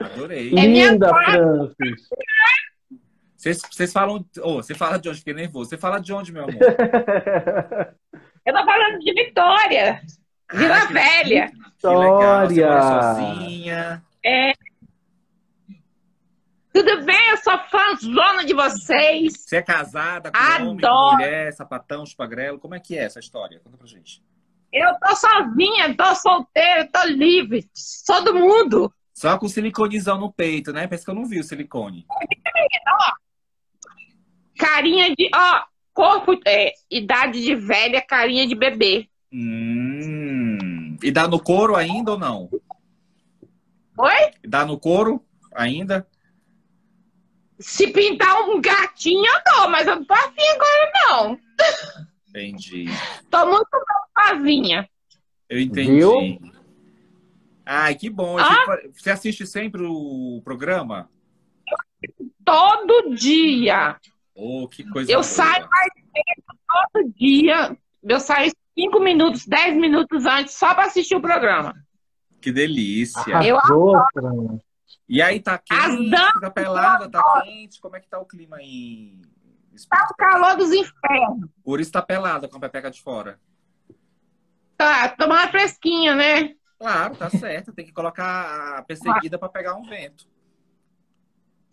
Adorei. 0.00 0.48
É 0.50 0.66
Linda. 0.66 1.08
Francis. 1.08 2.08
Vocês 3.36 3.62
vocês 3.70 3.92
falam. 3.92 4.24
Oh, 4.42 4.56
você 4.56 4.74
fala 4.74 4.98
de 4.98 5.08
onde? 5.08 5.18
Fiquei 5.18 5.34
nervoso. 5.34 5.70
Você 5.70 5.76
fala 5.76 6.00
de 6.00 6.12
onde, 6.12 6.32
meu 6.32 6.44
amor? 6.44 6.54
Eu 8.44 8.54
tô 8.54 8.64
falando 8.64 8.98
de 8.98 9.12
Vitória. 9.12 10.00
Vila 10.52 10.76
Ah, 10.76 10.86
que- 10.86 10.92
Velha. 10.92 11.50
Que 11.50 11.54
legal. 11.54 11.68
Você 11.78 11.86
mora 11.86 12.52
História. 12.52 13.02
sozinha. 13.14 14.04
É. 14.24 14.52
Tudo 16.72 17.04
bem? 17.04 17.30
Eu 17.30 17.36
sou 17.38 17.58
fãzona 17.70 18.44
de 18.44 18.54
vocês. 18.54 19.32
Você 19.44 19.56
é 19.56 19.62
casada 19.62 20.30
com 20.30 20.38
Adoro. 20.38 20.70
homem, 20.70 20.80
com 20.80 21.12
mulher, 21.16 21.52
sapatão, 21.52 22.06
chupagrelo. 22.06 22.58
Como 22.58 22.74
é 22.74 22.80
que 22.80 22.96
é 22.96 23.04
essa 23.04 23.18
história? 23.20 23.60
Conta 23.64 23.76
pra 23.76 23.86
gente. 23.86 24.22
Eu 24.72 24.94
tô 25.00 25.16
sozinha, 25.16 25.94
tô 25.96 26.14
solteira, 26.14 26.86
tô 26.92 27.04
livre. 27.06 27.68
Sou 27.74 28.22
do 28.22 28.34
mundo. 28.34 28.92
Só 29.14 29.36
com 29.38 29.48
siliconezão 29.48 30.18
no 30.18 30.32
peito, 30.32 30.72
né? 30.72 30.86
Parece 30.86 31.04
que 31.04 31.10
eu 31.10 31.14
não 31.14 31.26
vi 31.26 31.40
o 31.40 31.44
silicone. 31.44 32.06
Carinha 34.58 35.14
de. 35.16 35.30
Ó, 35.34 35.62
corpo. 35.92 36.38
É, 36.46 36.72
idade 36.90 37.42
de 37.42 37.54
velha, 37.54 38.00
carinha 38.02 38.46
de 38.46 38.54
bebê. 38.54 39.08
Hum. 39.32 40.96
E 41.02 41.10
dá 41.10 41.28
no 41.28 41.40
couro 41.40 41.76
ainda 41.76 42.12
ou 42.12 42.18
não? 42.18 42.48
Oi? 43.98 44.30
Dá 44.46 44.64
no 44.64 44.78
couro 44.78 45.24
ainda? 45.54 46.06
Se 47.58 47.88
pintar 47.88 48.42
um 48.48 48.60
gatinho, 48.60 49.24
eu 49.26 49.40
dou, 49.54 49.68
mas 49.68 49.86
eu 49.86 49.96
não 49.96 50.04
tô 50.04 50.14
afim 50.14 50.42
agora, 50.54 50.92
não. 51.08 51.40
Entendi. 52.28 52.86
Tô 53.30 53.46
muito 53.46 53.68
sozinha. 54.16 54.88
Eu 55.48 55.60
entendi. 55.60 55.92
Viu? 55.96 56.38
Ai, 57.66 57.94
que 57.96 58.08
bom. 58.08 58.38
Ah? 58.38 58.64
Você 58.94 59.10
assiste 59.10 59.46
sempre 59.46 59.82
o 59.84 60.40
programa? 60.44 61.10
Todo 62.44 63.14
dia. 63.14 63.96
Oh, 64.34 64.68
que 64.68 64.84
coisa 64.88 65.10
Eu 65.10 65.16
boa. 65.16 65.22
saio 65.24 65.68
mais 65.68 65.92
cedo 65.94 66.58
todo 66.68 67.12
dia. 67.14 67.76
eu 68.04 68.20
saio 68.20 68.52
cinco 68.78 69.00
minutos, 69.00 69.46
dez 69.46 69.74
minutos 69.76 70.24
antes 70.26 70.54
só 70.54 70.74
para 70.74 70.86
assistir 70.86 71.16
o 71.16 71.20
programa. 71.20 71.74
Que 72.40 72.52
delícia. 72.52 73.36
Arrasou, 73.36 73.96
Fran. 74.12 74.58
E 75.08 75.20
aí, 75.20 75.40
tá 75.40 75.60
As 75.70 75.96
quente, 75.96 76.10
tá 76.40 76.50
pelada, 76.50 77.10
tá 77.10 77.42
quente. 77.42 77.80
Como 77.80 77.96
é 77.96 78.00
que 78.00 78.08
tá 78.08 78.18
o 78.18 78.24
clima 78.26 78.56
aí? 78.58 79.20
Tá 79.88 80.06
o 80.10 80.14
calor 80.16 80.56
dos 80.56 80.70
infernos. 80.72 81.48
Por 81.64 81.80
isso 81.80 81.90
tá 81.92 82.02
pelada 82.02 82.48
com 82.48 82.56
a 82.56 82.60
pepeca 82.60 82.90
de 82.90 83.02
fora. 83.02 83.38
Tá, 84.76 85.08
tomar 85.08 85.42
uma 85.44 85.48
fresquinha, 85.48 86.14
né? 86.14 86.54
Claro, 86.78 87.16
tá 87.16 87.28
certo. 87.30 87.72
Tem 87.72 87.84
que 87.84 87.92
colocar 87.92 88.78
a 88.78 88.82
perseguida 88.82 89.38
pra 89.38 89.48
pegar 89.48 89.74
um 89.74 89.82
vento. 89.82 90.26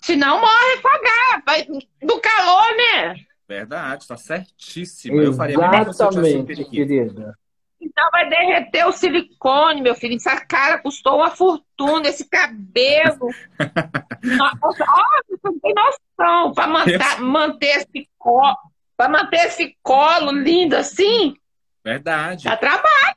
Senão 0.02 0.40
morre 0.42 0.74
afogada. 0.78 1.44
vai- 1.46 1.66
Do 2.02 2.20
calor, 2.22 2.66
né? 2.78 3.16
Verdade, 3.48 4.08
tá 4.08 4.18
certíssimo. 4.18 5.22
Eu 5.22 5.34
faria 5.34 5.56
coisa 5.58 5.94
se 5.94 6.04
eu 6.04 6.10
tivesse 6.10 6.36
um 6.36 6.40
Exatamente, 6.40 6.48
periquito. 6.48 6.72
querida. 6.72 7.38
Então 7.80 8.10
vai 8.12 8.28
derreter 8.28 8.88
o 8.88 8.92
silicone, 8.92 9.82
meu 9.82 9.94
filho. 9.94 10.16
Essa 10.16 10.40
cara 10.44 10.80
custou 10.80 11.18
uma 11.18 11.30
fortuna, 11.30 12.08
esse 12.08 12.28
cabelo. 12.28 13.30
Nossa, 14.24 14.84
ó, 14.88 15.04
você 15.30 15.40
não 15.44 15.60
tem 15.60 15.74
noção. 15.76 16.54
Para 16.54 16.68
manter, 16.68 17.20
manter 17.20 17.78
esse 17.78 18.10
colo, 18.18 18.58
para 18.98 19.10
manter 19.10 19.46
esse 19.48 19.78
colo 19.84 20.32
lindo 20.32 20.76
assim, 20.76 21.36
Verdade. 21.84 22.46
dá 22.46 22.58
trabalho. 22.58 23.16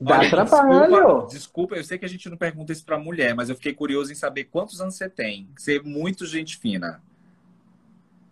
Dá 0.00 0.18
Olha, 0.18 0.30
trabalho. 0.30 0.88
Desculpa, 0.90 1.26
desculpa, 1.28 1.76
eu 1.76 1.84
sei 1.84 1.98
que 1.98 2.04
a 2.04 2.08
gente 2.08 2.28
não 2.28 2.36
pergunta 2.36 2.72
isso 2.72 2.84
pra 2.84 2.98
mulher, 2.98 3.34
mas 3.34 3.48
eu 3.48 3.56
fiquei 3.56 3.72
curioso 3.72 4.12
em 4.12 4.14
saber 4.14 4.44
quantos 4.44 4.80
anos 4.80 4.94
você 4.94 5.08
tem. 5.08 5.48
Você 5.56 5.78
é 5.78 5.82
muito 5.82 6.26
gente 6.26 6.58
fina. 6.58 7.02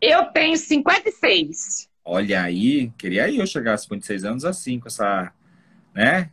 Eu 0.03 0.25
tenho 0.33 0.57
56. 0.57 1.89
Olha 2.05 2.43
aí, 2.43 2.91
queria 2.99 3.31
eu 3.33 3.47
chegar 3.47 3.75
a 3.75 3.79
56 3.79 4.25
anos 4.25 4.45
assim, 4.45 4.81
com 4.81 4.89
essa, 4.89 5.33
né? 5.95 6.29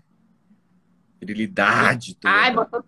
Virilidade 1.22 2.16
toda. 2.16 2.34
Ai, 2.34 2.54
você 2.54 2.82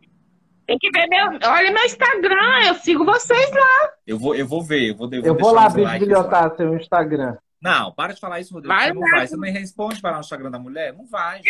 tem 0.66 0.78
que 0.80 0.90
ver 0.90 1.08
meu. 1.08 1.28
Olha 1.50 1.72
meu 1.72 1.84
Instagram, 1.86 2.66
eu 2.68 2.76
sigo 2.76 3.06
vocês 3.06 3.52
lá. 3.52 3.92
Eu 4.08 4.18
vou, 4.18 4.34
eu 4.34 4.48
vou 4.48 4.64
ver, 4.64 4.90
eu 4.90 4.96
vou, 4.96 5.08
eu 5.12 5.22
Eu 5.22 5.34
vou 5.36 5.44
vou 5.44 5.54
lá 5.54 5.70
bisbilhotar 5.70 6.56
seu 6.56 6.76
Instagram. 6.76 7.38
Não, 7.62 7.92
para 7.94 8.14
de 8.14 8.20
falar 8.20 8.40
isso, 8.40 8.52
Rodrigo. 8.56 8.74
Vai 8.74 8.88
você 8.88 8.94
não 8.96 9.02
vai. 9.02 9.28
Você 9.28 9.38
não 9.38 9.44
responde 9.52 10.02
para 10.02 10.12
lá 10.12 10.18
no 10.18 10.22
Instagram 10.22 10.50
da 10.50 10.58
mulher? 10.58 10.94
Não 10.94 11.06
vai. 11.06 11.42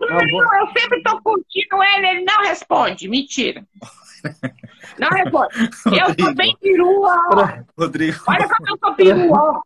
Não, 0.00 0.18
vou- 0.30 0.54
Eu 0.54 0.66
sempre 0.78 1.02
tô 1.02 1.20
curtindo 1.20 1.82
ele, 1.82 2.06
ele 2.06 2.24
não 2.24 2.42
responde. 2.42 3.08
Mentira. 3.08 3.66
Não 4.98 5.08
responde. 5.08 5.54
Eu 5.86 6.24
sou 6.24 6.34
bem 6.34 6.56
perua. 6.60 7.16
ó. 7.32 7.82
Rodrigo. 7.82 8.18
Olha 8.28 8.48
como 8.48 8.68
eu 8.68 8.78
sou 8.78 8.94
perua. 8.94 9.38
ó. 9.38 9.62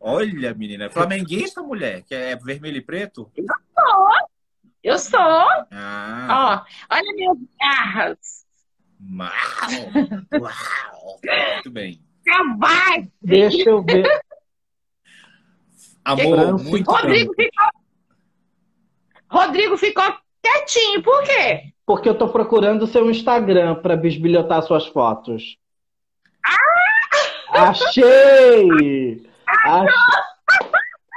Olha, 0.00 0.54
menina. 0.54 0.84
É 0.86 0.90
flamenguista, 0.90 1.62
mulher? 1.62 2.02
Que 2.02 2.14
é 2.14 2.36
vermelho 2.36 2.78
e 2.78 2.82
preto? 2.82 3.30
Eu 4.82 4.98
sou. 4.98 5.20
Ah, 5.20 6.64
Ó, 6.90 6.94
olha 6.94 7.12
minhas 7.14 7.36
garras. 7.60 8.46
uau. 9.18 10.40
Uau. 10.40 11.20
Muito 11.54 11.70
bem. 11.70 12.02
Cavalo. 12.24 13.12
Deixa 13.20 13.68
eu 13.68 13.82
ver. 13.82 14.06
Amor, 16.04 16.58
muito 16.64 16.90
Rodrigo 16.90 17.34
ficou. 17.34 17.66
Rodrigo 19.30 19.76
ficou 19.76 20.18
quietinho. 20.42 21.02
Por 21.02 21.22
quê? 21.24 21.72
Porque 21.86 22.08
eu 22.08 22.14
tô 22.14 22.28
procurando 22.28 22.82
o 22.82 22.86
seu 22.86 23.10
Instagram 23.10 23.76
para 23.76 23.96
bisbilhotar 23.96 24.62
suas 24.62 24.86
fotos. 24.86 25.56
Achei! 27.52 28.68
Achei! 29.46 29.94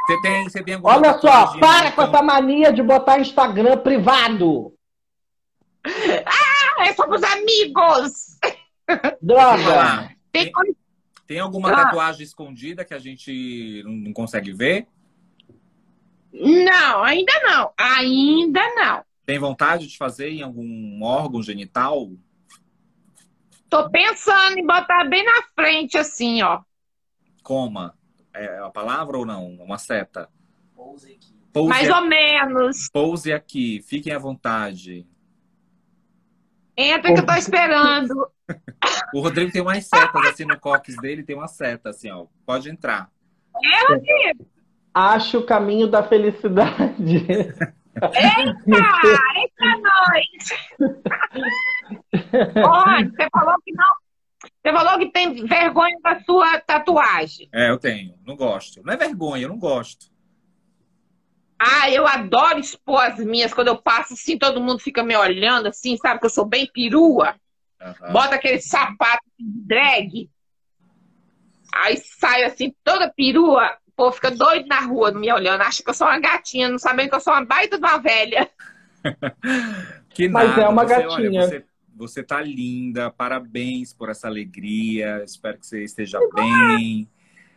Você 0.05 0.21
tem, 0.21 0.43
você 0.43 0.63
tem 0.63 0.73
alguma 0.75 0.95
Olha 0.97 1.13
só, 1.13 1.19
tatuagem 1.21 1.59
para 1.61 1.89
no 1.89 1.95
com 1.95 2.01
essa 2.01 2.21
mania 2.21 2.73
de 2.73 2.83
botar 2.83 3.19
Instagram 3.19 3.77
privado. 3.77 4.73
Ah, 5.85 6.85
é 6.85 6.93
só 6.93 7.05
pros 7.07 7.23
amigos. 7.23 8.37
Vamos 8.87 9.17
Droga! 9.21 9.75
lá. 9.75 10.09
Tem. 10.31 10.51
Tem 11.25 11.39
alguma 11.39 11.71
Ah. 11.71 11.85
tatuagem 11.85 12.23
escondida 12.23 12.83
que 12.83 12.93
a 12.93 12.99
gente 12.99 13.81
não 13.85 14.11
consegue 14.11 14.51
ver? 14.51 14.87
Não, 16.33 17.03
ainda 17.03 17.31
não. 17.45 17.71
Ainda 17.77 18.61
não. 18.75 19.05
Tem 19.25 19.39
vontade 19.39 19.87
de 19.87 19.97
fazer 19.97 20.29
em 20.29 20.41
algum 20.41 21.01
órgão 21.03 21.41
genital? 21.41 22.11
Tô 23.69 23.89
pensando 23.89 24.57
em 24.57 24.65
botar 24.65 25.05
bem 25.05 25.23
na 25.23 25.41
frente, 25.55 25.97
assim, 25.97 26.41
ó. 26.41 26.61
Coma. 27.41 27.97
É 28.33 28.59
a 28.59 28.69
palavra 28.69 29.17
ou 29.17 29.25
não? 29.25 29.47
Uma 29.55 29.77
seta. 29.77 30.29
Pouse 30.75 31.13
aqui. 31.13 31.33
Pose, 31.53 31.69
Mais 31.69 31.89
ou 31.89 32.01
menos. 32.01 32.89
pose 32.91 33.31
aqui. 33.31 33.81
Fiquem 33.87 34.11
à 34.11 34.17
vontade. 34.17 35.07
Entra 36.75 37.13
que 37.13 37.19
eu 37.19 37.25
tô 37.25 37.33
esperando. 37.33 38.27
O 39.13 39.21
Rodrigo 39.21 39.51
tem 39.51 39.61
umas 39.61 39.85
setas 39.85 40.25
assim 40.25 40.45
no 40.45 40.59
cox 40.59 40.95
dele, 40.97 41.23
tem 41.23 41.35
uma 41.35 41.47
seta 41.47 41.91
assim, 41.91 42.09
ó. 42.09 42.25
Pode 42.45 42.69
entrar. 42.69 43.11
Acho 44.91 45.39
o 45.39 45.45
caminho 45.45 45.87
da 45.87 46.03
felicidade. 46.03 47.53
Eita, 47.95 49.67
nós! 49.81 50.49
Olha, 52.65 53.09
você 53.09 53.27
falou 53.31 53.55
que 53.63 53.71
não. 53.73 53.93
Você 54.61 54.73
falou 54.73 54.99
que 54.99 55.11
tem 55.11 55.45
vergonha 55.45 55.97
da 56.01 56.19
sua 56.23 56.59
tatuagem. 56.59 57.49
É, 57.53 57.69
eu 57.69 57.77
tenho. 57.77 58.15
Não 58.25 58.35
gosto. 58.35 58.81
Não 58.83 58.93
é 58.93 58.97
vergonha, 58.97 59.43
eu 59.43 59.49
não 59.49 59.59
gosto. 59.59 60.11
Ah, 61.59 61.89
eu 61.89 62.05
adoro 62.05 62.59
expor 62.59 63.01
as 63.01 63.19
minhas. 63.19 63.53
Quando 63.53 63.69
eu 63.69 63.81
passo 63.81 64.13
assim, 64.13 64.37
todo 64.37 64.59
mundo 64.59 64.79
fica 64.79 65.03
me 65.03 65.15
olhando 65.15 65.67
assim, 65.67 65.95
sabe? 65.97 66.19
Que 66.19 66.25
eu 66.25 66.29
sou 66.29 66.45
bem 66.45 66.69
perua. 66.73 67.35
Aham. 67.79 68.11
Bota 68.11 68.35
aquele 68.35 68.59
sapato 68.59 69.23
de 69.37 69.45
drag. 69.65 70.29
Aí 71.73 71.97
saio 71.97 72.47
assim, 72.47 72.73
toda 72.83 73.13
perua. 73.15 73.77
Povo 74.03 74.15
fica 74.15 74.31
doido 74.31 74.67
na 74.67 74.79
rua 74.81 75.11
me 75.11 75.31
olhando. 75.31 75.61
Acha 75.61 75.81
que 75.81 75.89
eu 75.89 75.93
sou 75.93 76.07
uma 76.07 76.19
gatinha, 76.19 76.67
não 76.69 76.77
sabendo 76.77 77.09
que 77.09 77.15
eu 77.15 77.19
sou 77.21 77.31
uma 77.33 77.45
baita 77.45 77.77
de 77.77 77.85
uma 77.85 77.97
velha. 77.97 78.49
Que 80.09 80.29
Mas 80.29 80.49
nada. 80.49 80.61
é 80.61 80.67
uma 80.69 80.83
você, 80.85 80.93
gatinha. 80.95 81.09
Olha, 81.41 81.47
você, 81.47 81.65
você 81.95 82.23
tá 82.23 82.39
linda, 82.41 83.09
parabéns 83.09 83.91
por 83.93 84.09
essa 84.09 84.27
alegria. 84.27 85.23
Espero 85.25 85.57
que 85.57 85.65
você 85.65 85.83
esteja 85.83 86.19
bem. 86.35 87.07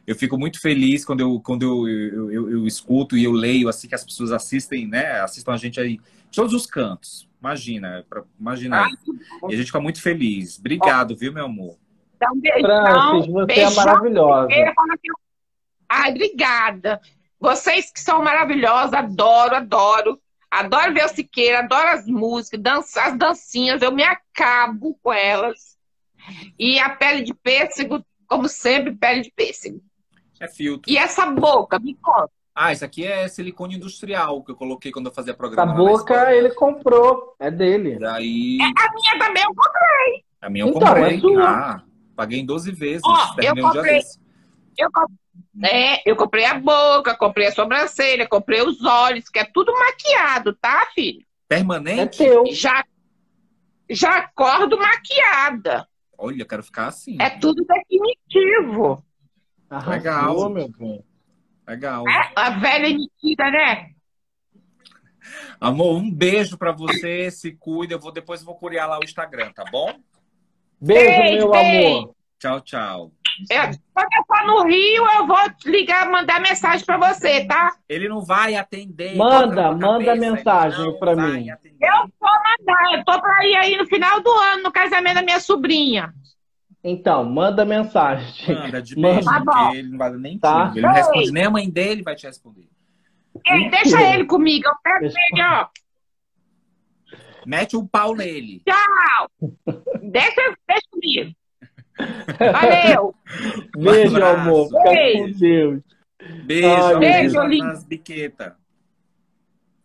Eu 0.07 0.15
fico 0.17 0.39
muito 0.39 0.61
feliz 0.61 1.05
quando 1.05 1.21
eu, 1.21 1.39
quando 1.41 1.63
eu, 1.63 1.89
eu, 1.89 2.33
eu- 2.33 2.51
eu 2.53 2.67
escuto 2.67 3.17
e 3.17 3.25
eu 3.25 3.33
leio 3.33 3.69
assim 3.69 3.89
que 3.89 3.95
as 3.95 4.05
pessoas 4.05 4.33
assistem, 4.33 4.87
né? 4.87 5.21
Assistam 5.21 5.53
a 5.53 5.57
gente 5.57 5.79
aí 5.81 5.99
de 6.31 6.37
todos 6.37 6.55
os 6.55 6.65
cantos. 6.65 7.29
Imagina, 7.41 8.07
pra- 8.09 8.23
imagina. 8.41 8.87
E 9.51 9.55
a 9.55 9.57
gente 9.57 9.67
fica 9.67 9.81
muito 9.81 10.01
feliz. 10.01 10.59
Obrigado, 10.59 11.15
viu, 11.17 11.33
meu 11.33 11.45
amor? 11.45 11.77
Dá 12.19 12.31
um 12.33 12.41
beijão. 12.41 12.61
Francis, 12.71 13.27
você 13.33 13.43
é 13.53 13.55
beijão. 13.57 13.75
maravilhosa. 13.75 14.53
Eu 14.53 14.75
falo 14.75 14.99
que 15.03 15.11
eu- 15.11 15.17
Ai, 15.89 16.11
obrigada. 16.11 17.01
Vocês 17.39 17.91
que 17.93 18.01
são 18.01 18.23
maravilhosos, 18.23 18.93
adoro, 18.95 19.57
adoro. 19.57 20.21
Adoro 20.51 20.95
ver 20.95 21.05
o 21.05 21.09
Siqueira, 21.09 21.59
adoro 21.59 21.89
as 21.89 22.07
músicas, 22.07 22.61
dança- 22.61 23.03
as 23.03 23.19
dancinhas, 23.19 23.83
eu 23.83 23.93
me 23.93 24.03
acabo 24.05 24.99
com 25.03 25.13
elas. 25.13 25.77
E 26.59 26.79
a 26.79 26.89
pele 26.91 27.23
de 27.23 27.35
pêssego, 27.35 28.05
como 28.27 28.49
sempre, 28.49 28.95
pele 28.95 29.23
de 29.23 29.31
pêssego. 29.33 29.81
É 30.41 30.49
filtro. 30.49 30.91
E 30.91 30.97
essa 30.97 31.27
boca, 31.27 31.79
me 31.79 31.95
conta. 31.97 32.31
Ah, 32.55 32.73
isso 32.73 32.85
aqui 32.85 33.05
é 33.05 33.29
silicone 33.29 33.77
industrial 33.77 34.43
que 34.43 34.51
eu 34.51 34.57
coloquei 34.57 34.91
quando 34.91 35.07
eu 35.07 35.13
fazia 35.13 35.33
Essa 35.33 35.37
programa. 35.39 35.73
na 35.73 35.79
boca 35.79 36.33
ele 36.35 36.51
comprou. 36.55 37.35
É 37.39 37.51
dele. 37.51 37.99
Daí, 37.99 38.59
A 38.61 38.93
minha 38.95 39.19
também 39.19 39.43
eu 39.43 39.55
comprei. 39.55 40.25
a 40.41 40.49
minha 40.49 40.65
eu 40.65 40.69
Então, 40.71 40.81
comprei. 40.81 41.19
é. 41.19 41.43
Ah, 41.43 41.83
paguei 42.15 42.39
em 42.41 42.47
12 42.47 42.73
vezes. 42.73 43.03
Ó, 43.05 43.35
eu 43.43 43.53
um 43.53 43.55
dia 43.55 43.63
comprei. 43.63 43.97
desse. 43.97 44.19
Eu, 44.79 44.91
com- 44.91 45.07
é, 45.65 46.09
eu 46.09 46.17
comprei 46.17 46.45
a 46.45 46.55
boca, 46.55 47.17
comprei 47.17 47.47
a 47.49 47.53
sobrancelha, 47.53 48.29
comprei 48.29 48.63
os 48.63 48.85
olhos, 48.85 49.29
que 49.29 49.39
é 49.39 49.45
tudo 49.45 49.73
maquiado, 49.73 50.55
tá, 50.55 50.89
filho? 50.95 51.21
É 51.21 51.25
Permanente? 51.57 52.19
teu. 52.19 52.45
Já, 52.53 52.85
já 53.89 54.17
acordo 54.17 54.77
maquiada. 54.79 55.87
Olha, 56.19 56.43
eu 56.43 56.47
quero 56.47 56.63
ficar 56.63 56.87
assim. 56.89 57.17
É 57.21 57.31
tudo 57.31 57.65
definitivo. 57.65 59.05
Arrasou, 59.69 59.93
Legal. 59.93 60.51
meu 60.51 60.69
bem. 60.69 61.05
Legal. 61.67 62.09
É, 62.09 62.33
a 62.37 62.51
velha 62.51 62.87
emitida, 62.89 63.51
né? 63.51 63.91
Amor, 65.61 65.97
um 65.97 66.11
beijo 66.11 66.57
pra 66.57 66.73
você. 66.73 67.31
Se 67.31 67.53
cuida. 67.53 67.95
Eu 67.95 68.01
vou, 68.01 68.13
depois 68.13 68.41
eu 68.41 68.47
vou 68.47 68.55
curiar 68.57 68.87
lá 68.87 68.99
o 68.99 69.05
Instagram, 69.05 69.53
tá 69.53 69.65
bom? 69.71 69.93
Beijo, 70.81 71.19
Beijo, 71.19 71.37
meu 71.37 71.51
beijo. 71.51 71.89
amor. 71.99 72.16
Tchau, 72.39 72.61
tchau. 72.61 73.13
É, 73.51 73.67
quando 73.93 74.09
eu 74.13 74.25
for 74.27 74.47
no 74.47 74.65
Rio, 74.65 75.05
eu 75.19 75.27
vou 75.27 75.37
ligar, 75.67 76.11
mandar 76.11 76.41
mensagem 76.41 76.85
pra 76.85 76.97
você, 76.99 77.47
tá? 77.47 77.75
Ele 77.89 78.09
não 78.09 78.23
vai 78.23 78.55
atender. 78.57 79.17
Manda, 79.17 79.73
manda 79.73 80.05
cabeça, 80.05 80.33
mensagem 80.33 80.99
vai 80.99 81.17
mim. 81.17 81.51
atender. 81.51 81.77
Eu 81.87 82.11
vou 82.21 82.31
mandar, 82.31 82.99
eu 82.99 83.05
tô 83.05 83.21
pra 83.21 83.47
ir 83.47 83.57
aí 83.57 83.77
no 83.77 83.87
final 83.87 84.21
do 84.21 84.31
ano, 84.31 84.63
no 84.65 84.73
casamento 84.73 85.15
da 85.15 85.23
minha 85.23 85.41
sobrinha. 85.41 86.13
Então, 86.85 87.25
manda 87.25 87.65
mensagem. 87.65 88.55
Manda 88.55 88.81
de 88.83 88.97
Manda. 88.99 89.15
beijo, 89.15 89.45
Tá 89.45 89.75
ele 89.75 89.89
não 89.91 89.99
vai 89.99 90.11
nem 90.13 90.39
Tá. 90.39 90.71
Ele 90.75 90.81
não 90.83 90.93
responde 90.93 91.33
nem 91.33 91.45
a 91.45 91.51
mãe 91.51 91.69
dele 91.71 92.03
vai 92.03 92.15
te 92.15 92.27
responder. 92.27 92.69
Ei, 93.47 93.71
deixa 93.71 94.01
ele 94.15 94.25
comigo, 94.25 94.67
eu 94.67 94.75
pego 94.83 95.01
Deixa- 95.01 95.19
ele, 95.33 95.43
ó. 95.43 95.67
Mete 97.47 97.77
um 97.77 97.87
pau 97.87 98.15
nele. 98.15 98.63
Deixa, 100.03 100.57
deixa 100.69 100.87
comigo. 100.91 101.33
Valeu. 102.39 103.15
Beijo, 103.77 104.17
abraço. 104.17 104.41
amor. 104.41 104.67
Fica 104.69 104.83
Beijo. 104.83 105.19
com 105.35 105.39
Deus. 105.39 105.83
Beijo, 106.45 106.69
Ai, 106.69 106.95
um 106.95 106.99
beijo, 106.99 107.41
lindo. 107.43 107.65
nas 107.67 107.85
biquetas. 107.85 108.53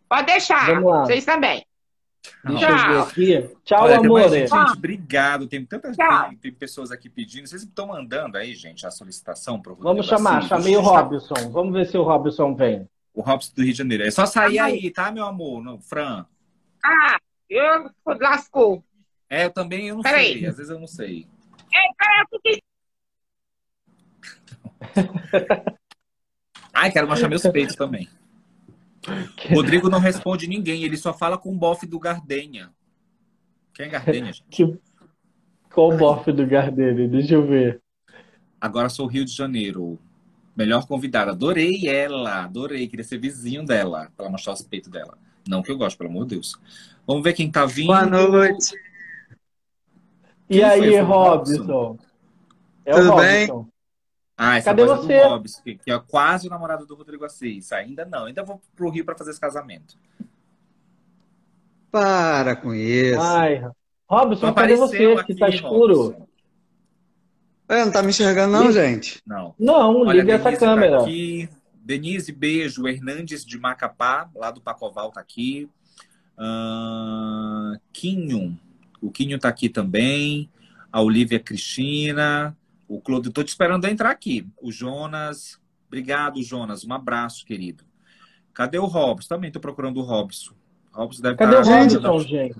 Pode 0.08 0.26
deixar. 0.26 0.80
Vocês 0.80 1.24
também. 1.24 1.64
Deixa 2.44 2.68
eu 2.68 2.76
ver 2.76 2.82
Tchau. 2.82 3.02
aqui. 3.02 3.50
Tchau, 3.64 3.82
Olha, 3.84 3.98
amor. 3.98 4.28
gente, 4.28 4.50
gente, 4.50 4.72
obrigado. 4.76 5.46
Tem 5.46 5.64
tanta 5.64 5.90
Tchau. 5.92 6.28
tem, 6.28 6.36
tem 6.38 6.52
pessoas 6.52 6.90
aqui 6.90 7.08
pedindo. 7.08 7.46
Vocês 7.48 7.62
estão 7.62 7.86
mandando 7.88 8.36
aí, 8.36 8.54
gente, 8.54 8.86
a 8.86 8.90
solicitação 8.90 9.60
para 9.60 9.74
Vamos 9.74 10.06
chamar. 10.06 10.42
Chamei 10.44 10.76
o 10.76 10.80
Robson. 10.80 11.34
Vamos 11.50 11.72
ver 11.72 11.86
se 11.86 11.96
o 11.96 12.02
Robson 12.02 12.54
vem. 12.54 12.88
O 13.14 13.22
Robson 13.22 13.52
do 13.56 13.62
Rio 13.62 13.72
de 13.72 13.78
Janeiro. 13.78 14.04
É 14.04 14.10
só 14.10 14.24
sair 14.26 14.58
Ah, 14.58 14.64
aí, 14.66 14.90
tá, 14.90 15.10
meu 15.10 15.24
amor? 15.26 15.62
Não, 15.62 15.80
Fran. 15.80 16.24
Ah, 16.84 17.18
eu 17.48 17.90
lascou. 18.20 18.82
É, 19.28 19.44
eu 19.46 19.50
também 19.50 19.88
eu 19.88 19.96
não 19.96 20.02
Peraí. 20.02 20.32
sei. 20.40 20.46
Às 20.46 20.56
vezes 20.56 20.70
eu 20.70 20.78
não 20.78 20.86
sei. 20.86 21.26
Ai, 26.72 26.90
quero 26.90 27.08
mostrar 27.08 27.28
meus 27.28 27.42
peitos 27.42 27.76
também. 27.76 28.08
Rodrigo 29.52 29.88
não 29.88 29.98
responde 29.98 30.46
ninguém, 30.46 30.84
ele 30.84 30.96
só 30.96 31.12
fala 31.12 31.36
com 31.36 31.52
o 31.52 31.56
bofe 31.56 31.86
do 31.86 31.98
Gardenha. 31.98 32.72
Quem 33.74 33.86
é 33.86 33.88
Gardenha, 33.88 34.32
gente? 34.32 34.44
Que... 34.50 34.78
Qual 35.72 35.92
o 35.92 35.96
bofe 35.96 36.30
do 36.32 36.46
Gardene? 36.46 37.08
Deixa 37.08 37.34
eu 37.34 37.46
ver. 37.46 37.80
Agora 38.60 38.90
sou 38.90 39.06
Rio 39.06 39.24
de 39.24 39.32
Janeiro. 39.32 39.98
Melhor 40.54 40.86
convidada. 40.86 41.30
Adorei 41.30 41.88
ela, 41.88 42.44
adorei. 42.44 42.86
Queria 42.86 43.04
ser 43.04 43.18
vizinho 43.18 43.64
dela, 43.64 44.12
pra 44.14 44.26
ela 44.26 44.32
mostrar 44.32 44.52
os 44.52 44.60
peitos 44.60 44.90
dela. 44.90 45.16
Não 45.48 45.62
que 45.62 45.72
eu 45.72 45.78
gosto, 45.78 45.96
pelo 45.96 46.10
amor 46.10 46.26
de 46.26 46.34
Deus. 46.34 46.60
Vamos 47.06 47.22
ver 47.24 47.32
quem 47.32 47.50
tá 47.50 47.64
vindo. 47.64 47.86
Boa 47.86 48.04
noite. 48.04 48.76
E 50.52 50.56
Quem 50.58 50.64
aí, 50.64 50.80
foi? 50.80 50.90
Foi 50.90 51.00
o 51.00 51.04
Robson? 51.06 51.98
É 52.84 52.92
Tudo 52.92 53.12
o 53.12 53.16
bem? 53.16 53.46
Robson. 53.46 53.68
Ah, 54.36 54.56
essa 54.58 54.70
Cadê 54.70 54.82
é 54.82 54.86
você? 54.86 55.20
do 55.22 55.28
Robson, 55.28 55.62
que 55.62 55.74
que 55.76 55.90
é 55.90 55.98
quase 55.98 56.46
o 56.46 56.50
namorado 56.50 56.84
do 56.84 56.94
Rodrigo 56.94 57.24
Assis. 57.24 57.72
Ainda 57.72 58.04
não, 58.04 58.26
ainda 58.26 58.42
vou 58.44 58.60
pro 58.76 58.90
Rio 58.90 59.04
pra 59.04 59.16
fazer 59.16 59.30
esse 59.30 59.40
casamento. 59.40 59.96
Para 61.90 62.56
com 62.56 62.74
isso. 62.74 63.20
Ai, 63.20 63.64
Robson, 64.08 64.46
Não 64.46 64.54
cadê 64.54 64.76
você? 64.76 65.22
que 65.24 65.34
tá 65.34 65.46
aqui, 65.46 65.56
escuro. 65.56 66.02
Robson. 66.02 66.28
É, 67.68 67.84
não 67.84 67.92
tá 67.92 68.02
me 68.02 68.10
enxergando 68.10 68.52
não, 68.52 68.70
gente? 68.70 69.22
Não. 69.26 69.54
Não, 69.58 70.02
Olha, 70.02 70.20
liga 70.20 70.34
essa 70.34 70.50
tá 70.52 70.56
câmera. 70.58 71.00
aqui. 71.00 71.48
Denise, 71.74 72.30
beijo. 72.30 72.86
Hernandes 72.86 73.44
de 73.44 73.58
Macapá, 73.58 74.28
lá 74.34 74.50
do 74.50 74.60
Pacoval, 74.60 75.10
tá 75.12 75.20
aqui. 75.20 75.70
Ahn, 76.38 77.76
Quinho. 77.92 78.58
O 79.02 79.10
Quinho 79.10 79.38
tá 79.38 79.48
aqui 79.48 79.68
também. 79.68 80.48
A 80.92 81.02
Olivia 81.02 81.40
Cristina. 81.40 82.56
O 82.88 83.00
Claudio. 83.00 83.32
Tô 83.32 83.42
te 83.42 83.48
esperando 83.48 83.84
entrar 83.86 84.10
aqui. 84.10 84.46
O 84.62 84.70
Jonas. 84.72 85.60
Obrigado, 85.88 86.42
Jonas. 86.42 86.84
Um 86.84 86.92
abraço, 86.92 87.44
querido. 87.44 87.84
Cadê 88.54 88.78
o 88.78 88.86
Robson? 88.86 89.28
Também 89.34 89.50
tô 89.50 89.60
procurando 89.60 89.98
o 89.98 90.02
Robson. 90.02 90.52
O 90.94 90.98
Robson 90.98 91.22
deve 91.22 91.36
Cadê 91.36 91.56
o 91.56 91.60
estar. 91.60 92.08
Robson, 92.08 92.18
gente? 92.28 92.56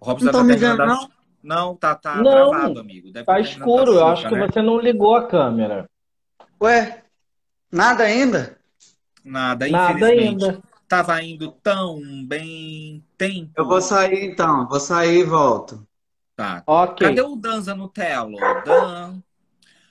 O 0.00 0.04
Robson 0.04 0.26
Não 0.26 0.32
deve 0.32 0.38
tô 0.38 0.44
me 0.44 0.54
estar 0.54 0.68
vendo, 0.68 0.76
terminando 0.78 1.02
a- 1.04 1.08
Não, 1.42 1.76
tá, 1.76 1.94
tá 1.94 2.16
Não, 2.16 2.50
travado, 2.50 2.80
amigo. 2.80 3.12
Deve 3.12 3.26
Tá 3.26 3.40
escuro. 3.40 3.92
Eu 3.94 4.06
acho 4.08 4.28
que 4.28 4.34
né? 4.34 4.46
você 4.46 4.62
não 4.62 4.78
ligou 4.80 5.14
a 5.16 5.26
câmera. 5.26 5.88
Ué, 6.62 7.02
nada 7.70 8.04
ainda? 8.04 8.58
Nada, 9.24 9.68
Nada 9.68 9.98
infelizmente. 9.98 10.44
ainda. 10.44 10.62
Tava 10.88 11.22
indo 11.22 11.52
tão 11.52 12.24
bem 12.24 13.04
tempo. 13.18 13.52
Eu 13.54 13.66
vou 13.66 13.80
sair 13.80 14.24
então, 14.24 14.66
vou 14.66 14.80
sair 14.80 15.20
e 15.20 15.24
volto. 15.24 15.86
Tá. 16.34 16.62
Ok. 16.66 17.06
Cadê 17.06 17.20
o 17.20 17.36
Danza 17.36 17.74
Nutella? 17.74 18.62
Dan. 18.64 19.22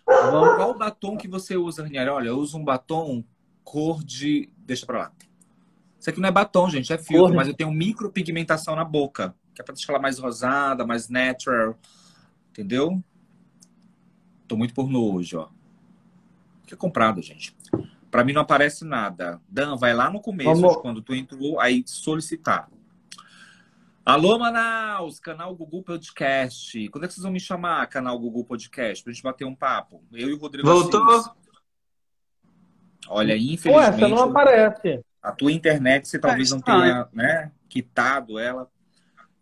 Qual 0.03 0.71
o 0.71 0.77
batom 0.77 1.17
que 1.17 1.27
você 1.27 1.55
usa, 1.55 1.83
Ranieri? 1.83 2.09
Olha, 2.09 2.29
eu 2.29 2.39
uso 2.39 2.57
um 2.57 2.63
batom 2.63 3.23
cor 3.63 4.03
de. 4.03 4.49
Deixa 4.57 4.85
pra 4.85 4.99
lá. 4.99 5.11
Isso 5.99 6.09
aqui 6.09 6.19
não 6.19 6.29
é 6.29 6.31
batom, 6.31 6.69
gente, 6.69 6.93
é 6.93 6.97
filtro, 6.97 7.27
Cor. 7.27 7.35
mas 7.35 7.47
eu 7.47 7.53
tenho 7.53 7.71
micropigmentação 7.71 8.75
na 8.75 8.83
boca. 8.83 9.35
Que 9.53 9.61
é 9.61 9.65
pra 9.65 9.73
deixar 9.73 9.93
ela 9.93 10.01
mais 10.01 10.17
rosada, 10.19 10.85
mais 10.85 11.09
natural. 11.09 11.77
Entendeu? 12.49 13.03
Tô 14.47 14.55
muito 14.55 14.73
porno 14.73 15.13
hoje, 15.13 15.35
ó. 15.35 15.49
Que 16.65 16.73
é 16.73 16.77
comprado, 16.77 17.21
gente. 17.21 17.55
Pra 18.09 18.23
mim 18.23 18.33
não 18.33 18.41
aparece 18.41 18.85
nada. 18.85 19.41
Dan, 19.49 19.75
vai 19.75 19.93
lá 19.93 20.09
no 20.09 20.21
começo, 20.21 20.49
Vamos- 20.53 20.75
de 20.75 20.81
quando 20.81 21.01
tu 21.01 21.13
entrou, 21.13 21.59
aí 21.59 21.83
solicitar. 21.85 22.69
Alô, 24.05 24.39
Manaus, 24.39 25.19
canal 25.19 25.53
Gugu 25.53 25.83
Podcast. 25.83 26.87
Quando 26.89 27.03
é 27.03 27.07
que 27.07 27.13
vocês 27.13 27.23
vão 27.23 27.31
me 27.31 27.39
chamar, 27.41 27.85
canal 27.87 28.17
Gugu 28.17 28.45
Podcast, 28.45 29.03
pra 29.03 29.11
gente 29.11 29.21
bater 29.21 29.43
um 29.45 29.53
papo? 29.55 30.01
Eu 30.13 30.29
e 30.29 30.33
o 30.33 30.37
Rodrigo 30.37 30.67
Voltou? 30.67 31.03
Assis. 31.09 31.31
Olha, 33.09 33.33
Ué, 33.33 33.39
infelizmente, 33.39 33.99
você 33.99 34.07
não 34.07 34.23
aparece. 34.23 35.01
a 35.21 35.31
tua 35.31 35.51
internet 35.51 36.07
você 36.07 36.17
talvez 36.19 36.51
não 36.51 36.57
estranho. 36.59 36.81
tenha 36.81 37.07
né, 37.13 37.51
quitado 37.67 38.39
ela. 38.39 38.69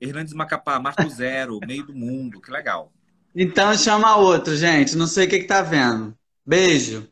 Hernandes 0.02 0.34
Macapá, 0.34 0.80
Marco 0.80 1.08
Zero, 1.10 1.60
meio 1.66 1.86
do 1.86 1.94
mundo, 1.96 2.42
que 2.42 2.52
legal. 2.52 2.92
Então 3.36 3.74
chama 3.78 4.16
outro, 4.18 4.56
gente. 4.56 4.96
Não 4.98 5.08
sei 5.08 5.28
o 5.28 5.30
que 5.30 5.40
que 5.40 5.48
tá 5.48 5.62
vendo. 5.62 6.18
Beijo. 6.46 7.08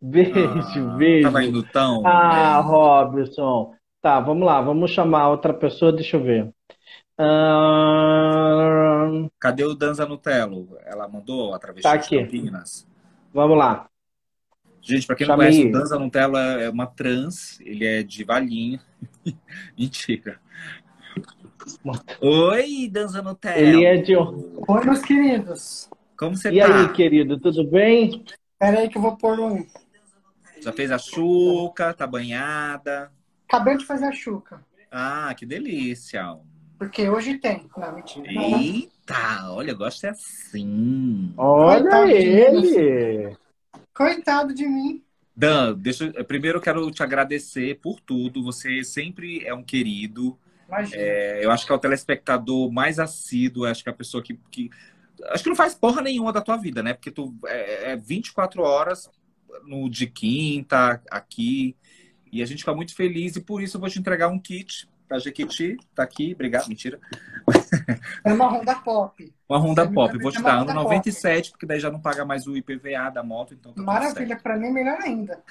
Beijo, 0.00 0.90
Ah, 0.90 0.96
beijo. 0.96 1.22
Tava 1.24 1.44
indo 1.44 1.62
tão. 1.64 2.02
Ah, 2.06 2.62
bem. 2.62 2.70
Robson. 2.70 3.74
Tá, 4.00 4.20
vamos 4.20 4.46
lá. 4.46 4.60
Vamos 4.60 4.90
chamar 4.90 5.28
outra 5.28 5.52
pessoa. 5.52 5.92
Deixa 5.92 6.16
eu 6.16 6.22
ver. 6.22 6.50
Ahn, 7.18 9.28
Cadê 9.40 9.64
o 9.64 9.74
Danza 9.74 10.06
Nutelo? 10.06 10.78
Ela 10.84 11.08
mandou 11.08 11.52
através 11.52 11.82
Tá 11.82 11.96
de 11.96 12.06
aqui. 12.06 12.18
Campinas. 12.22 12.86
Vamos 13.34 13.58
lá. 13.58 13.88
Gente, 14.80 15.06
pra 15.06 15.16
quem 15.16 15.26
não 15.26 15.34
Chamei 15.34 15.50
conhece, 15.50 15.68
o. 15.68 15.72
Danza 15.72 15.98
Nutella 15.98 16.40
é 16.62 16.70
uma 16.70 16.86
trans, 16.86 17.60
ele 17.60 17.84
é 17.84 18.02
de 18.04 18.22
Valinho. 18.24 18.78
Mentira. 19.76 20.38
Oi, 22.20 22.88
Danza 22.90 23.20
Nutella. 23.20 23.58
Ele 23.58 23.84
é 23.84 23.96
de. 23.96 24.16
Oi, 24.16 24.84
meus 24.84 25.02
queridos. 25.02 25.90
Como 26.16 26.36
você 26.36 26.50
E 26.50 26.60
tá? 26.60 26.82
aí, 26.82 26.92
querido, 26.92 27.38
tudo 27.38 27.68
bem? 27.68 28.24
Pera 28.58 28.78
aí 28.80 28.88
que 28.88 28.96
eu 28.96 29.02
vou 29.02 29.16
pôr 29.16 29.38
um. 29.40 29.66
Já 30.60 30.72
fez 30.72 30.90
a 30.90 30.98
chuca, 30.98 31.94
tá 31.94 32.06
banhada. 32.06 33.10
Acabei 33.48 33.76
de 33.76 33.84
fazer 33.84 34.06
a 34.06 34.12
chuca. 34.12 34.64
Ah, 34.90 35.34
que 35.36 35.46
delícia. 35.46 36.36
Porque 36.78 37.08
hoje 37.08 37.38
tem. 37.38 37.68
Não, 37.76 37.94
mentira. 37.94 38.26
Eita, 38.30 39.50
olha, 39.50 39.72
eu 39.72 39.76
gosto 39.76 40.04
é 40.04 40.10
assim. 40.10 41.32
Olha 41.36 41.82
Coitado 41.82 42.06
de 42.08 42.14
ele. 42.14 43.36
Coitado 43.94 44.54
de 44.54 44.66
mim. 44.66 45.02
Dan, 45.36 45.74
deixa, 45.74 46.12
eu- 46.14 46.24
primeiro 46.24 46.58
eu 46.58 46.62
quero 46.62 46.90
te 46.90 47.02
agradecer 47.02 47.78
por 47.80 48.00
tudo. 48.00 48.42
Você 48.44 48.82
sempre 48.84 49.44
é 49.46 49.54
um 49.54 49.62
querido. 49.62 50.38
Imagina. 50.68 51.02
É, 51.02 51.44
eu 51.44 51.50
acho 51.50 51.64
que 51.66 51.72
é 51.72 51.74
o 51.74 51.78
telespectador 51.78 52.70
mais 52.70 52.98
assíduo, 52.98 53.64
acho 53.64 53.82
que 53.82 53.88
é 53.88 53.92
a 53.92 53.96
pessoa 53.96 54.22
que, 54.22 54.38
que- 54.50 54.70
Acho 55.30 55.42
que 55.42 55.48
não 55.48 55.56
faz 55.56 55.74
porra 55.74 56.00
nenhuma 56.00 56.32
da 56.32 56.40
tua 56.40 56.56
vida, 56.56 56.80
né? 56.80 56.94
Porque 56.94 57.10
tu 57.10 57.34
é, 57.46 57.92
é 57.92 57.96
24 57.96 58.62
horas 58.62 59.10
no 59.66 59.88
de 59.88 60.06
quinta, 60.06 61.02
aqui. 61.10 61.76
E 62.32 62.42
a 62.42 62.46
gente 62.46 62.58
fica 62.60 62.74
muito 62.74 62.94
feliz 62.94 63.36
e 63.36 63.40
por 63.40 63.62
isso 63.62 63.76
eu 63.76 63.80
vou 63.80 63.88
te 63.88 63.98
entregar 63.98 64.28
um 64.28 64.38
kit 64.38 64.88
pra 65.08 65.18
Jequiti. 65.18 65.76
Tá 65.94 66.02
aqui, 66.02 66.32
obrigado, 66.34 66.68
mentira. 66.68 67.00
É 68.24 68.32
uma 68.32 68.48
Honda 68.48 68.74
Pop. 68.76 69.34
Uma 69.48 69.58
Honda 69.58 69.84
Você 69.84 69.94
Pop. 69.94 70.18
Vou 70.18 70.30
te 70.30 70.36
ter 70.36 70.42
dar 70.42 70.54
ano 70.54 70.62
Honda 70.62 70.74
97, 70.74 71.50
porque 71.50 71.66
daí 71.66 71.80
já 71.80 71.90
não 71.90 72.00
paga 72.00 72.24
mais 72.24 72.46
o 72.46 72.56
IPVA 72.56 73.10
da 73.12 73.22
moto, 73.22 73.54
então 73.54 73.72
tá. 73.72 73.82
Maravilha, 73.82 74.36
pra 74.36 74.56
mim 74.56 74.70
melhor 74.70 74.98
ainda. 75.00 75.42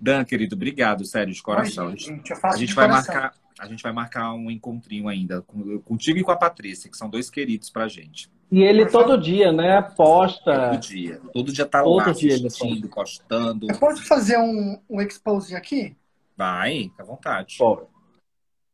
Dan, 0.00 0.24
querido, 0.24 0.54
obrigado, 0.56 1.04
sério, 1.04 1.32
de 1.32 1.42
coração. 1.42 1.96
Gente, 1.96 2.30
eu 2.30 2.36
faço 2.36 2.56
A 2.56 2.58
gente 2.58 2.74
vai 2.74 2.88
coração. 2.88 3.14
marcar, 3.14 3.34
a 3.58 3.66
gente 3.66 3.82
vai 3.82 3.92
marcar 3.92 4.32
um 4.34 4.50
encontrinho 4.50 5.08
ainda 5.08 5.42
contigo 5.84 6.18
e 6.18 6.24
com 6.24 6.32
a 6.32 6.36
Patrícia, 6.36 6.90
que 6.90 6.96
são 6.96 7.08
dois 7.08 7.30
queridos 7.30 7.70
pra 7.70 7.86
gente. 7.88 8.30
E 8.52 8.62
ele 8.62 8.86
favor. 8.86 9.06
todo 9.06 9.22
dia, 9.22 9.50
né? 9.50 9.80
Posta. 9.80 10.68
Todo 10.72 10.80
dia. 10.80 11.20
Todo 11.32 11.52
dia 11.52 11.64
tá 11.64 11.82
Todo 11.82 11.96
lá 11.96 12.12
dia 12.12 12.34
ele 12.34 12.46
assistindo, 12.48 12.86
postando. 12.90 13.66
Eu 13.70 13.78
posso 13.78 14.04
fazer 14.06 14.38
um, 14.38 14.78
um 14.90 15.00
expose 15.00 15.56
aqui? 15.56 15.96
Vai, 16.36 16.82
fica 16.90 17.02
à 17.02 17.06
vontade. 17.06 17.56
Pô, 17.58 17.88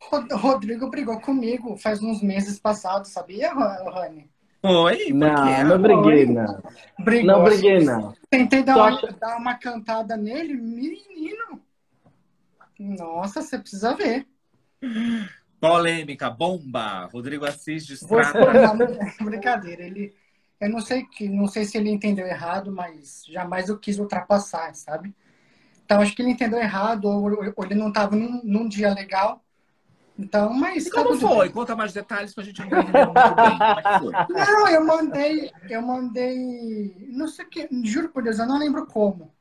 Rod- 0.02 0.32
Rodrigo 0.32 0.90
brigou 0.90 1.20
comigo 1.20 1.76
faz 1.76 2.02
uns 2.02 2.20
meses 2.20 2.58
passados, 2.58 3.10
sabia, 3.10 3.52
Ra- 3.54 3.88
Rani? 3.88 4.28
Oi? 4.64 5.12
Não, 5.12 5.64
não 5.68 5.80
briguei, 5.80 6.26
não. 6.26 6.62
Brigou. 6.98 7.26
Não 7.26 7.44
briguei, 7.44 7.78
não. 7.84 8.12
Tentei 8.28 8.64
dar 8.64 8.76
uma, 8.76 9.12
dar 9.12 9.36
uma 9.36 9.54
cantada 9.54 10.16
nele, 10.16 10.54
menino. 10.54 11.62
Nossa, 12.80 13.42
você 13.42 13.56
precisa 13.58 13.94
ver. 13.94 14.26
Polêmica, 15.60 16.30
bomba. 16.30 17.06
Rodrigo 17.06 17.44
Assis 17.44 17.88
expor, 17.90 18.24
não, 18.54 18.76
brincadeira. 19.24 19.82
Ele, 19.82 20.14
eu 20.60 20.68
não 20.70 20.80
sei 20.80 21.04
que, 21.04 21.28
não 21.28 21.46
sei 21.46 21.64
se 21.64 21.76
ele 21.76 21.90
entendeu 21.90 22.26
errado, 22.26 22.70
mas 22.72 23.24
jamais 23.28 23.68
eu 23.68 23.78
quis 23.78 23.98
ultrapassar, 23.98 24.74
sabe? 24.74 25.14
Então, 25.84 26.00
acho 26.00 26.14
que 26.14 26.22
ele 26.22 26.30
entendeu 26.32 26.58
errado, 26.58 27.06
ou, 27.06 27.24
ou 27.56 27.64
ele 27.64 27.74
não 27.74 27.88
estava 27.88 28.14
num, 28.14 28.42
num 28.44 28.68
dia 28.68 28.92
legal. 28.94 29.42
Então, 30.18 30.52
mas. 30.52 30.86
E 30.86 30.90
tá 30.90 30.96
como 31.02 31.08
tudo 31.14 31.28
foi? 31.28 31.46
bem. 31.46 31.52
Conta 31.52 31.76
mais 31.76 31.92
detalhes 31.92 32.34
pra 32.34 32.44
gente 32.44 32.60
entender 32.62 32.92
muito 32.92 33.34
bem. 33.34 33.58
Como 33.58 33.80
é 33.80 33.82
que 33.82 33.98
foi? 33.98 34.14
Não, 34.28 34.68
eu 34.68 34.84
mandei, 34.86 35.50
eu 35.68 35.82
mandei, 35.82 37.08
não 37.10 37.28
sei 37.28 37.44
o 37.44 37.48
que, 37.48 37.68
juro 37.84 38.10
por 38.10 38.22
Deus, 38.22 38.38
eu 38.38 38.46
não 38.46 38.58
lembro 38.58 38.86
como. 38.86 39.32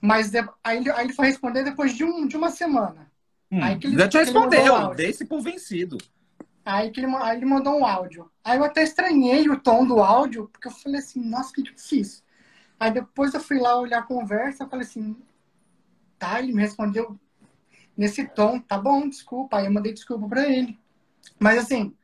Mas 0.00 0.32
aí, 0.64 0.78
ele- 0.78 0.90
aí 0.92 1.06
ele 1.06 1.12
foi 1.14 1.26
responder 1.28 1.64
depois 1.64 1.94
de, 1.94 2.04
um, 2.04 2.26
de 2.26 2.36
uma 2.36 2.50
semana. 2.50 3.10
Hum, 3.50 3.60
Aí 3.62 3.78
que 3.78 3.86
ele- 3.86 3.96
já 3.98 4.08
te 4.08 4.18
ele 4.24 4.30
respondeu, 4.30 4.88
desse 4.94 5.24
por 5.24 5.40
vencido. 5.42 5.98
Aí, 6.64 6.90
que 6.90 7.00
ele, 7.00 7.14
aí 7.16 7.36
ele 7.36 7.46
mandou 7.46 7.78
um 7.78 7.86
áudio. 7.86 8.30
Aí 8.44 8.58
eu 8.58 8.64
até 8.64 8.82
estranhei 8.82 9.48
o 9.48 9.58
tom 9.60 9.86
do 9.86 10.00
áudio, 10.00 10.48
porque 10.48 10.68
eu 10.68 10.72
falei 10.72 10.98
assim, 11.00 11.20
nossa, 11.24 11.52
que 11.52 11.62
difícil. 11.62 12.22
Aí 12.80 12.90
depois 12.92 13.34
eu 13.34 13.40
fui 13.40 13.58
lá 13.60 13.78
olhar 13.80 14.00
a 14.00 14.02
conversa, 14.02 14.64
eu 14.64 14.68
falei 14.70 14.86
assim, 14.86 15.16
tá, 16.18 16.40
ele 16.40 16.52
me 16.52 16.62
respondeu 16.62 17.18
nesse 17.96 18.26
tom, 18.28 18.60
tá 18.60 18.78
bom, 18.78 19.08
desculpa. 19.08 19.58
Aí 19.58 19.66
eu 19.66 19.72
mandei 19.72 19.92
desculpa 19.94 20.28
pra 20.28 20.48
ele. 20.48 20.78
Mas 21.40 21.58
assim, 21.58 21.96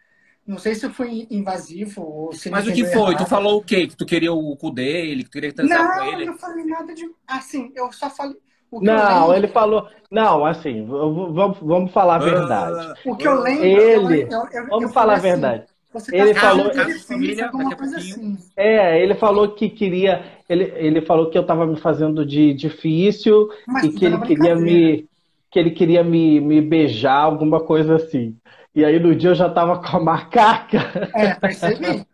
não 0.46 0.58
sei 0.58 0.74
se 0.76 0.86
eu 0.86 0.92
fui 0.94 1.28
invasivo 1.30 2.02
ou 2.02 2.34
se 2.34 2.48
ele 2.50 2.58
Mas 2.58 2.66
o 2.66 2.72
que 2.72 2.84
foi? 2.84 3.16
Tu 3.16 3.24
errado. 3.24 3.26
falou 3.26 3.58
o 3.58 3.64
quê? 3.64 3.86
Que 3.86 3.96
tu 3.96 4.06
queria 4.06 4.32
o 4.32 4.56
cu 4.56 4.70
dele, 4.70 5.24
que 5.24 5.30
tu 5.30 5.32
queria 5.32 5.52
transar 5.52 5.90
com 5.90 6.00
Não, 6.00 6.20
eu 6.20 6.20
ele? 6.20 6.26
não 6.26 6.38
falei 6.38 6.64
nada 6.64 6.94
de. 6.94 7.08
Assim, 7.26 7.72
eu 7.74 7.92
só 7.92 8.10
falei. 8.10 8.40
Não, 8.80 9.20
lembro, 9.28 9.34
ele 9.36 9.48
falou. 9.48 9.88
Não, 10.10 10.44
assim, 10.44 10.84
vamos, 10.86 11.58
vamos 11.60 11.92
falar 11.92 12.16
a 12.16 12.18
verdade. 12.18 12.78
Ah, 12.80 12.94
O 13.04 13.16
que 13.16 13.26
eu 13.26 13.40
lembro. 13.40 13.64
Ele- 13.64 14.22
eu- 14.22 14.30
eu- 14.30 14.48
eu- 14.52 14.66
Vamos 14.68 14.84
eu 14.84 14.88
falar 14.92 15.14
a 15.14 15.16
assim, 15.16 15.28
verdade. 15.28 15.64
Você 15.92 16.16
Ele 16.16 16.32
tá 16.32 16.40
falou- 16.40 16.72
família, 17.06 17.50
assim. 17.96 18.38
É, 18.56 19.02
ele 19.02 19.14
falou 19.14 19.48
que 19.48 19.68
queria. 19.68 20.24
Ele, 20.48 20.72
ele 20.76 21.02
falou 21.02 21.28
que 21.28 21.36
eu 21.36 21.44
tava 21.44 21.66
me 21.66 21.76
fazendo 21.76 22.24
de 22.24 22.54
difícil 22.54 23.48
Mas 23.66 23.84
e 23.84 23.92
que 23.92 24.04
ele 24.06 24.18
queria 24.20 24.56
me. 24.56 25.06
Que 25.50 25.58
ele 25.58 25.70
queria 25.70 26.02
me, 26.02 26.40
me 26.40 26.62
beijar, 26.62 27.18
alguma 27.24 27.60
coisa 27.60 27.96
assim. 27.96 28.34
E 28.74 28.82
aí 28.82 28.98
no 28.98 29.14
dia 29.14 29.30
eu 29.30 29.34
já 29.34 29.50
tava 29.50 29.78
com 29.82 29.96
a 29.98 30.00
macaca. 30.00 31.10
É, 31.14 31.34
percebi. 31.34 32.06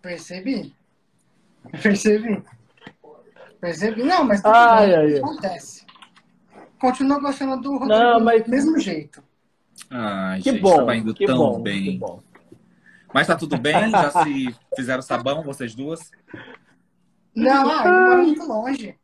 Percebi. 0.00 0.72
Percebi. 1.82 2.42
Percebi. 3.62 4.02
Não, 4.02 4.24
mas 4.24 4.42
tudo 4.42 4.52
Ai, 4.56 4.86
bem. 4.88 4.96
ai. 4.96 5.18
Acontece. 5.18 5.86
Continua 6.80 7.20
gostando 7.20 7.56
do 7.62 7.78
Rodrigo 7.78 7.88
Não, 7.94 8.18
mas- 8.20 8.42
do 8.42 8.50
mesmo 8.50 8.76
jeito. 8.80 9.22
Ai, 9.88 10.42
Que 10.42 10.50
gente, 10.50 10.60
bom, 10.60 10.76
tava 10.78 10.96
indo 10.96 11.14
que 11.14 11.24
tão 11.26 11.38
bom, 11.38 11.56
que 11.58 11.62
bem. 11.62 11.96
bom. 11.98 12.20
Mas 13.14 13.28
tá 13.28 13.36
tudo 13.36 13.56
bem? 13.56 13.88
Já 13.88 14.10
se 14.10 14.54
fizeram 14.74 15.00
sabão, 15.00 15.44
vocês 15.44 15.76
duas? 15.76 16.10
Não, 17.36 17.70
ah, 17.70 17.84
mora 17.84 18.16
muito 18.22 18.42
longe. 18.44 18.98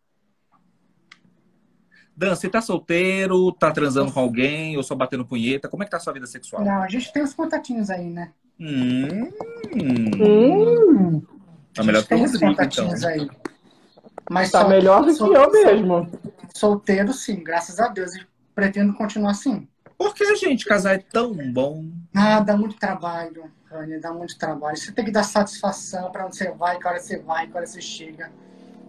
Dan, 2.16 2.34
você 2.34 2.48
tá 2.48 2.60
solteiro, 2.60 3.52
tá 3.52 3.70
transando 3.70 4.10
com 4.10 4.18
alguém, 4.18 4.76
ou 4.76 4.82
só 4.82 4.96
batendo 4.96 5.24
punheta? 5.24 5.68
Como 5.68 5.84
é 5.84 5.86
que 5.86 5.90
tá 5.92 5.98
a 5.98 6.00
sua 6.00 6.12
vida 6.12 6.26
sexual? 6.26 6.64
Não, 6.64 6.82
a 6.82 6.88
gente 6.88 7.12
tem 7.12 7.22
os 7.22 7.32
contatinhos 7.32 7.90
aí, 7.90 8.10
né? 8.10 8.32
Hum, 8.58 9.30
Hum, 9.80 11.22
tá 11.72 11.84
melhor 11.84 12.02
que 12.02 12.08
tem 12.08 12.24
os 12.24 12.34
então. 12.34 12.48
contatinhos 12.48 13.04
aí. 13.04 13.30
Mas 14.30 14.50
tá 14.50 14.66
melhor 14.68 15.04
do 15.04 15.14
que 15.14 15.22
eu 15.22 15.50
mesmo. 15.50 16.10
Solteiro, 16.54 17.12
sim, 17.12 17.42
graças 17.42 17.78
a 17.78 17.88
Deus. 17.88 18.14
E 18.14 18.26
pretendo 18.54 18.92
continuar 18.94 19.30
assim. 19.30 19.66
Por 19.96 20.14
que, 20.14 20.36
gente, 20.36 20.64
casar 20.64 20.94
é 20.94 20.98
tão 20.98 21.34
bom? 21.52 21.84
Ah, 22.14 22.40
dá 22.40 22.56
muito 22.56 22.76
trabalho, 22.76 23.50
Rani, 23.70 23.98
dá 24.00 24.12
muito 24.12 24.38
trabalho. 24.38 24.76
Você 24.76 24.92
tem 24.92 25.04
que 25.04 25.10
dar 25.10 25.24
satisfação 25.24 26.10
pra 26.10 26.26
onde 26.26 26.36
você 26.36 26.50
vai, 26.52 26.78
que 26.78 26.86
hora 26.86 27.00
você 27.00 27.18
vai, 27.18 27.46
que 27.46 27.56
hora 27.56 27.66
você 27.66 27.80
chega. 27.80 28.30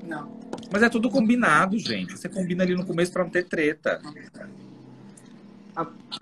Não. 0.04 0.32
Mas 0.72 0.84
é 0.84 0.90
tudo 0.90 1.10
combinado, 1.10 1.78
gente. 1.78 2.18
Você 2.18 2.30
combina 2.30 2.64
ali 2.64 2.76
no 2.76 2.86
começo 2.86 3.12
pra 3.12 3.24
não 3.24 3.32
ter 3.32 3.44
treta. 3.48 4.00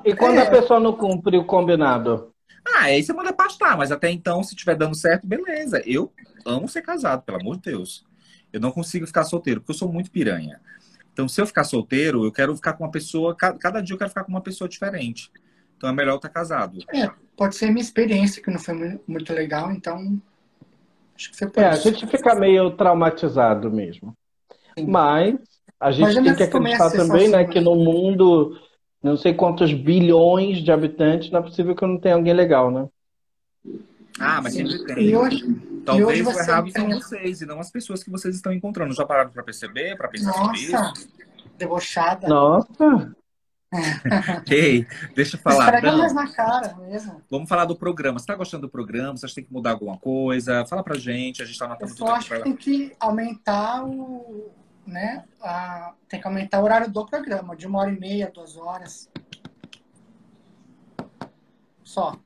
E 0.05 0.15
quando 0.15 0.38
É. 0.38 0.47
a 0.47 0.49
pessoa 0.49 0.80
não 0.80 0.93
cumpre 0.93 1.38
o 1.38 1.45
combinado? 1.45 2.32
Ah, 2.65 2.84
aí 2.84 3.03
você 3.03 3.13
manda 3.13 3.32
pastar, 3.32 3.78
mas 3.78 3.91
até 3.91 4.09
então, 4.09 4.43
se 4.43 4.53
estiver 4.53 4.76
dando 4.76 4.95
certo, 4.95 5.26
beleza. 5.26 5.82
Eu 5.86 6.11
amo 6.45 6.68
ser 6.68 6.82
casado, 6.82 7.24
pelo 7.24 7.39
amor 7.39 7.55
de 7.57 7.72
Deus. 7.72 8.05
Eu 8.51 8.59
não 8.59 8.71
consigo 8.71 9.05
ficar 9.07 9.25
solteiro, 9.25 9.61
porque 9.61 9.71
eu 9.71 9.77
sou 9.77 9.91
muito 9.91 10.11
piranha. 10.11 10.59
Então, 11.13 11.27
se 11.27 11.41
eu 11.41 11.47
ficar 11.47 11.63
solteiro, 11.63 12.25
eu 12.25 12.31
quero 12.31 12.55
ficar 12.55 12.73
com 12.73 12.83
uma 12.83 12.91
pessoa. 12.91 13.35
ca- 13.35 13.53
Cada 13.53 13.81
dia 13.81 13.93
eu 13.93 13.97
quero 13.97 14.09
ficar 14.09 14.23
com 14.23 14.31
uma 14.31 14.41
pessoa 14.41 14.69
diferente. 14.69 15.31
Então 15.77 15.89
é 15.89 15.93
melhor 15.93 16.13
eu 16.13 16.17
estar 16.17 16.29
casado. 16.29 16.79
Pode 17.35 17.55
ser 17.55 17.67
minha 17.67 17.81
experiência, 17.81 18.41
que 18.41 18.49
não 18.49 18.59
foi 18.59 18.73
mu- 18.73 18.99
muito 19.07 19.31
legal, 19.33 19.71
então. 19.71 20.19
Acho 21.15 21.31
que 21.31 21.37
foi 21.37 21.49
por 21.49 21.61
É, 21.63 21.65
a 21.65 21.75
gente 21.75 22.05
fica 22.07 22.35
meio 22.35 22.71
traumatizado 22.75 23.71
mesmo. 23.71 24.13
Sim. 24.77 24.87
Mas 24.87 25.35
a 25.79 25.91
gente 25.91 26.05
Mas 26.07 26.15
tem 26.15 26.31
antes 26.31 26.37
que 26.37 26.43
acreditar 26.43 26.89
também, 26.91 27.27
né, 27.29 27.45
que 27.45 27.59
no 27.59 27.75
mundo, 27.75 28.59
não 29.03 29.17
sei 29.17 29.33
quantos 29.33 29.73
bilhões 29.73 30.59
de 30.63 30.71
habitantes, 30.71 31.31
não 31.31 31.39
é 31.39 31.43
possível 31.43 31.75
que 31.75 31.85
não 31.85 31.99
tenha 31.99 32.15
alguém 32.15 32.33
legal, 32.33 32.71
né? 32.71 32.87
Ah, 34.20 34.41
mas 34.41 34.53
Sim. 34.53 34.68
sempre 34.68 34.91
E 34.93 34.95
tem. 34.95 35.15
hoje, 35.15 35.45
e 35.45 35.82
Talvez 35.86 36.07
hoje 36.07 36.24
o 36.24 36.41
errado 36.41 36.72
são 36.72 36.89
vocês 36.89 37.41
e 37.41 37.45
não 37.45 37.59
as 37.59 37.72
pessoas 37.72 38.03
que 38.03 38.09
vocês 38.09 38.36
estão 38.36 38.51
encontrando. 38.51 38.93
Já 38.93 39.05
pararam 39.05 39.30
pra 39.32 39.43
perceber, 39.43 39.95
pra 39.95 40.07
pensar 40.07 40.34
sobre 40.34 40.57
isso? 40.59 40.72
nossa, 40.72 41.07
debochada. 41.57 42.28
Nossa, 42.28 43.15
Ei, 44.49 44.88
deixa 45.13 45.36
eu 45.36 45.41
falar. 45.41 45.65
Esfrega 45.65 45.91
Dan, 45.91 45.97
mais 45.97 46.13
na 46.13 46.28
cara 46.32 46.74
mesmo. 46.78 47.22
vamos 47.30 47.49
falar 47.49 47.65
do 47.65 47.76
programa. 47.76 48.18
Você 48.18 48.26
tá 48.26 48.36
gostando 48.36 48.61
do 48.68 48.70
programa? 48.72 49.18
Você 49.18 49.26
acha 49.26 49.36
que 49.36 49.41
tem 49.41 49.47
que 49.47 49.53
mudar 49.53 49.72
alguma 49.72 49.97
coisa? 49.97 50.65
Fala 50.65 50.82
pra 50.84 50.97
gente. 50.97 51.41
A 51.41 51.45
gente 51.45 51.59
tá 51.59 51.65
Eu 51.65 51.72
anotando 51.72 51.91
só 51.91 52.05
tudo 52.05 52.11
acho 52.15 52.28
pra 52.30 52.38
que 52.38 52.43
tem 52.43 52.55
que 52.55 52.95
aumentar 52.99 53.84
o. 53.86 54.51
Né, 54.86 55.26
a, 55.41 55.91
tem 56.07 56.22
que 56.22 56.26
aumentar 56.26 56.61
o 56.61 56.63
horário 56.63 56.89
do 56.89 57.05
programa, 57.05 57.57
de 57.57 57.68
uma 57.68 57.80
hora 57.80 57.91
e 57.91 57.99
meia, 57.99 58.32
duas 58.34 58.55
horas. 58.55 59.09
Só. 61.84 62.18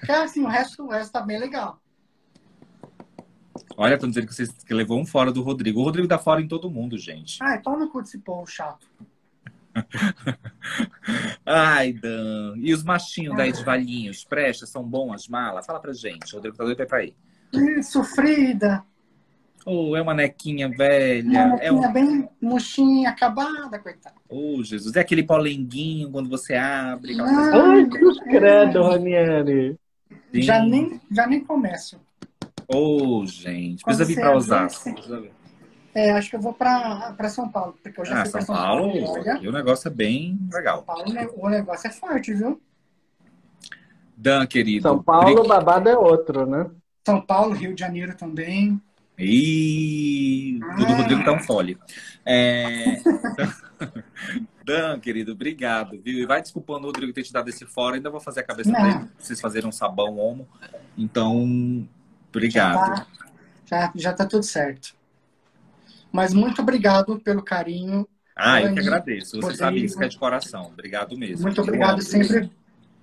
Porque 0.00 0.12
assim, 0.12 0.42
o 0.42 0.48
resto, 0.48 0.84
o 0.84 0.88
resto 0.88 1.12
tá 1.12 1.20
bem 1.20 1.38
legal. 1.38 1.78
Olha, 3.76 3.94
estão 3.94 4.08
dizendo 4.08 4.26
que 4.26 4.34
você 4.34 4.46
que 4.66 4.74
levou 4.74 4.98
um 4.98 5.06
fora 5.06 5.30
do 5.30 5.42
Rodrigo. 5.42 5.80
O 5.80 5.84
Rodrigo 5.84 6.08
dá 6.08 6.18
fora 6.18 6.40
em 6.40 6.48
todo 6.48 6.70
mundo, 6.70 6.98
gente. 6.98 7.38
Ah, 7.42 7.58
toma 7.58 7.78
no 7.78 7.88
cu 7.90 8.02
desse 8.02 8.18
povo 8.18 8.46
chato. 8.46 8.86
Ai, 11.46 11.92
Dan. 11.92 12.54
E 12.56 12.72
os 12.74 12.82
machinhos 12.82 13.36
daí 13.36 13.52
de 13.52 13.62
valinhos, 13.62 14.24
presta, 14.24 14.66
são 14.66 14.82
bons 14.82 15.14
as 15.14 15.28
malas? 15.28 15.66
Fala 15.66 15.80
pra 15.80 15.92
gente. 15.92 16.32
O 16.32 16.36
Rodrigo 16.36 16.56
tá 16.56 16.64
doido 16.64 16.86
pra 16.86 17.04
ir. 17.04 17.14
Ih, 17.52 17.82
sofrida. 17.82 18.84
Oh, 19.66 19.94
é 19.94 20.00
uma 20.00 20.14
nequinha 20.14 20.68
velha. 20.68 21.46
Uma 21.46 21.62
É 21.62 21.70
um... 21.70 21.80
nequinha 21.80 21.92
bem 21.92 22.28
murchinha, 22.40 23.10
acabada, 23.10 23.78
coitada. 23.78 24.16
Oh, 24.28 24.62
Jesus. 24.62 24.96
É 24.96 25.00
aquele 25.00 25.22
polenguinho 25.22 26.10
quando 26.10 26.28
você 26.28 26.54
abre. 26.54 27.20
Ah, 27.20 27.24
coisa 27.24 27.62
ai, 27.64 27.86
cruz 27.86 28.18
credo, 28.20 28.82
Ranieri. 28.82 29.78
Assim. 30.10 30.42
Já 30.42 30.62
nem, 30.62 31.00
já 31.10 31.26
nem 31.26 31.40
começo. 31.44 32.00
Oh, 32.68 33.24
gente. 33.26 33.82
Quando 33.82 33.96
Precisa 33.96 34.04
vir 34.20 34.24
abre, 34.24 34.36
Osasco. 34.36 34.94
É, 35.92 36.12
acho 36.12 36.30
que 36.30 36.36
eu 36.36 36.40
vou 36.40 36.52
pra, 36.52 37.12
pra 37.16 37.28
São 37.28 37.48
Paulo, 37.48 37.76
porque 37.82 38.00
eu 38.00 38.04
já 38.04 38.22
Ah, 38.22 38.24
São 38.26 38.40
São 38.40 38.54
Paulo. 38.54 38.92
Paulo. 38.92 39.12
Olha, 39.18 39.38
E 39.42 39.48
o 39.48 39.52
negócio 39.52 39.88
é 39.88 39.90
bem 39.90 40.38
São 40.48 40.58
legal. 40.58 40.82
Paulo, 40.84 41.12
né, 41.12 41.28
o 41.36 41.48
negócio 41.48 41.88
é 41.88 41.90
forte, 41.90 42.32
viu? 42.32 42.60
Dan, 44.16 44.46
querido. 44.46 44.82
São 44.82 45.02
Paulo, 45.02 45.40
o 45.44 45.48
babado 45.48 45.88
é 45.88 45.96
outro, 45.96 46.46
né? 46.46 46.70
São 47.04 47.20
Paulo, 47.20 47.54
Rio 47.54 47.74
de 47.74 47.80
Janeiro 47.80 48.14
também. 48.16 48.80
E 49.18 50.60
o 50.62 50.76
do 50.76 50.84
Ah. 50.86 50.96
Rodrigo 50.96 51.24
tá 51.24 51.32
um 51.32 51.40
fole. 51.40 51.76
É... 52.24 52.84
Dan, 54.70 55.00
querido, 55.00 55.32
obrigado, 55.32 56.00
viu? 56.00 56.20
E 56.20 56.26
vai 56.26 56.40
desculpando 56.40 56.84
o 56.84 56.86
Rodrigo 56.86 57.12
ter 57.12 57.24
te 57.24 57.32
dado 57.32 57.48
esse 57.48 57.66
fora. 57.66 57.96
Ainda 57.96 58.08
vou 58.08 58.20
fazer 58.20 58.40
a 58.40 58.44
cabeça 58.44 58.70
Não. 58.70 58.80
dele 58.80 59.10
vocês 59.18 59.40
fazerem 59.40 59.68
um 59.68 59.72
sabão 59.72 60.16
homo. 60.16 60.48
Então, 60.96 61.34
Já 61.44 62.28
obrigado. 62.28 62.94
tá, 62.96 63.06
já, 63.66 63.92
já 63.96 64.12
tá 64.12 64.26
tudo 64.26 64.44
certo. 64.44 64.94
Mas 66.12 66.32
muito 66.32 66.62
obrigado 66.62 67.18
pelo 67.18 67.42
carinho. 67.42 68.06
Ah, 68.36 68.62
eu 68.62 68.72
que 68.72 68.78
agradeço. 68.78 69.30
Você 69.30 69.40
Rodrigo. 69.40 69.58
sabe 69.58 69.84
isso 69.84 69.98
que 69.98 70.04
é 70.04 70.08
de 70.08 70.18
coração. 70.18 70.66
Obrigado 70.66 71.18
mesmo. 71.18 71.42
Muito 71.42 71.60
obrigado 71.60 71.94
amo. 71.94 72.02
sempre 72.02 72.48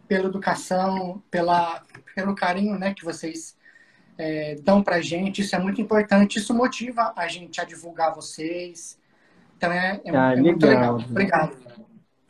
pela 0.08 0.30
educação, 0.30 1.22
pela, 1.30 1.84
pelo 2.16 2.34
carinho 2.34 2.80
né, 2.80 2.94
que 2.94 3.04
vocês 3.04 3.58
é, 4.18 4.56
dão 4.56 4.82
pra 4.82 5.02
gente. 5.02 5.42
Isso 5.42 5.54
é 5.54 5.60
muito 5.60 5.82
importante. 5.82 6.40
Isso 6.40 6.54
motiva 6.54 7.14
a 7.14 7.28
gente 7.28 7.60
a 7.60 7.66
divulgar 7.66 8.16
vocês. 8.16 8.98
Então 9.58 9.72
é, 9.72 10.00
é, 10.06 10.16
Ah, 10.18 10.34
é 10.34 10.36
muito 10.38 10.66
legal. 10.66 10.96
Obrigado. 10.96 11.58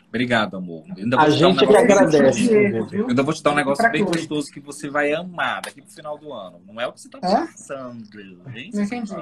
Obrigado, 0.08 0.58
amor. 0.58 0.84
Eu 0.96 1.04
ainda 1.04 1.18
vou 1.18 1.26
A 1.26 1.30
te 1.30 1.40
dar 1.40 1.48
um 1.48 1.52
gente 1.52 1.68
que 1.68 1.76
agradece. 1.76 2.54
Eu 2.94 3.08
ainda 3.10 3.24
vou 3.24 3.34
te 3.34 3.44
dar 3.44 3.52
um 3.52 3.56
negócio 3.56 3.92
bem 3.92 4.04
coisa. 4.04 4.18
gostoso 4.20 4.52
que 4.52 4.60
você 4.60 4.90
vai 4.90 5.14
amar 5.14 5.62
daqui 5.62 5.82
pro 5.82 5.92
final 5.92 6.18
do 6.18 6.32
ano. 6.34 6.62
Não 6.66 6.80
é 6.80 6.88
o 6.88 6.94
que 6.94 7.02
você 7.02 7.10
tá 7.10 7.20
pensando, 7.20 8.08
hein? 8.56 8.72
Não 8.74 8.84
entendi. 8.84 9.14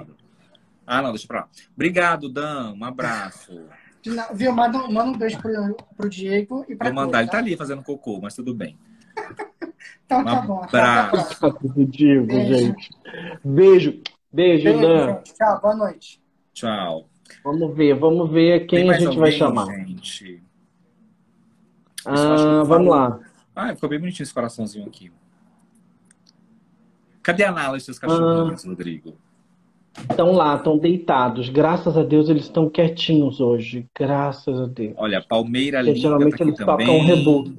Ah, 0.85 1.01
não, 1.01 1.09
deixa 1.09 1.27
pra 1.27 1.39
lá. 1.41 1.47
Obrigado, 1.73 2.29
Dan. 2.29 2.73
Um 2.79 2.85
abraço. 2.85 3.65
Na- 4.05 4.27
Viu? 4.31 4.53
Manda, 4.53 4.77
um- 4.77 4.91
manda 4.91 5.09
um 5.09 5.17
beijo 5.17 5.39
pro, 5.41 5.75
pro 5.97 6.07
Diego 6.07 6.63
e 6.69 6.75
pra 6.75 6.89
Vou 6.89 6.95
mandar. 6.95 7.17
Chloe, 7.17 7.23
Ele 7.23 7.31
tá 7.31 7.37
ali 7.39 7.57
fazendo 7.57 7.81
cocô, 7.81 8.19
mas 8.21 8.35
tudo 8.35 8.53
bem. 8.53 8.77
Então 10.05 10.19
Um 10.19 10.23
tá 10.23 10.41
bom. 10.41 10.63
Abraço. 10.63 11.39
Positivo, 11.59 12.27
Beijo. 12.27 12.53
gente. 12.59 12.89
Beijo. 13.43 14.01
Beijo, 14.31 14.63
Beijo, 14.63 14.81
Dan. 14.81 15.13
gente. 15.15 15.33
Tchau, 15.33 15.61
boa 15.61 15.75
noite. 15.75 16.21
Tchau. 16.53 17.09
Vamos 17.43 17.75
ver, 17.75 17.93
vamos 17.95 18.29
ver 18.31 18.65
quem 18.65 18.89
a 18.89 18.97
gente 18.97 19.17
vai 19.17 19.31
chamar. 19.31 19.65
Gente? 19.67 20.41
Ah, 22.05 22.63
vamos 22.65 22.87
lá. 22.89 23.19
Ah, 23.55 23.73
ficou 23.73 23.89
bem 23.89 23.99
bonitinho 23.99 24.23
esse 24.23 24.33
coraçãozinho 24.33 24.85
aqui. 24.87 25.11
Cadê 27.23 27.43
a 27.43 27.51
Nala 27.51 27.77
e 27.77 27.81
seus 27.81 27.97
cachorrinhos, 27.97 28.65
Ah. 28.65 28.69
Rodrigo? 28.69 29.15
Estão 30.09 30.33
lá, 30.33 30.55
estão 30.57 30.77
deitados. 30.77 31.47
Graças 31.49 31.97
a 31.97 32.03
Deus 32.03 32.27
eles 32.29 32.43
estão 32.43 32.69
quietinhos 32.69 33.39
hoje. 33.39 33.87
Graças 33.97 34.59
a 34.59 34.65
Deus. 34.67 34.93
Olha, 34.97 35.19
a 35.19 35.21
Palmeira 35.23 35.77
Porque 35.79 35.91
Linda 35.93 36.01
geralmente 36.01 36.29
tá 36.31 36.35
aqui 36.35 36.43
eles 36.43 36.57
tocam 36.59 36.77
também. 36.77 37.05
reboot. 37.05 37.57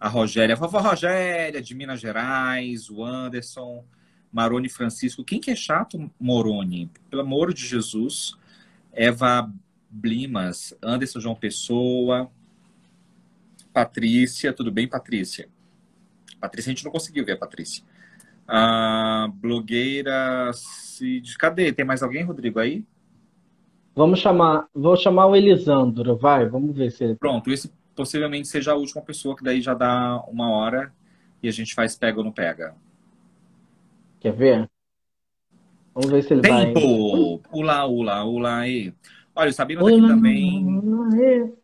A 0.00 0.08
Rogéria, 0.08 0.54
a 0.54 0.58
vovó 0.58 0.78
Rogéria, 0.78 1.60
de 1.60 1.74
Minas 1.74 2.00
Gerais, 2.00 2.88
o 2.88 3.04
Anderson, 3.04 3.84
Marone 4.32 4.68
Francisco. 4.68 5.22
Quem 5.24 5.38
que 5.40 5.50
é 5.50 5.56
chato, 5.56 6.10
Moroni? 6.18 6.90
Pelo 7.10 7.22
amor 7.22 7.52
de 7.52 7.66
Jesus. 7.66 8.37
Eva 8.98 9.48
Blimas, 9.88 10.76
Anderson 10.82 11.20
João 11.20 11.36
Pessoa, 11.36 12.28
Patrícia, 13.72 14.52
tudo 14.52 14.72
bem, 14.72 14.88
Patrícia? 14.88 15.48
Patrícia, 16.40 16.70
a 16.70 16.74
gente 16.74 16.84
não 16.84 16.90
conseguiu 16.90 17.24
ver 17.24 17.32
a 17.32 17.36
Patrícia. 17.36 17.84
A 18.46 19.30
blogueira 19.34 20.50
Cid. 20.52 21.38
Cadê? 21.38 21.72
Tem 21.72 21.84
mais 21.84 22.02
alguém, 22.02 22.24
Rodrigo, 22.24 22.58
aí? 22.58 22.84
Vamos 23.94 24.18
chamar, 24.18 24.66
vou 24.74 24.96
chamar 24.96 25.26
o 25.26 25.36
Elisandro, 25.36 26.16
vai, 26.16 26.48
vamos 26.48 26.76
ver 26.76 26.90
se 26.90 27.04
ele. 27.04 27.14
Pronto, 27.14 27.52
esse 27.52 27.72
possivelmente 27.94 28.48
seja 28.48 28.72
a 28.72 28.76
última 28.76 29.02
pessoa, 29.02 29.36
que 29.36 29.44
daí 29.44 29.60
já 29.60 29.74
dá 29.74 30.20
uma 30.26 30.50
hora 30.50 30.92
e 31.40 31.48
a 31.48 31.52
gente 31.52 31.72
faz 31.72 31.96
pega 31.96 32.18
ou 32.18 32.24
não 32.24 32.32
pega. 32.32 32.74
Quer 34.18 34.32
ver? 34.32 34.70
Vamos 35.98 36.12
ver 36.12 36.22
se 36.22 36.32
ele 36.32 36.48
vai. 36.48 36.72
Tempo! 36.72 37.42
Ula, 37.52 37.84
ula, 37.84 38.24
ula 38.24 38.58
aí. 38.58 38.94
Olha, 39.34 39.50
o 39.50 39.52
Sabino 39.52 39.82
tá 39.82 39.88
aqui 39.88 40.00
também. 40.00 40.64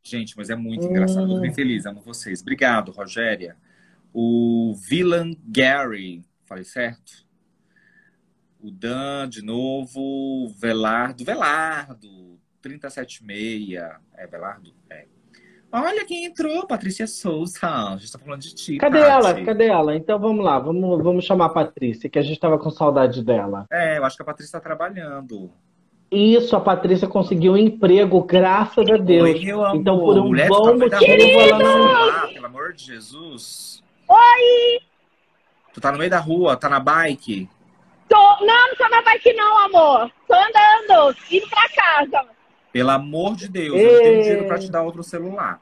Gente, 0.03 0.37
mas 0.37 0.51
é 0.51 0.57
muito 0.57 0.85
engraçado. 0.85 1.29
Tô 1.29 1.41
bem 1.41 1.55
feliz, 1.55 1.87
amo 1.87 2.01
vocês. 2.01 2.43
Obrigado, 2.43 2.91
Rogéria. 2.91 3.57
O 4.13 4.75
Villan 4.75 5.37
Gary, 5.47 6.25
falei 6.47 6.65
certo? 6.65 7.25
O 8.61 8.73
Dan, 8.73 9.29
de 9.29 9.41
novo. 9.41 10.49
Velardo. 10.59 11.25
Velardo, 11.25 12.37
376. 12.61 13.75
É, 14.17 14.27
Velardo? 14.27 14.75
É. 14.91 15.07
Olha 15.77 16.05
quem 16.07 16.27
entrou, 16.27 16.65
Patrícia 16.69 17.05
Souza. 17.05 17.67
A 17.67 17.97
gente 17.97 18.13
tá 18.13 18.17
falando 18.17 18.41
de 18.41 18.55
ti, 18.55 18.77
Cadê 18.77 19.01
Paty. 19.01 19.11
ela? 19.11 19.45
Cadê 19.45 19.67
ela? 19.67 19.97
Então 19.97 20.21
vamos 20.21 20.45
lá, 20.45 20.57
vamos, 20.57 21.03
vamos 21.03 21.25
chamar 21.25 21.47
a 21.47 21.49
Patrícia, 21.49 22.09
que 22.09 22.17
a 22.17 22.23
gente 22.23 22.35
estava 22.35 22.57
com 22.57 22.71
saudade 22.71 23.25
dela. 23.25 23.67
É, 23.73 23.99
eu 23.99 24.05
acho 24.05 24.15
que 24.15 24.23
a 24.23 24.25
Patrícia 24.25 24.61
tá 24.61 24.69
trabalhando. 24.69 25.51
Isso, 26.13 26.55
a 26.55 26.61
Patrícia 26.61 27.09
conseguiu 27.09 27.55
um 27.55 27.57
emprego, 27.57 28.23
graças 28.23 28.89
a 28.89 28.97
Deus. 28.97 29.31
Oi, 29.31 29.45
meu 29.45 29.65
amor. 29.65 29.81
Então, 29.81 29.99
por 29.99 30.17
um 30.17 30.29
Mulher, 30.29 30.49
bom 30.49 30.79
motivo, 30.79 31.41
ela 31.41 31.59
não. 31.59 32.09
Ah, 32.09 32.29
pelo 32.33 32.47
amor 32.47 32.73
de 32.73 32.85
Jesus. 32.85 33.83
Oi! 34.09 34.81
Tu 35.73 35.81
tá 35.81 35.91
no 35.91 35.99
meio 35.99 36.11
da 36.11 36.21
rua, 36.21 36.57
tá 36.57 36.69
na 36.69 36.79
bike. 36.79 37.49
Tô... 38.09 38.17
Não, 38.17 38.47
não 38.47 38.77
tô 38.77 38.89
na 38.89 39.03
bike 39.03 39.33
não, 39.33 39.59
amor. 39.65 40.09
Tô 40.29 40.35
andando, 40.35 41.17
indo 41.33 41.49
pra 41.49 41.69
casa. 41.71 42.29
Pelo 42.73 42.91
amor 42.91 43.37
de 43.37 43.49
Deus, 43.49 43.77
eu 43.77 43.93
não 43.93 43.99
tenho 43.99 44.15
Ei. 44.17 44.23
dinheiro 44.23 44.47
pra 44.47 44.59
te 44.59 44.71
dar 44.71 44.83
outro 44.83 45.03
celular. 45.03 45.61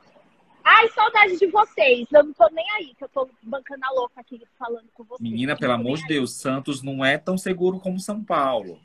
Ai, 0.65 0.89
saudade 0.91 1.39
de 1.39 1.47
vocês. 1.47 2.07
Eu 2.13 2.25
não 2.25 2.33
tô 2.33 2.49
nem 2.53 2.69
aí, 2.73 2.95
que 2.95 3.05
eu 3.05 3.09
tô 3.09 3.29
bancando 3.43 3.85
a 3.85 3.91
louca 3.93 4.21
aqui 4.21 4.41
falando 4.59 4.87
com 4.95 5.05
vocês. 5.05 5.21
Menina, 5.29 5.57
pelo 5.57 5.73
amor 5.73 5.97
de 5.97 6.03
aí. 6.05 6.09
Deus, 6.09 6.33
Santos 6.35 6.83
não 6.83 7.05
é 7.05 7.19
tão 7.19 7.37
seguro 7.37 7.79
como 7.81 7.99
São 7.99 8.23
Paulo. 8.23 8.79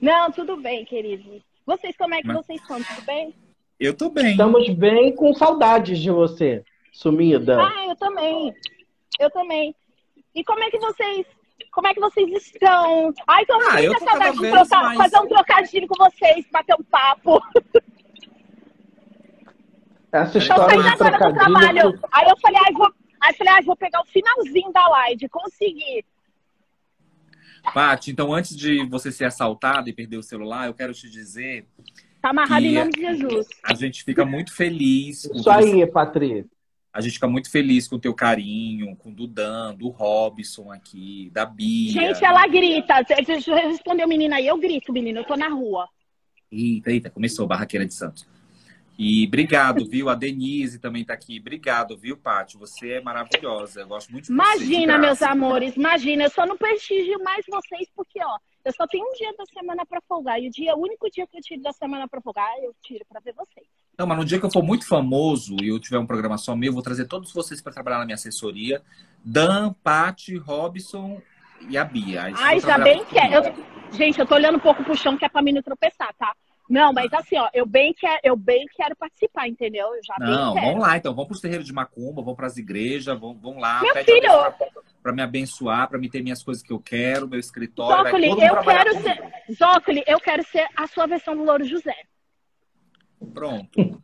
Não, 0.00 0.30
tudo 0.30 0.56
bem, 0.56 0.84
querido. 0.84 1.42
Vocês, 1.66 1.96
como 1.96 2.14
é 2.14 2.20
que 2.20 2.28
Mas- 2.28 2.36
vocês 2.36 2.60
estão? 2.60 2.82
Tudo 2.82 3.02
bem? 3.06 3.34
Eu 3.80 3.94
tô 3.94 4.10
bem. 4.10 4.30
Estamos 4.32 4.68
bem 4.70 5.14
com 5.14 5.32
saudades 5.34 5.98
de 5.98 6.10
você, 6.10 6.62
sumida. 6.92 7.58
Ah, 7.60 7.86
eu 7.88 7.96
também. 7.96 8.54
Eu 9.18 9.30
também. 9.30 9.74
E 10.34 10.44
como 10.44 10.62
é 10.62 10.70
que 10.70 10.78
vocês. 10.78 11.26
Como 11.72 11.86
é 11.88 11.94
que 11.94 12.00
vocês 12.00 12.30
estão? 12.30 13.12
Ai, 13.26 13.44
tô 13.46 13.54
Ah, 13.70 13.82
eu 13.82 13.90
muita 13.92 14.04
saudade 14.04 14.38
de 14.38 14.50
trocar, 14.50 14.82
mais- 14.82 14.98
fazer 14.98 15.18
um 15.18 15.28
trocadilho 15.28 15.88
com 15.88 16.04
vocês, 16.04 16.46
bater 16.52 16.76
um 16.78 16.84
papo. 16.84 17.40
Essa 20.14 20.38
história 20.38 20.64
saindo 20.64 20.82
de 20.82 20.88
agora 20.88 21.10
do 21.10 21.18
trocadilho. 21.18 21.52
trabalho. 21.52 22.00
Aí 22.12 22.28
eu 22.28 22.36
falei, 22.38 22.60
ai, 22.64 22.72
vou, 22.72 22.92
aí 23.20 23.32
eu 23.32 23.36
falei, 23.36 23.52
ai, 23.52 23.62
vou 23.62 23.76
pegar 23.76 24.00
o 24.00 24.06
finalzinho 24.06 24.72
da 24.72 24.86
live, 24.88 25.28
consegui. 25.28 26.04
Paty, 27.72 28.10
então 28.10 28.32
antes 28.32 28.56
de 28.56 28.84
você 28.88 29.10
ser 29.10 29.24
assaltada 29.24 29.88
e 29.88 29.92
perder 29.92 30.18
o 30.18 30.22
celular, 30.22 30.66
eu 30.66 30.74
quero 30.74 30.92
te 30.92 31.08
dizer, 31.08 31.66
Tá 32.20 32.30
amarrado 32.30 32.62
Que 32.62 32.68
em 32.68 32.74
nome 32.74 32.90
de 32.90 33.00
Jesus. 33.00 33.46
a 33.62 33.74
gente 33.74 34.02
fica 34.02 34.24
muito 34.24 34.54
feliz. 34.54 35.26
com 35.26 35.36
Isso 35.36 35.50
aí, 35.50 35.86
Patrícia. 35.86 36.46
A 36.90 37.00
gente 37.00 37.14
fica 37.14 37.26
muito 37.26 37.50
feliz 37.50 37.88
com 37.88 37.96
o 37.96 37.98
teu 37.98 38.14
carinho, 38.14 38.94
com 38.96 39.10
o 39.10 39.12
Dudan, 39.12 39.74
do 39.74 39.88
Robson 39.88 40.70
aqui, 40.70 41.28
da 41.34 41.44
Bia. 41.44 41.92
Gente, 41.92 42.24
ela 42.24 42.46
grita. 42.46 43.02
Deixa 43.26 43.50
eu 43.50 43.68
responder 43.68 44.04
o 44.04 44.08
menino 44.08 44.34
aí. 44.34 44.46
Eu 44.46 44.56
grito, 44.56 44.92
menino. 44.92 45.18
Eu 45.18 45.24
tô 45.24 45.36
na 45.36 45.48
rua. 45.48 45.86
Eita, 46.50 46.92
eita, 46.92 47.10
começou, 47.10 47.46
Barraqueira 47.46 47.84
de 47.84 47.92
Santos. 47.92 48.26
E 48.96 49.26
obrigado, 49.26 49.84
viu? 49.84 50.08
A 50.08 50.14
Denise 50.14 50.78
também 50.78 51.04
tá 51.04 51.14
aqui. 51.14 51.40
Obrigado, 51.40 51.96
viu, 51.96 52.16
Paty? 52.16 52.56
Você 52.58 52.92
é 52.92 53.00
maravilhosa. 53.00 53.80
Eu 53.80 53.88
gosto 53.88 54.12
muito 54.12 54.26
de 54.26 54.32
você. 54.32 54.58
de 54.58 54.64
Imagina, 54.64 54.98
meus 54.98 55.20
amores. 55.20 55.76
Imagina. 55.76 56.24
Eu 56.24 56.30
só 56.30 56.46
não 56.46 56.56
prestigio 56.56 57.22
mais 57.24 57.44
vocês 57.48 57.88
porque, 57.96 58.22
ó, 58.22 58.38
eu 58.64 58.72
só 58.72 58.86
tenho 58.86 59.04
um 59.04 59.12
dia 59.14 59.34
da 59.36 59.44
semana 59.46 59.84
pra 59.84 60.00
folgar. 60.08 60.40
E 60.40 60.46
o 60.46 60.50
dia, 60.50 60.76
o 60.76 60.80
único 60.80 61.10
dia 61.10 61.26
que 61.26 61.36
eu 61.36 61.42
tiro 61.42 61.62
da 61.62 61.72
semana 61.72 62.06
pra 62.06 62.20
folgar, 62.20 62.48
eu 62.62 62.72
tiro 62.82 63.04
pra 63.08 63.20
ver 63.20 63.34
vocês. 63.34 63.66
Não, 63.98 64.06
mas 64.06 64.16
no 64.16 64.24
dia 64.24 64.38
que 64.38 64.46
eu 64.46 64.50
for 64.50 64.62
muito 64.62 64.86
famoso 64.86 65.56
e 65.60 65.68
eu 65.68 65.80
tiver 65.80 65.98
um 65.98 66.06
programa 66.06 66.38
só 66.38 66.54
meu, 66.54 66.68
eu 66.68 66.74
vou 66.74 66.82
trazer 66.82 67.06
todos 67.06 67.32
vocês 67.32 67.60
para 67.60 67.72
trabalhar 67.72 67.98
na 67.98 68.04
minha 68.04 68.14
assessoria. 68.14 68.80
Dan, 69.24 69.72
Paty, 69.82 70.36
Robson 70.36 71.20
e 71.68 71.76
a 71.76 71.84
Bia. 71.84 72.24
Aí 72.24 72.32
vocês 72.32 72.46
Ai, 72.46 72.60
já 72.60 72.78
bem 72.78 73.04
comigo. 73.04 73.10
quero. 73.12 73.46
Eu... 73.48 73.74
Gente, 73.92 74.18
eu 74.18 74.26
tô 74.26 74.34
olhando 74.34 74.56
um 74.56 74.60
pouco 74.60 74.82
pro 74.84 74.96
chão 74.96 75.16
que 75.16 75.24
é 75.24 75.28
pra 75.28 75.42
mim 75.42 75.52
não 75.52 75.62
tropeçar, 75.62 76.12
tá? 76.18 76.32
Não, 76.68 76.92
mas 76.92 77.12
assim, 77.12 77.36
ó, 77.36 77.48
eu 77.52 77.66
bem 77.66 77.92
quero, 77.92 78.20
eu 78.24 78.36
bem 78.36 78.66
quero 78.74 78.96
participar, 78.96 79.46
entendeu? 79.48 79.94
Eu 79.94 80.00
já 80.02 80.14
Não, 80.18 80.54
bem 80.54 80.62
quero. 80.62 80.66
vamos 80.72 80.88
lá 80.88 80.96
então. 80.96 81.12
Vamos 81.14 81.28
para 81.28 81.34
os 81.34 81.40
terreiros 81.40 81.66
de 81.66 81.72
Macumba, 81.72 82.22
vamos 82.22 82.36
para 82.36 82.46
as 82.46 82.56
igrejas, 82.56 83.18
vamos, 83.20 83.40
vamos 83.40 83.60
lá. 83.60 83.82
Meu 83.82 83.92
pede 83.92 84.10
filho, 84.10 84.30
para 85.02 85.12
me 85.12 85.22
abençoar, 85.22 85.88
para 85.88 85.98
me 85.98 86.08
ter 86.08 86.22
minhas 86.22 86.42
coisas 86.42 86.62
que 86.62 86.72
eu 86.72 86.80
quero, 86.80 87.28
meu 87.28 87.38
escritório. 87.38 88.04
Zócoli, 88.04 88.28
eu 88.28 88.36
quero 88.62 88.90
comigo. 88.94 89.02
ser. 89.02 89.54
Zócoli, 89.54 90.04
eu 90.06 90.18
quero 90.20 90.42
ser 90.44 90.66
a 90.74 90.86
sua 90.86 91.06
versão 91.06 91.36
do 91.36 91.44
Louro 91.44 91.64
José. 91.64 91.94
Pronto. 93.32 94.00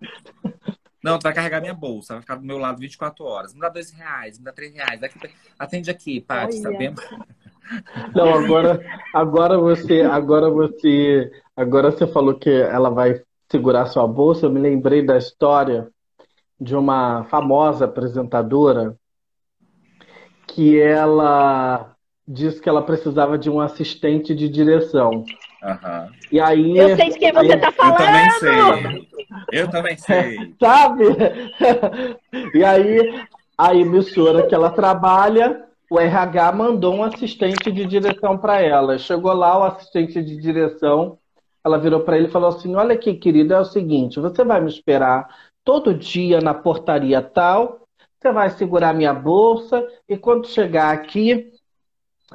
Não, 1.03 1.19
tu 1.19 1.23
vai 1.23 1.33
carregar 1.33 1.63
minha 1.63 1.73
bolsa, 1.73 2.15
vai 2.15 2.21
ficar 2.21 2.37
do 2.37 2.45
meu 2.45 2.59
lado 2.59 2.79
24 2.79 3.25
horas. 3.25 3.55
Me 3.55 3.61
dá 3.61 3.71
dois 3.71 3.91
reais, 3.91 4.39
me 4.39 4.45
dá 4.45 4.53
três 4.53 4.73
reais. 4.75 5.01
Daqui, 5.01 5.19
atende 5.59 5.91
aqui, 5.91 6.21
Paty, 6.21 6.59
sabemos. 6.59 7.03
Não, 8.15 8.35
agora, 8.35 8.81
agora 9.15 9.57
você, 9.57 10.03
agora 10.03 10.51
você, 10.51 11.31
agora 11.61 11.91
você 11.91 12.07
falou 12.07 12.35
que 12.35 12.51
ela 12.51 12.91
vai 12.91 13.23
segurar 13.51 13.87
sua 13.87 14.07
bolsa. 14.07 14.47
Eu 14.47 14.51
me 14.51 14.61
lembrei 14.61 15.05
da 15.05 15.17
história 15.17 15.89
de 16.61 16.77
uma 16.77 17.25
famosa 17.25 17.85
apresentadora 17.87 18.97
que 20.47 20.79
ela 20.81 21.95
disse 22.27 22.61
que 22.61 22.69
ela 22.69 22.83
precisava 22.83 23.37
de 23.39 23.51
um 23.51 23.61
assistente 23.61 24.35
de 24.35 24.49
direção. 24.49 25.25
Aham. 25.63 26.09
E 26.31 26.41
aí, 26.41 26.77
Eu 26.79 26.97
sei 26.97 27.11
de 27.11 27.19
quem 27.19 27.33
você 27.33 27.57
tá 27.57 27.69
Eu 27.69 27.73
também 27.97 28.31
falando. 28.31 28.39
sei. 28.41 29.09
Eu 29.53 29.71
também 29.71 29.97
sei. 29.97 30.55
sabe? 30.61 31.05
E 32.55 32.65
aí, 32.65 33.25
a 33.59 33.75
emissora 33.75 34.47
que 34.47 34.55
ela 34.55 34.71
trabalha, 34.71 35.65
o 35.91 35.99
RH 35.99 36.53
mandou 36.53 36.95
um 36.95 37.03
assistente 37.03 37.71
de 37.73 37.85
direção 37.85 38.39
para 38.39 38.61
ela. 38.61 38.97
Chegou 38.99 39.33
lá 39.33 39.59
o 39.59 39.65
assistente 39.65 40.23
de 40.23 40.37
direção, 40.41 41.19
ela 41.65 41.79
virou 41.79 42.01
para 42.01 42.17
ele 42.17 42.27
e 42.27 42.31
falou 42.31 42.49
assim: 42.49 42.75
Olha 42.75 42.95
aqui, 42.95 43.15
querido, 43.15 43.55
é 43.55 43.61
o 43.61 43.65
seguinte, 43.65 44.21
você 44.21 44.45
vai 44.45 44.61
me 44.61 44.69
esperar 44.69 45.29
todo 45.65 45.95
dia 45.95 46.41
na 46.41 46.55
portaria 46.55 47.21
tal, 47.23 47.81
você 48.19 48.33
vai 48.33 48.51
segurar 48.51 48.95
minha 48.95 49.15
bolsa 49.15 49.87
e 50.09 50.17
quando 50.17 50.47
chegar 50.47 50.93
aqui 50.93 51.53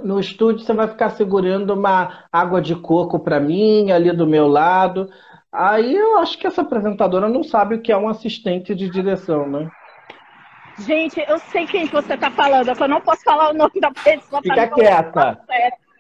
no 0.03 0.19
estúdio 0.19 0.65
você 0.65 0.73
vai 0.73 0.88
ficar 0.88 1.11
segurando 1.11 1.73
uma 1.73 2.26
água 2.32 2.61
de 2.61 2.76
coco 2.76 3.19
para 3.19 3.39
mim 3.39 3.91
ali 3.91 4.11
do 4.11 4.28
meu 4.28 4.47
lado. 4.47 5.09
Aí 5.51 5.95
eu 5.95 6.17
acho 6.17 6.38
que 6.38 6.45
essa 6.45 6.61
apresentadora 6.61 7.30
não 7.30 7.43
sabe 7.43 7.76
o 7.76 7.82
que 7.82 7.91
é 7.91 7.97
um 7.97 8.09
assistente 8.09 8.76
de 8.76 8.89
direção, 8.89 9.47
né? 9.47 9.69
Gente, 10.80 11.23
eu 11.26 11.39
sei 11.39 11.65
quem 11.65 11.88
que 11.88 11.93
você 11.93 12.17
tá 12.17 12.30
falando, 12.30 12.67
eu 12.67 12.76
só 12.76 12.88
não 12.88 12.99
posso 12.99 13.23
falar 13.23 13.51
o 13.51 13.53
nome 13.53 13.80
da 13.80 13.91
pessoa. 13.91 14.41
Fica 14.41 14.67
quieta. 14.67 15.39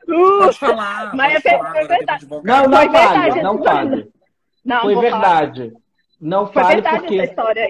Pode 0.05 0.57
falar. 0.59 1.15
Mas 1.15 1.33
pode 1.43 1.47
é 1.47 1.57
falar, 1.57 1.77
é 1.77 1.87
verdade. 1.87 2.27
Não, 2.29 2.39
não 2.67 2.77
Foi 2.79 2.89
fale, 2.89 3.19
verdade, 3.19 3.41
não 3.43 3.63
fale. 3.63 4.07
Não, 4.63 4.81
Foi 4.81 4.93
falar. 4.95 5.01
verdade. 5.09 5.73
Não 6.21 6.45
Foi 6.47 6.63
fale 6.63 6.73
verdade 6.75 6.95
essa 6.95 7.05
porque 7.05 7.23
história. 7.23 7.69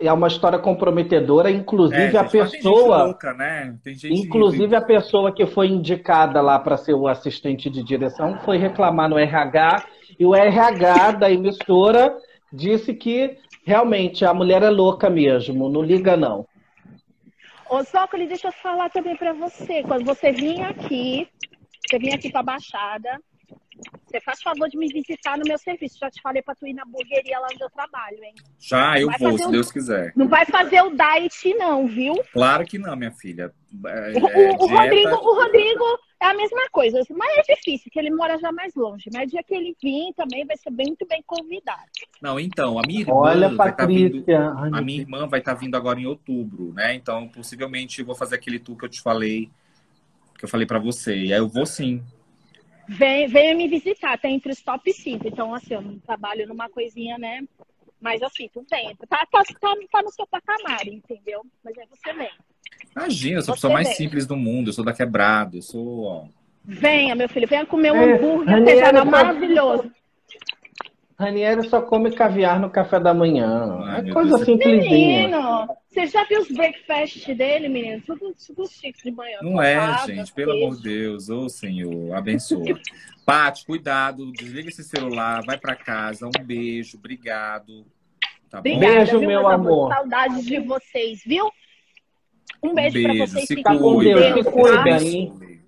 é 0.00 0.12
uma 0.12 0.28
história 0.28 0.58
comprometedora, 0.58 1.50
inclusive 1.50 2.16
É, 2.16 2.20
a 2.20 2.24
pessoa, 2.24 3.04
louca, 3.04 3.32
né? 3.34 3.76
Tem 3.82 3.94
gente 3.94 4.14
inclusive 4.20 4.74
a 4.76 4.80
pessoa 4.80 5.32
que 5.32 5.46
foi 5.46 5.68
indicada 5.68 6.40
lá 6.40 6.58
para 6.58 6.76
ser 6.76 6.94
o 6.94 7.08
assistente 7.08 7.68
de 7.70 7.82
direção 7.82 8.38
foi 8.44 8.58
reclamar 8.58 9.08
no 9.08 9.18
RH 9.18 9.84
e 10.18 10.24
o 10.24 10.34
RH 10.34 11.12
da 11.12 11.30
emissora 11.30 12.16
disse 12.52 12.94
que 12.94 13.36
realmente 13.66 14.24
a 14.24 14.32
mulher 14.32 14.62
é 14.62 14.70
louca 14.70 15.10
mesmo, 15.10 15.68
não 15.68 15.82
liga 15.82 16.16
não. 16.16 16.46
Ô, 17.68 17.82
Zócoli, 17.82 18.28
deixa 18.28 18.46
eu 18.48 18.52
falar 18.52 18.88
também 18.90 19.16
pra 19.16 19.32
você. 19.32 19.82
Quando 19.82 20.04
você 20.04 20.30
vinha 20.30 20.68
aqui, 20.68 21.26
você 21.88 21.98
vinha 21.98 22.14
aqui 22.16 22.30
pra 22.30 22.42
Baixada, 22.42 23.20
você 24.06 24.20
faz 24.20 24.40
favor 24.42 24.68
de 24.68 24.78
me 24.78 24.88
visitar 24.88 25.36
no 25.36 25.44
meu 25.46 25.58
serviço. 25.58 25.98
Já 26.00 26.10
te 26.10 26.20
falei 26.22 26.40
pra 26.42 26.54
tu 26.54 26.66
ir 26.66 26.72
na 26.72 26.82
hamburgueria 26.84 27.38
lá 27.38 27.48
onde 27.52 27.62
eu 27.62 27.68
trabalho, 27.70 28.22
hein? 28.24 28.34
Já 28.58 28.98
eu 28.98 29.08
Vai 29.08 29.18
vou, 29.18 29.38
se 29.38 29.44
um- 29.44 29.50
Deus 29.50 29.70
quiser. 29.70 30.12
Não 30.16 30.26
vai 30.28 30.46
fazer 30.46 30.80
o 30.82 30.90
diet, 30.90 31.54
não, 31.54 31.86
viu? 31.86 32.14
Claro 32.32 32.64
que 32.64 32.78
não, 32.78 32.96
minha 32.96 33.10
filha. 33.12 33.52
É, 33.84 34.18
O, 34.18 34.28
é, 34.28 34.50
o- 34.52 34.54
o 34.54 34.66
dieta- 34.66 34.82
Rodrigo, 34.82 35.10
o 35.16 35.34
Rodrigo 35.42 35.84
é 36.18 36.26
a 36.26 36.34
mesma 36.34 36.70
coisa, 36.70 37.02
mas 37.10 37.36
é 37.36 37.54
difícil, 37.54 37.84
porque 37.84 37.98
ele 37.98 38.10
mora 38.10 38.38
já 38.38 38.50
mais 38.50 38.74
longe. 38.74 39.10
Mas 39.12 39.26
o 39.28 39.30
dia 39.32 39.42
que 39.42 39.54
ele 39.54 39.76
vir 39.82 40.14
também 40.16 40.46
vai 40.46 40.56
ser 40.56 40.70
bem, 40.70 40.86
muito 40.86 41.06
bem 41.06 41.22
convidado. 41.26 41.82
Não, 42.22 42.40
então, 42.40 42.78
a 42.78 42.82
minha 42.86 43.00
irmã 43.00 43.14
Olha, 43.14 43.48
vai 43.50 43.76
tá 43.76 43.84
vindo. 43.84 44.20
Patrícia. 44.24 44.50
A 44.72 44.80
minha 44.80 45.00
irmã 45.02 45.26
vai 45.28 45.40
estar 45.40 45.52
vindo 45.54 45.74
agora 45.76 46.00
em 46.00 46.06
outubro, 46.06 46.72
né? 46.72 46.94
Então, 46.94 47.28
possivelmente 47.28 48.00
eu 48.00 48.06
vou 48.06 48.14
fazer 48.14 48.36
aquele 48.36 48.58
tour 48.58 48.78
que 48.78 48.86
eu 48.86 48.88
te 48.88 49.02
falei, 49.02 49.50
que 50.38 50.44
eu 50.44 50.48
falei 50.48 50.66
pra 50.66 50.78
você. 50.78 51.16
E 51.16 51.32
aí 51.32 51.38
eu 51.38 51.48
vou 51.48 51.66
sim. 51.66 52.02
Vem, 52.88 53.26
venha 53.26 53.54
me 53.54 53.66
visitar, 53.68 54.16
tá 54.18 54.28
entre 54.28 54.52
os 54.52 54.60
top 54.62 54.92
5. 54.92 55.26
Então, 55.26 55.52
assim, 55.54 55.74
eu 55.74 55.82
não 55.82 55.98
trabalho 55.98 56.46
numa 56.46 56.68
coisinha, 56.68 57.18
né? 57.18 57.42
Mas 58.00 58.22
assim, 58.22 58.48
tu 58.52 58.64
vem. 58.70 58.94
Tá, 59.08 59.26
tá, 59.30 59.42
tá, 59.42 59.74
tá 59.90 60.02
no 60.02 60.12
seu 60.12 60.26
patamar, 60.26 60.86
entendeu? 60.86 61.42
Mas 61.64 61.76
aí 61.78 61.86
você 61.90 62.12
vem. 62.12 62.30
Imagina, 62.94 63.38
eu 63.38 63.42
sou 63.42 63.52
a 63.52 63.56
pessoa 63.56 63.72
mais 63.72 63.88
vem. 63.88 63.96
simples 63.96 64.26
do 64.26 64.36
mundo, 64.36 64.68
eu 64.68 64.72
sou 64.72 64.84
da 64.84 64.92
quebrada, 64.92 65.56
eu 65.56 65.62
sou, 65.62 66.02
ó. 66.04 66.24
Venha, 66.64 67.14
meu 67.14 67.28
filho, 67.28 67.46
venha 67.46 67.64
comer 67.66 67.92
um 67.92 67.96
É, 67.96 68.14
hambúrguer 68.16 68.54
artesanal 68.54 69.04
tá- 69.04 69.10
maravilhoso. 69.10 69.90
Ranieri 71.18 71.66
só 71.68 71.80
come 71.80 72.10
caviar 72.14 72.60
no 72.60 72.68
café 72.68 73.00
da 73.00 73.14
manhã. 73.14 73.78
Ai, 73.84 74.08
é 74.08 74.12
coisa 74.12 74.36
simplesinha. 74.44 75.28
Menino, 75.28 75.66
você 75.88 76.06
já 76.06 76.24
viu 76.24 76.40
os 76.42 76.48
breakfast 76.50 77.26
dele, 77.34 77.68
menino? 77.68 78.02
Tudo, 78.06 78.34
tudo 78.46 78.68
chique 78.68 79.02
de 79.02 79.10
manhã. 79.10 79.38
Não 79.40 79.62
é, 79.62 79.96
gente, 80.06 80.30
pelo 80.34 80.52
amor 80.52 80.76
de 80.76 80.82
Deus, 80.82 81.30
ô 81.30 81.48
Senhor, 81.48 82.14
abençoa. 82.14 82.78
Paty, 83.24 83.64
cuidado, 83.64 84.30
desliga 84.32 84.68
esse 84.68 84.84
celular, 84.84 85.42
vai 85.44 85.58
pra 85.58 85.74
casa, 85.74 86.26
um 86.26 86.44
beijo, 86.44 86.98
obrigado. 86.98 87.84
Tá 88.50 88.58
bom? 88.60 88.70
Obrigada, 88.70 88.94
Beijo, 88.96 89.18
viu, 89.18 89.28
meu 89.28 89.48
amor. 89.48 89.92
Saudades 89.92 90.44
de 90.44 90.60
vocês, 90.60 91.22
viu? 91.26 91.50
Um 92.62 92.74
beijo, 92.74 92.98
Um 92.98 93.02
pra 93.02 93.12
beijo, 93.12 93.26
vocês. 93.32 93.46
se 93.46 93.54
Fiquem 93.56 93.78
com. 93.78 93.98
Deus, 93.98 94.20
se 94.44 94.44
cuida, 94.52 94.84
tá? 94.84 95.02
hein? 95.02 95.60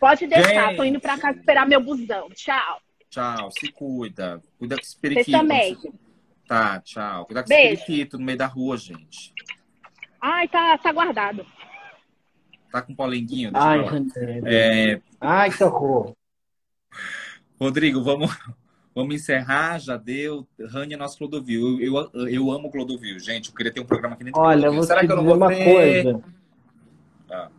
Pode 0.00 0.26
deixar, 0.26 0.68
Gente. 0.68 0.76
tô 0.76 0.84
indo 0.84 1.00
pra 1.00 1.18
casa 1.18 1.38
esperar 1.38 1.66
meu 1.66 1.80
busão. 1.80 2.28
Tchau. 2.30 2.80
Tchau, 3.12 3.50
se 3.50 3.70
cuida. 3.70 4.40
Cuida 4.58 4.74
com 4.76 4.80
esse 4.80 4.96
periquito. 4.98 5.30
também. 5.38 5.76
Tá, 6.48 6.80
tchau. 6.80 7.26
Cuida 7.26 7.42
com 7.42 7.48
Beijo. 7.50 7.74
esse 7.74 7.84
periquito 7.84 8.18
no 8.18 8.24
meio 8.24 8.38
da 8.38 8.46
rua, 8.46 8.74
gente. 8.78 9.34
Ai, 10.18 10.48
tá, 10.48 10.78
tá 10.78 10.90
guardado. 10.92 11.44
Tá 12.70 12.80
com 12.80 12.94
polenguinho? 12.94 13.52
Deixa 13.52 13.68
Ai. 13.68 13.84
É, 14.46 15.00
Ai, 15.20 15.50
que 15.50 15.62
horror. 15.62 16.14
Rodrigo, 17.60 18.02
vamos, 18.02 18.34
vamos 18.94 19.14
encerrar, 19.14 19.78
já 19.78 19.98
deu. 19.98 20.48
Rania 20.70 20.96
é 20.96 20.98
nosso 20.98 21.18
Clodovil. 21.18 21.78
Eu, 21.82 22.10
eu, 22.14 22.28
eu 22.28 22.50
amo 22.50 22.70
Clodovil, 22.70 23.18
gente. 23.18 23.50
Eu 23.50 23.54
queria 23.54 23.70
ter 23.74 23.80
um 23.80 23.84
programa 23.84 24.14
aqui 24.14 24.24
dentro 24.24 24.40
do 24.40 24.46
Olha, 24.46 24.70
Clodovil. 24.70 24.78
vou 24.78 24.86
Será 24.86 25.00
te 25.00 25.06
que 25.06 25.12
eu 25.12 25.16
não 25.16 25.22
dizer 25.24 25.36
vou 25.36 25.46
uma 25.46 25.54
ter? 25.54 25.64
coisa. 26.02 26.24
Tá. 27.28 27.50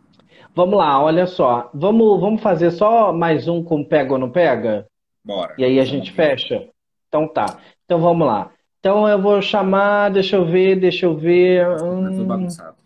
Vamos 0.52 0.76
lá, 0.76 1.00
olha 1.00 1.28
só. 1.28 1.70
Vamos, 1.72 2.20
vamos 2.20 2.42
fazer 2.42 2.72
só 2.72 3.12
mais 3.12 3.46
um 3.46 3.62
com 3.62 3.84
pega 3.84 4.12
ou 4.14 4.18
não 4.18 4.30
pega? 4.32 4.88
Bora. 5.24 5.54
E 5.56 5.64
aí 5.64 5.80
a 5.80 5.84
gente 5.84 6.12
fecha? 6.12 6.68
Então 7.08 7.26
tá. 7.26 7.58
Então 7.84 8.00
vamos 8.00 8.26
lá. 8.26 8.52
Então 8.78 9.08
eu 9.08 9.20
vou 9.20 9.40
chamar, 9.40 10.10
deixa 10.10 10.36
eu 10.36 10.44
ver, 10.44 10.78
deixa 10.78 11.06
eu 11.06 11.16
ver. 11.16 11.66
Tá 11.66 11.78
tudo 11.78 12.22
Hum, 12.24 12.26
bagunçado. 12.26 12.76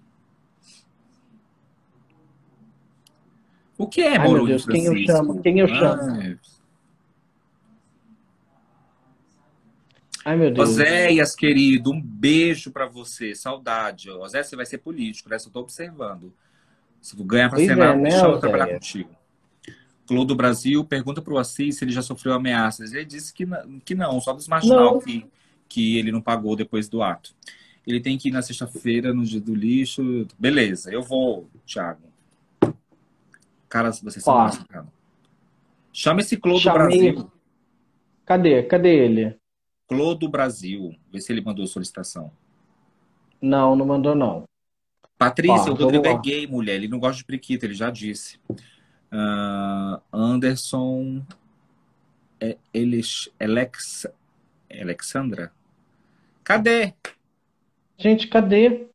O 3.76 3.86
que 3.86 4.02
é 4.02 4.16
Ai, 4.16 4.28
meu 4.28 4.46
Deus, 4.46 4.64
quem 4.66 4.84
eu 4.84 4.96
chamo? 4.96 5.42
Quem 5.42 5.58
eu 5.60 5.68
chamo? 5.68 6.10
Ai, 6.10 6.38
Ai, 10.24 10.36
meu 10.36 10.50
Deus. 10.52 10.68
Oséias, 10.68 11.34
querido, 11.34 11.90
um 11.90 12.00
beijo 12.00 12.70
pra 12.70 12.86
você. 12.86 13.34
Saudade. 13.34 14.10
Oséias, 14.10 14.46
você 14.48 14.56
vai 14.56 14.66
ser 14.66 14.78
político, 14.78 15.28
né? 15.28 15.38
Só 15.38 15.48
tô 15.48 15.60
observando. 15.60 16.32
Se 17.00 17.16
tu 17.16 17.24
ganhar 17.24 17.48
pra 17.48 17.56
Pois 17.56 17.68
é, 17.68 17.74
Senado, 17.74 17.98
né, 17.98 18.10
pra 18.10 18.18
Oséias? 18.18 18.40
trabalhar 18.40 18.74
contigo. 18.74 19.17
Clodo 20.08 20.34
Brasil 20.34 20.82
pergunta 20.86 21.20
pro 21.20 21.36
Assis 21.36 21.76
se 21.76 21.84
ele 21.84 21.92
já 21.92 22.00
sofreu 22.00 22.32
ameaças. 22.32 22.94
Ele 22.94 23.04
disse 23.04 23.32
que 23.32 23.44
não, 23.44 23.78
que 23.80 23.94
não 23.94 24.18
só 24.22 24.32
dos 24.32 24.48
marginal 24.48 24.98
que, 25.00 25.26
que 25.68 25.98
ele 25.98 26.10
não 26.10 26.22
pagou 26.22 26.56
depois 26.56 26.88
do 26.88 27.02
ato. 27.02 27.34
Ele 27.86 28.00
tem 28.00 28.16
que 28.16 28.28
ir 28.28 28.32
na 28.32 28.40
sexta-feira, 28.40 29.12
no 29.12 29.22
dia 29.22 29.40
do 29.40 29.54
lixo. 29.54 30.26
Beleza, 30.38 30.90
eu 30.90 31.02
vou, 31.02 31.46
Thiago. 31.66 32.00
Cara, 33.68 33.92
vocês 33.92 34.24
são 34.24 34.32
Ó. 34.32 34.38
massa, 34.38 34.64
cara. 34.66 34.86
Chama 35.92 36.20
esse 36.22 36.38
Clodo 36.38 36.60
Chamei- 36.60 37.12
Brasil. 37.12 37.30
Cadê? 38.24 38.62
Cadê 38.62 39.04
ele? 39.04 39.36
Clodo 39.86 40.28
Brasil. 40.28 40.94
Vê 41.12 41.20
se 41.20 41.30
ele 41.32 41.42
mandou 41.42 41.66
solicitação. 41.66 42.30
Não, 43.40 43.76
não 43.76 43.84
mandou 43.86 44.14
não. 44.14 44.44
Patrícia, 45.18 45.70
Ó, 45.70 45.74
o 45.74 45.74
Rodrigo 45.74 46.06
é 46.06 46.16
gay, 46.18 46.46
mulher. 46.46 46.76
Ele 46.76 46.88
não 46.88 46.98
gosta 46.98 47.18
de 47.18 47.24
periquita, 47.24 47.66
ele 47.66 47.74
já 47.74 47.90
disse. 47.90 48.38
Ah, 49.10 50.00
Anderson. 50.12 51.24
É, 52.40 52.56
eles, 52.72 53.28
Alex, 53.40 54.06
Alexandra? 54.70 55.52
Cadê? 56.44 56.94
Gente, 57.96 58.28
cadê? 58.28 58.88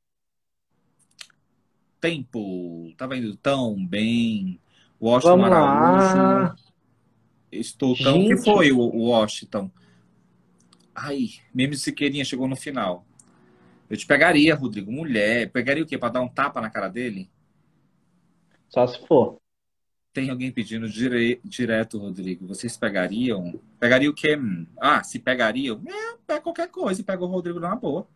Tempo. 1.99 2.93
Tava 2.97 3.17
indo 3.17 3.35
tão 3.37 3.85
bem. 3.85 4.59
Washington 5.01 5.37
Vamos 5.37 5.45
Araújo. 5.51 6.17
lá. 6.17 6.55
Estou 7.51 7.95
tão. 7.97 8.19
O 8.19 8.27
que 8.27 8.35
Gente. 8.35 8.45
foi 8.45 8.71
o 8.71 8.79
o 8.79 9.09
Washington? 9.09 9.69
Ai, 10.95 11.29
meme 11.53 11.75
Siqueirinha 11.75 12.23
chegou 12.23 12.47
no 12.47 12.55
final. 12.55 13.05
Eu 13.89 13.97
te 13.97 14.05
pegaria, 14.05 14.55
Rodrigo, 14.55 14.91
mulher. 14.91 15.51
Pegaria 15.51 15.83
o 15.83 15.85
quê? 15.85 15.97
Pra 15.97 16.09
dar 16.09 16.21
um 16.21 16.27
tapa 16.29 16.61
na 16.61 16.69
cara 16.69 16.87
dele? 16.87 17.29
Só 18.69 18.87
se 18.87 19.05
for. 19.05 19.42
Tem 20.13 20.29
alguém 20.29 20.51
pedindo 20.51 20.87
dire- 20.87 21.39
direto, 21.43 21.97
Rodrigo. 21.97 22.45
Vocês 22.47 22.77
pegariam? 22.77 23.59
Pegaria 23.79 24.09
o 24.09 24.13
quê? 24.13 24.35
Hum, 24.37 24.65
Ah, 24.79 25.03
se 25.03 25.17
pegariam? 25.17 25.81
É, 25.87 26.15
pega 26.27 26.41
qualquer 26.41 26.69
coisa 26.69 27.01
e 27.01 27.03
pega 27.03 27.23
o 27.23 27.27
Rodrigo 27.27 27.59
na 27.59 27.75
boa. 27.75 28.07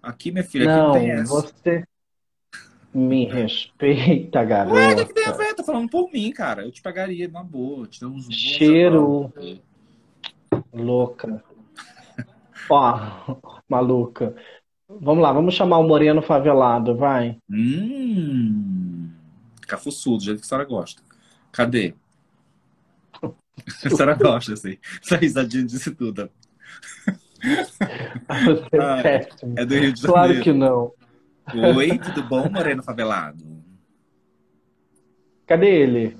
Aqui, 0.00 0.30
minha 0.30 0.44
filha, 0.44 0.70
aqui 0.70 0.78
não 0.80 0.86
Não, 0.88 0.92
tem 0.94 1.10
essa. 1.10 1.24
você 1.32 1.84
me 2.94 3.24
respeita, 3.26 4.38
Ué, 4.40 4.92
o 4.94 5.06
que, 5.06 5.12
tem 5.12 5.24
a 5.24 5.26
garota. 5.26 5.44
ver? 5.44 5.54
Tô 5.54 5.64
falando 5.64 5.90
por 5.90 6.10
mim, 6.12 6.30
cara. 6.30 6.62
Eu 6.64 6.70
te 6.70 6.80
pegaria 6.80 7.26
numa 7.26 7.42
boa. 7.42 7.86
Te 7.88 8.00
dou 8.00 8.10
uns 8.12 8.32
Cheiro. 8.32 9.32
Louca. 10.72 11.42
Ó, 12.70 13.36
maluca. 13.68 14.34
Vamos 14.88 15.22
lá, 15.22 15.32
vamos 15.32 15.54
chamar 15.54 15.78
o 15.78 15.88
Moreno 15.88 16.22
Favelado, 16.22 16.96
vai. 16.96 17.36
Hum. 17.50 19.10
Cafuçudo, 19.66 20.18
do 20.18 20.22
jeito 20.24 20.38
que 20.38 20.44
a 20.46 20.48
senhora 20.48 20.64
gosta. 20.66 21.02
Cadê? 21.56 21.94
A 23.84 23.88
senhora 23.88 24.14
gosta, 24.14 24.52
assim. 24.52 24.76
Essa 25.02 25.16
risadinha 25.16 25.64
disse 25.64 25.90
tudo. 25.94 26.30
Você 28.44 28.76
Ah, 28.78 28.98
é 28.98 29.02
péssimo. 29.02 29.54
É 29.56 29.64
do 29.64 29.74
Rio 29.74 29.92
de 29.92 30.02
Claro 30.02 30.34
Janeiro. 30.34 30.44
que 30.44 30.52
não. 30.52 30.92
Oi, 31.76 31.98
tudo 31.98 32.22
bom, 32.24 32.48
Moreno 32.50 32.82
Favelado? 32.82 33.42
Cadê 35.46 35.66
ele? 35.82 36.16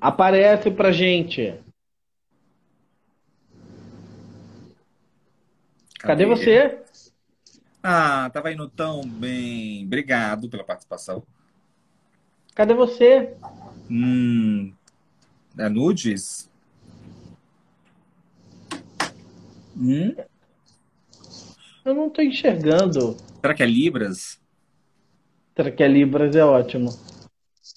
Aparece 0.00 0.70
pra 0.70 0.92
gente. 0.92 1.54
Cadê 5.98 6.24
você? 6.24 6.80
Ah, 7.82 8.30
tava 8.32 8.52
indo 8.52 8.68
tão 8.68 9.02
bem. 9.02 9.84
Obrigado 9.84 10.48
pela 10.48 10.64
participação. 10.64 11.24
Cadê 12.58 12.74
você? 12.74 13.36
Hum, 13.88 14.72
é 15.56 15.68
nudes? 15.68 16.50
Hum, 19.76 20.12
Eu 21.84 21.94
não 21.94 22.10
tô 22.10 22.20
enxergando. 22.20 23.16
será 23.40 23.54
que 23.54 23.62
é 23.62 23.66
Libras? 23.66 24.40
Será 25.54 25.70
que 25.70 25.84
é 25.84 25.86
Libras? 25.86 26.34
É 26.34 26.44
ótimo. 26.44 26.90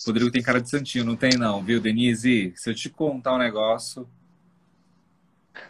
Rodrigo 0.04 0.32
tem 0.32 0.42
cara 0.42 0.60
de 0.60 0.68
santinho, 0.68 1.06
não 1.06 1.16
tem 1.16 1.38
não, 1.38 1.64
viu, 1.64 1.80
Denise? 1.80 2.52
Se 2.56 2.72
eu 2.72 2.74
te 2.74 2.90
contar 2.90 3.36
um 3.36 3.38
negócio... 3.38 4.10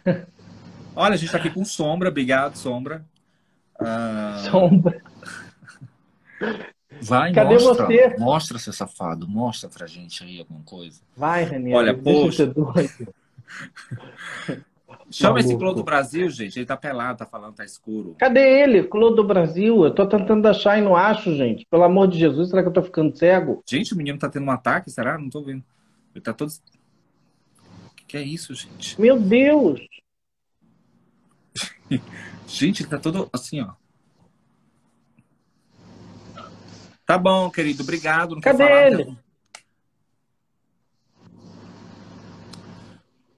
Olha, 0.96 1.12
a 1.12 1.18
gente 1.18 1.30
tá 1.30 1.36
aqui 1.36 1.50
com 1.50 1.66
Sombra, 1.66 2.08
obrigado, 2.08 2.56
Sombra. 2.56 3.04
Ah, 3.78 4.42
Sombra. 4.50 5.02
vai, 7.02 7.32
Cadê 7.32 7.54
mostra. 7.54 7.86
você? 7.86 8.16
Mostra, 8.18 8.58
seu 8.58 8.72
safado. 8.72 9.28
Mostra 9.28 9.68
pra 9.68 9.86
gente 9.86 10.24
aí 10.24 10.40
alguma 10.40 10.62
coisa. 10.62 11.00
Vai, 11.16 11.44
Ranieri. 11.44 11.74
Olha, 11.74 11.96
poxa. 11.96 12.52
Chama 15.10 15.40
esse. 15.40 15.56
Clô 15.56 15.74
do 15.74 15.84
Brasil, 15.84 16.28
gente. 16.30 16.58
Ele 16.58 16.66
tá 16.66 16.76
pelado, 16.76 17.18
tá 17.18 17.26
falando, 17.26 17.54
tá 17.54 17.64
escuro. 17.64 18.16
Cadê 18.18 18.62
ele? 18.62 18.84
Clô 18.84 19.10
do 19.10 19.22
Brasil. 19.22 19.84
Eu 19.84 19.94
tô 19.94 20.06
tentando 20.06 20.46
achar 20.48 20.78
e 20.78 20.82
não 20.82 20.96
acho, 20.96 21.34
gente. 21.36 21.66
Pelo 21.70 21.84
amor 21.84 22.08
de 22.08 22.18
Jesus, 22.18 22.48
será 22.48 22.62
que 22.62 22.68
eu 22.68 22.72
tô 22.72 22.82
ficando 22.82 23.16
cego? 23.16 23.62
Gente, 23.68 23.92
o 23.92 23.96
menino 23.96 24.18
tá 24.18 24.28
tendo 24.28 24.46
um 24.46 24.50
ataque, 24.50 24.90
será? 24.90 25.18
Não 25.18 25.28
tô 25.28 25.42
vendo. 25.42 25.62
Ele 26.14 26.22
tá 26.22 26.32
todo. 26.32 26.50
Que 28.08 28.16
é 28.16 28.22
isso, 28.22 28.54
gente? 28.54 29.00
Meu 29.00 29.18
Deus! 29.18 29.80
Gente, 32.46 32.82
ele 32.82 32.90
tá 32.90 32.98
todo 32.98 33.28
assim, 33.32 33.62
ó. 33.62 33.70
Tá 37.12 37.18
bom, 37.18 37.50
querido. 37.50 37.82
Obrigado. 37.82 38.34
Não 38.34 38.40
Cadê 38.40 38.64
falar, 38.66 38.86
ele? 38.86 39.04
quer- 39.04 39.16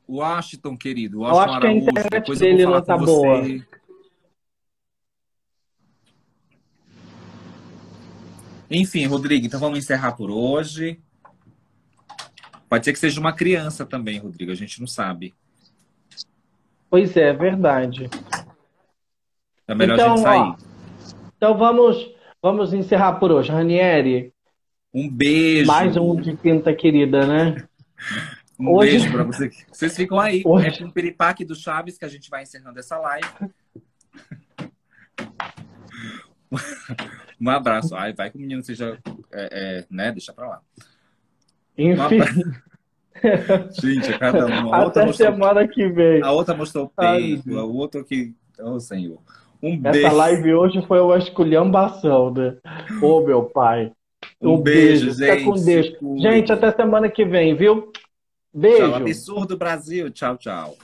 Washington, 0.09 0.77
querido. 0.77 1.17
Eu 1.17 1.21
Washington 1.23 1.41
acho 1.43 1.61
que 1.61 1.67
a 1.67 1.71
Araújo. 1.71 1.91
internet 1.91 2.11
Depois 2.13 2.41
eu 2.41 2.47
dele 2.47 2.67
não 2.67 2.81
tá 2.83 2.97
boa. 2.97 3.43
Enfim, 8.71 9.07
Rodrigo, 9.07 9.47
então 9.47 9.61
vamos 9.61 9.79
encerrar 9.79 10.13
por 10.13 10.31
hoje. 10.31 11.01
Pode 12.69 12.85
ser 12.85 12.93
que 12.93 12.99
seja 12.99 13.21
uma 13.21 13.33
criança 13.33 13.85
também, 13.85 14.19
Rodrigo. 14.19 14.51
A 14.51 14.55
gente 14.55 14.81
não 14.81 14.87
sabe. 14.87 15.35
Pois 16.89 17.17
é, 17.17 17.33
verdade. 17.33 18.09
É 19.67 19.75
melhor 19.75 19.95
Então, 19.99 20.13
a 20.13 20.17
gente 20.17 20.23
sair. 20.25 20.39
ó, 20.41 20.57
Então 21.37 21.59
vamos, 21.59 22.14
vamos 22.45 22.75
encerrar 22.75 23.15
por 23.15 23.33
hoje. 23.33 23.51
Ranieri, 23.51 24.31
Um 24.93 25.09
beijo. 25.11 25.67
mais 25.67 25.97
um 25.97 26.15
de 26.15 26.37
quinta 26.37 26.75
querida, 26.75 27.27
né? 27.27 27.67
Um 28.61 28.71
Hoje- 28.75 28.91
beijo 28.99 29.11
pra 29.11 29.23
você. 29.25 29.51
Vocês 29.73 29.97
ficam 29.97 30.21
aí. 30.21 30.43
Hoje- 30.45 30.67
É 30.67 30.79
com 30.79 30.85
o 30.85 30.93
piripaque 30.93 31.43
do 31.43 31.55
Chaves 31.57 31.97
que 31.97 32.05
a 32.05 32.09
gente 32.09 32.29
vai 32.29 32.43
encerrando 32.43 32.79
essa 32.79 32.99
live. 32.99 33.27
Um 37.41 37.51
abraço. 37.51 37.97
Ai, 37.97 38.13
vai 38.15 38.31
que 38.31 38.37
o 38.37 38.41
menino 38.41 38.63
seja. 38.63 38.97
é, 39.33 39.79
é, 39.81 39.87
né? 39.91 40.13
Deixa 40.13 40.33
pra 40.33 40.47
lá. 40.49 40.61
Um 41.77 41.91
Enfim, 41.93 42.21
abraço. 42.21 42.41
Gente, 43.83 44.13
é 44.13 44.19
cada 44.19 44.47
um. 44.47 44.73
A 44.73 44.85
outra 44.85 45.03
até 45.03 45.07
mostrou, 45.07 45.33
semana 45.33 45.67
que 45.67 45.89
vem. 45.89 46.23
a 46.23 46.31
outra 46.31 46.55
mostrou 46.55 46.87
o 46.87 46.93
Ai, 46.97 47.19
peito, 47.43 47.59
a 47.59 47.65
outra 47.65 48.01
aqui. 48.03 48.35
Oh, 48.61 48.79
Senhor. 48.79 49.19
Um 49.65 49.81
Essa 49.83 49.91
beijo. 49.93 50.15
live 50.17 50.55
hoje 50.55 50.87
foi 50.87 51.01
uma 51.01 51.17
esculhambação, 51.17 52.31
né? 52.33 52.57
Ô, 53.03 53.21
meu 53.23 53.45
pai. 53.45 53.93
Um 54.41 54.59
beijo, 54.59 55.13
Fica 55.15 55.39
gente. 55.39 55.45
com 55.45 55.55
Deus. 55.55 56.21
Gente, 56.21 56.53
até 56.53 56.71
semana 56.73 57.09
que 57.09 57.25
vem, 57.25 57.57
viu? 57.57 57.81
Tchau, 57.83 57.93
Beijo. 58.53 58.95
absurdo 58.95 59.57
Brasil. 59.57 60.11
Tchau, 60.11 60.37
tchau. 60.37 60.77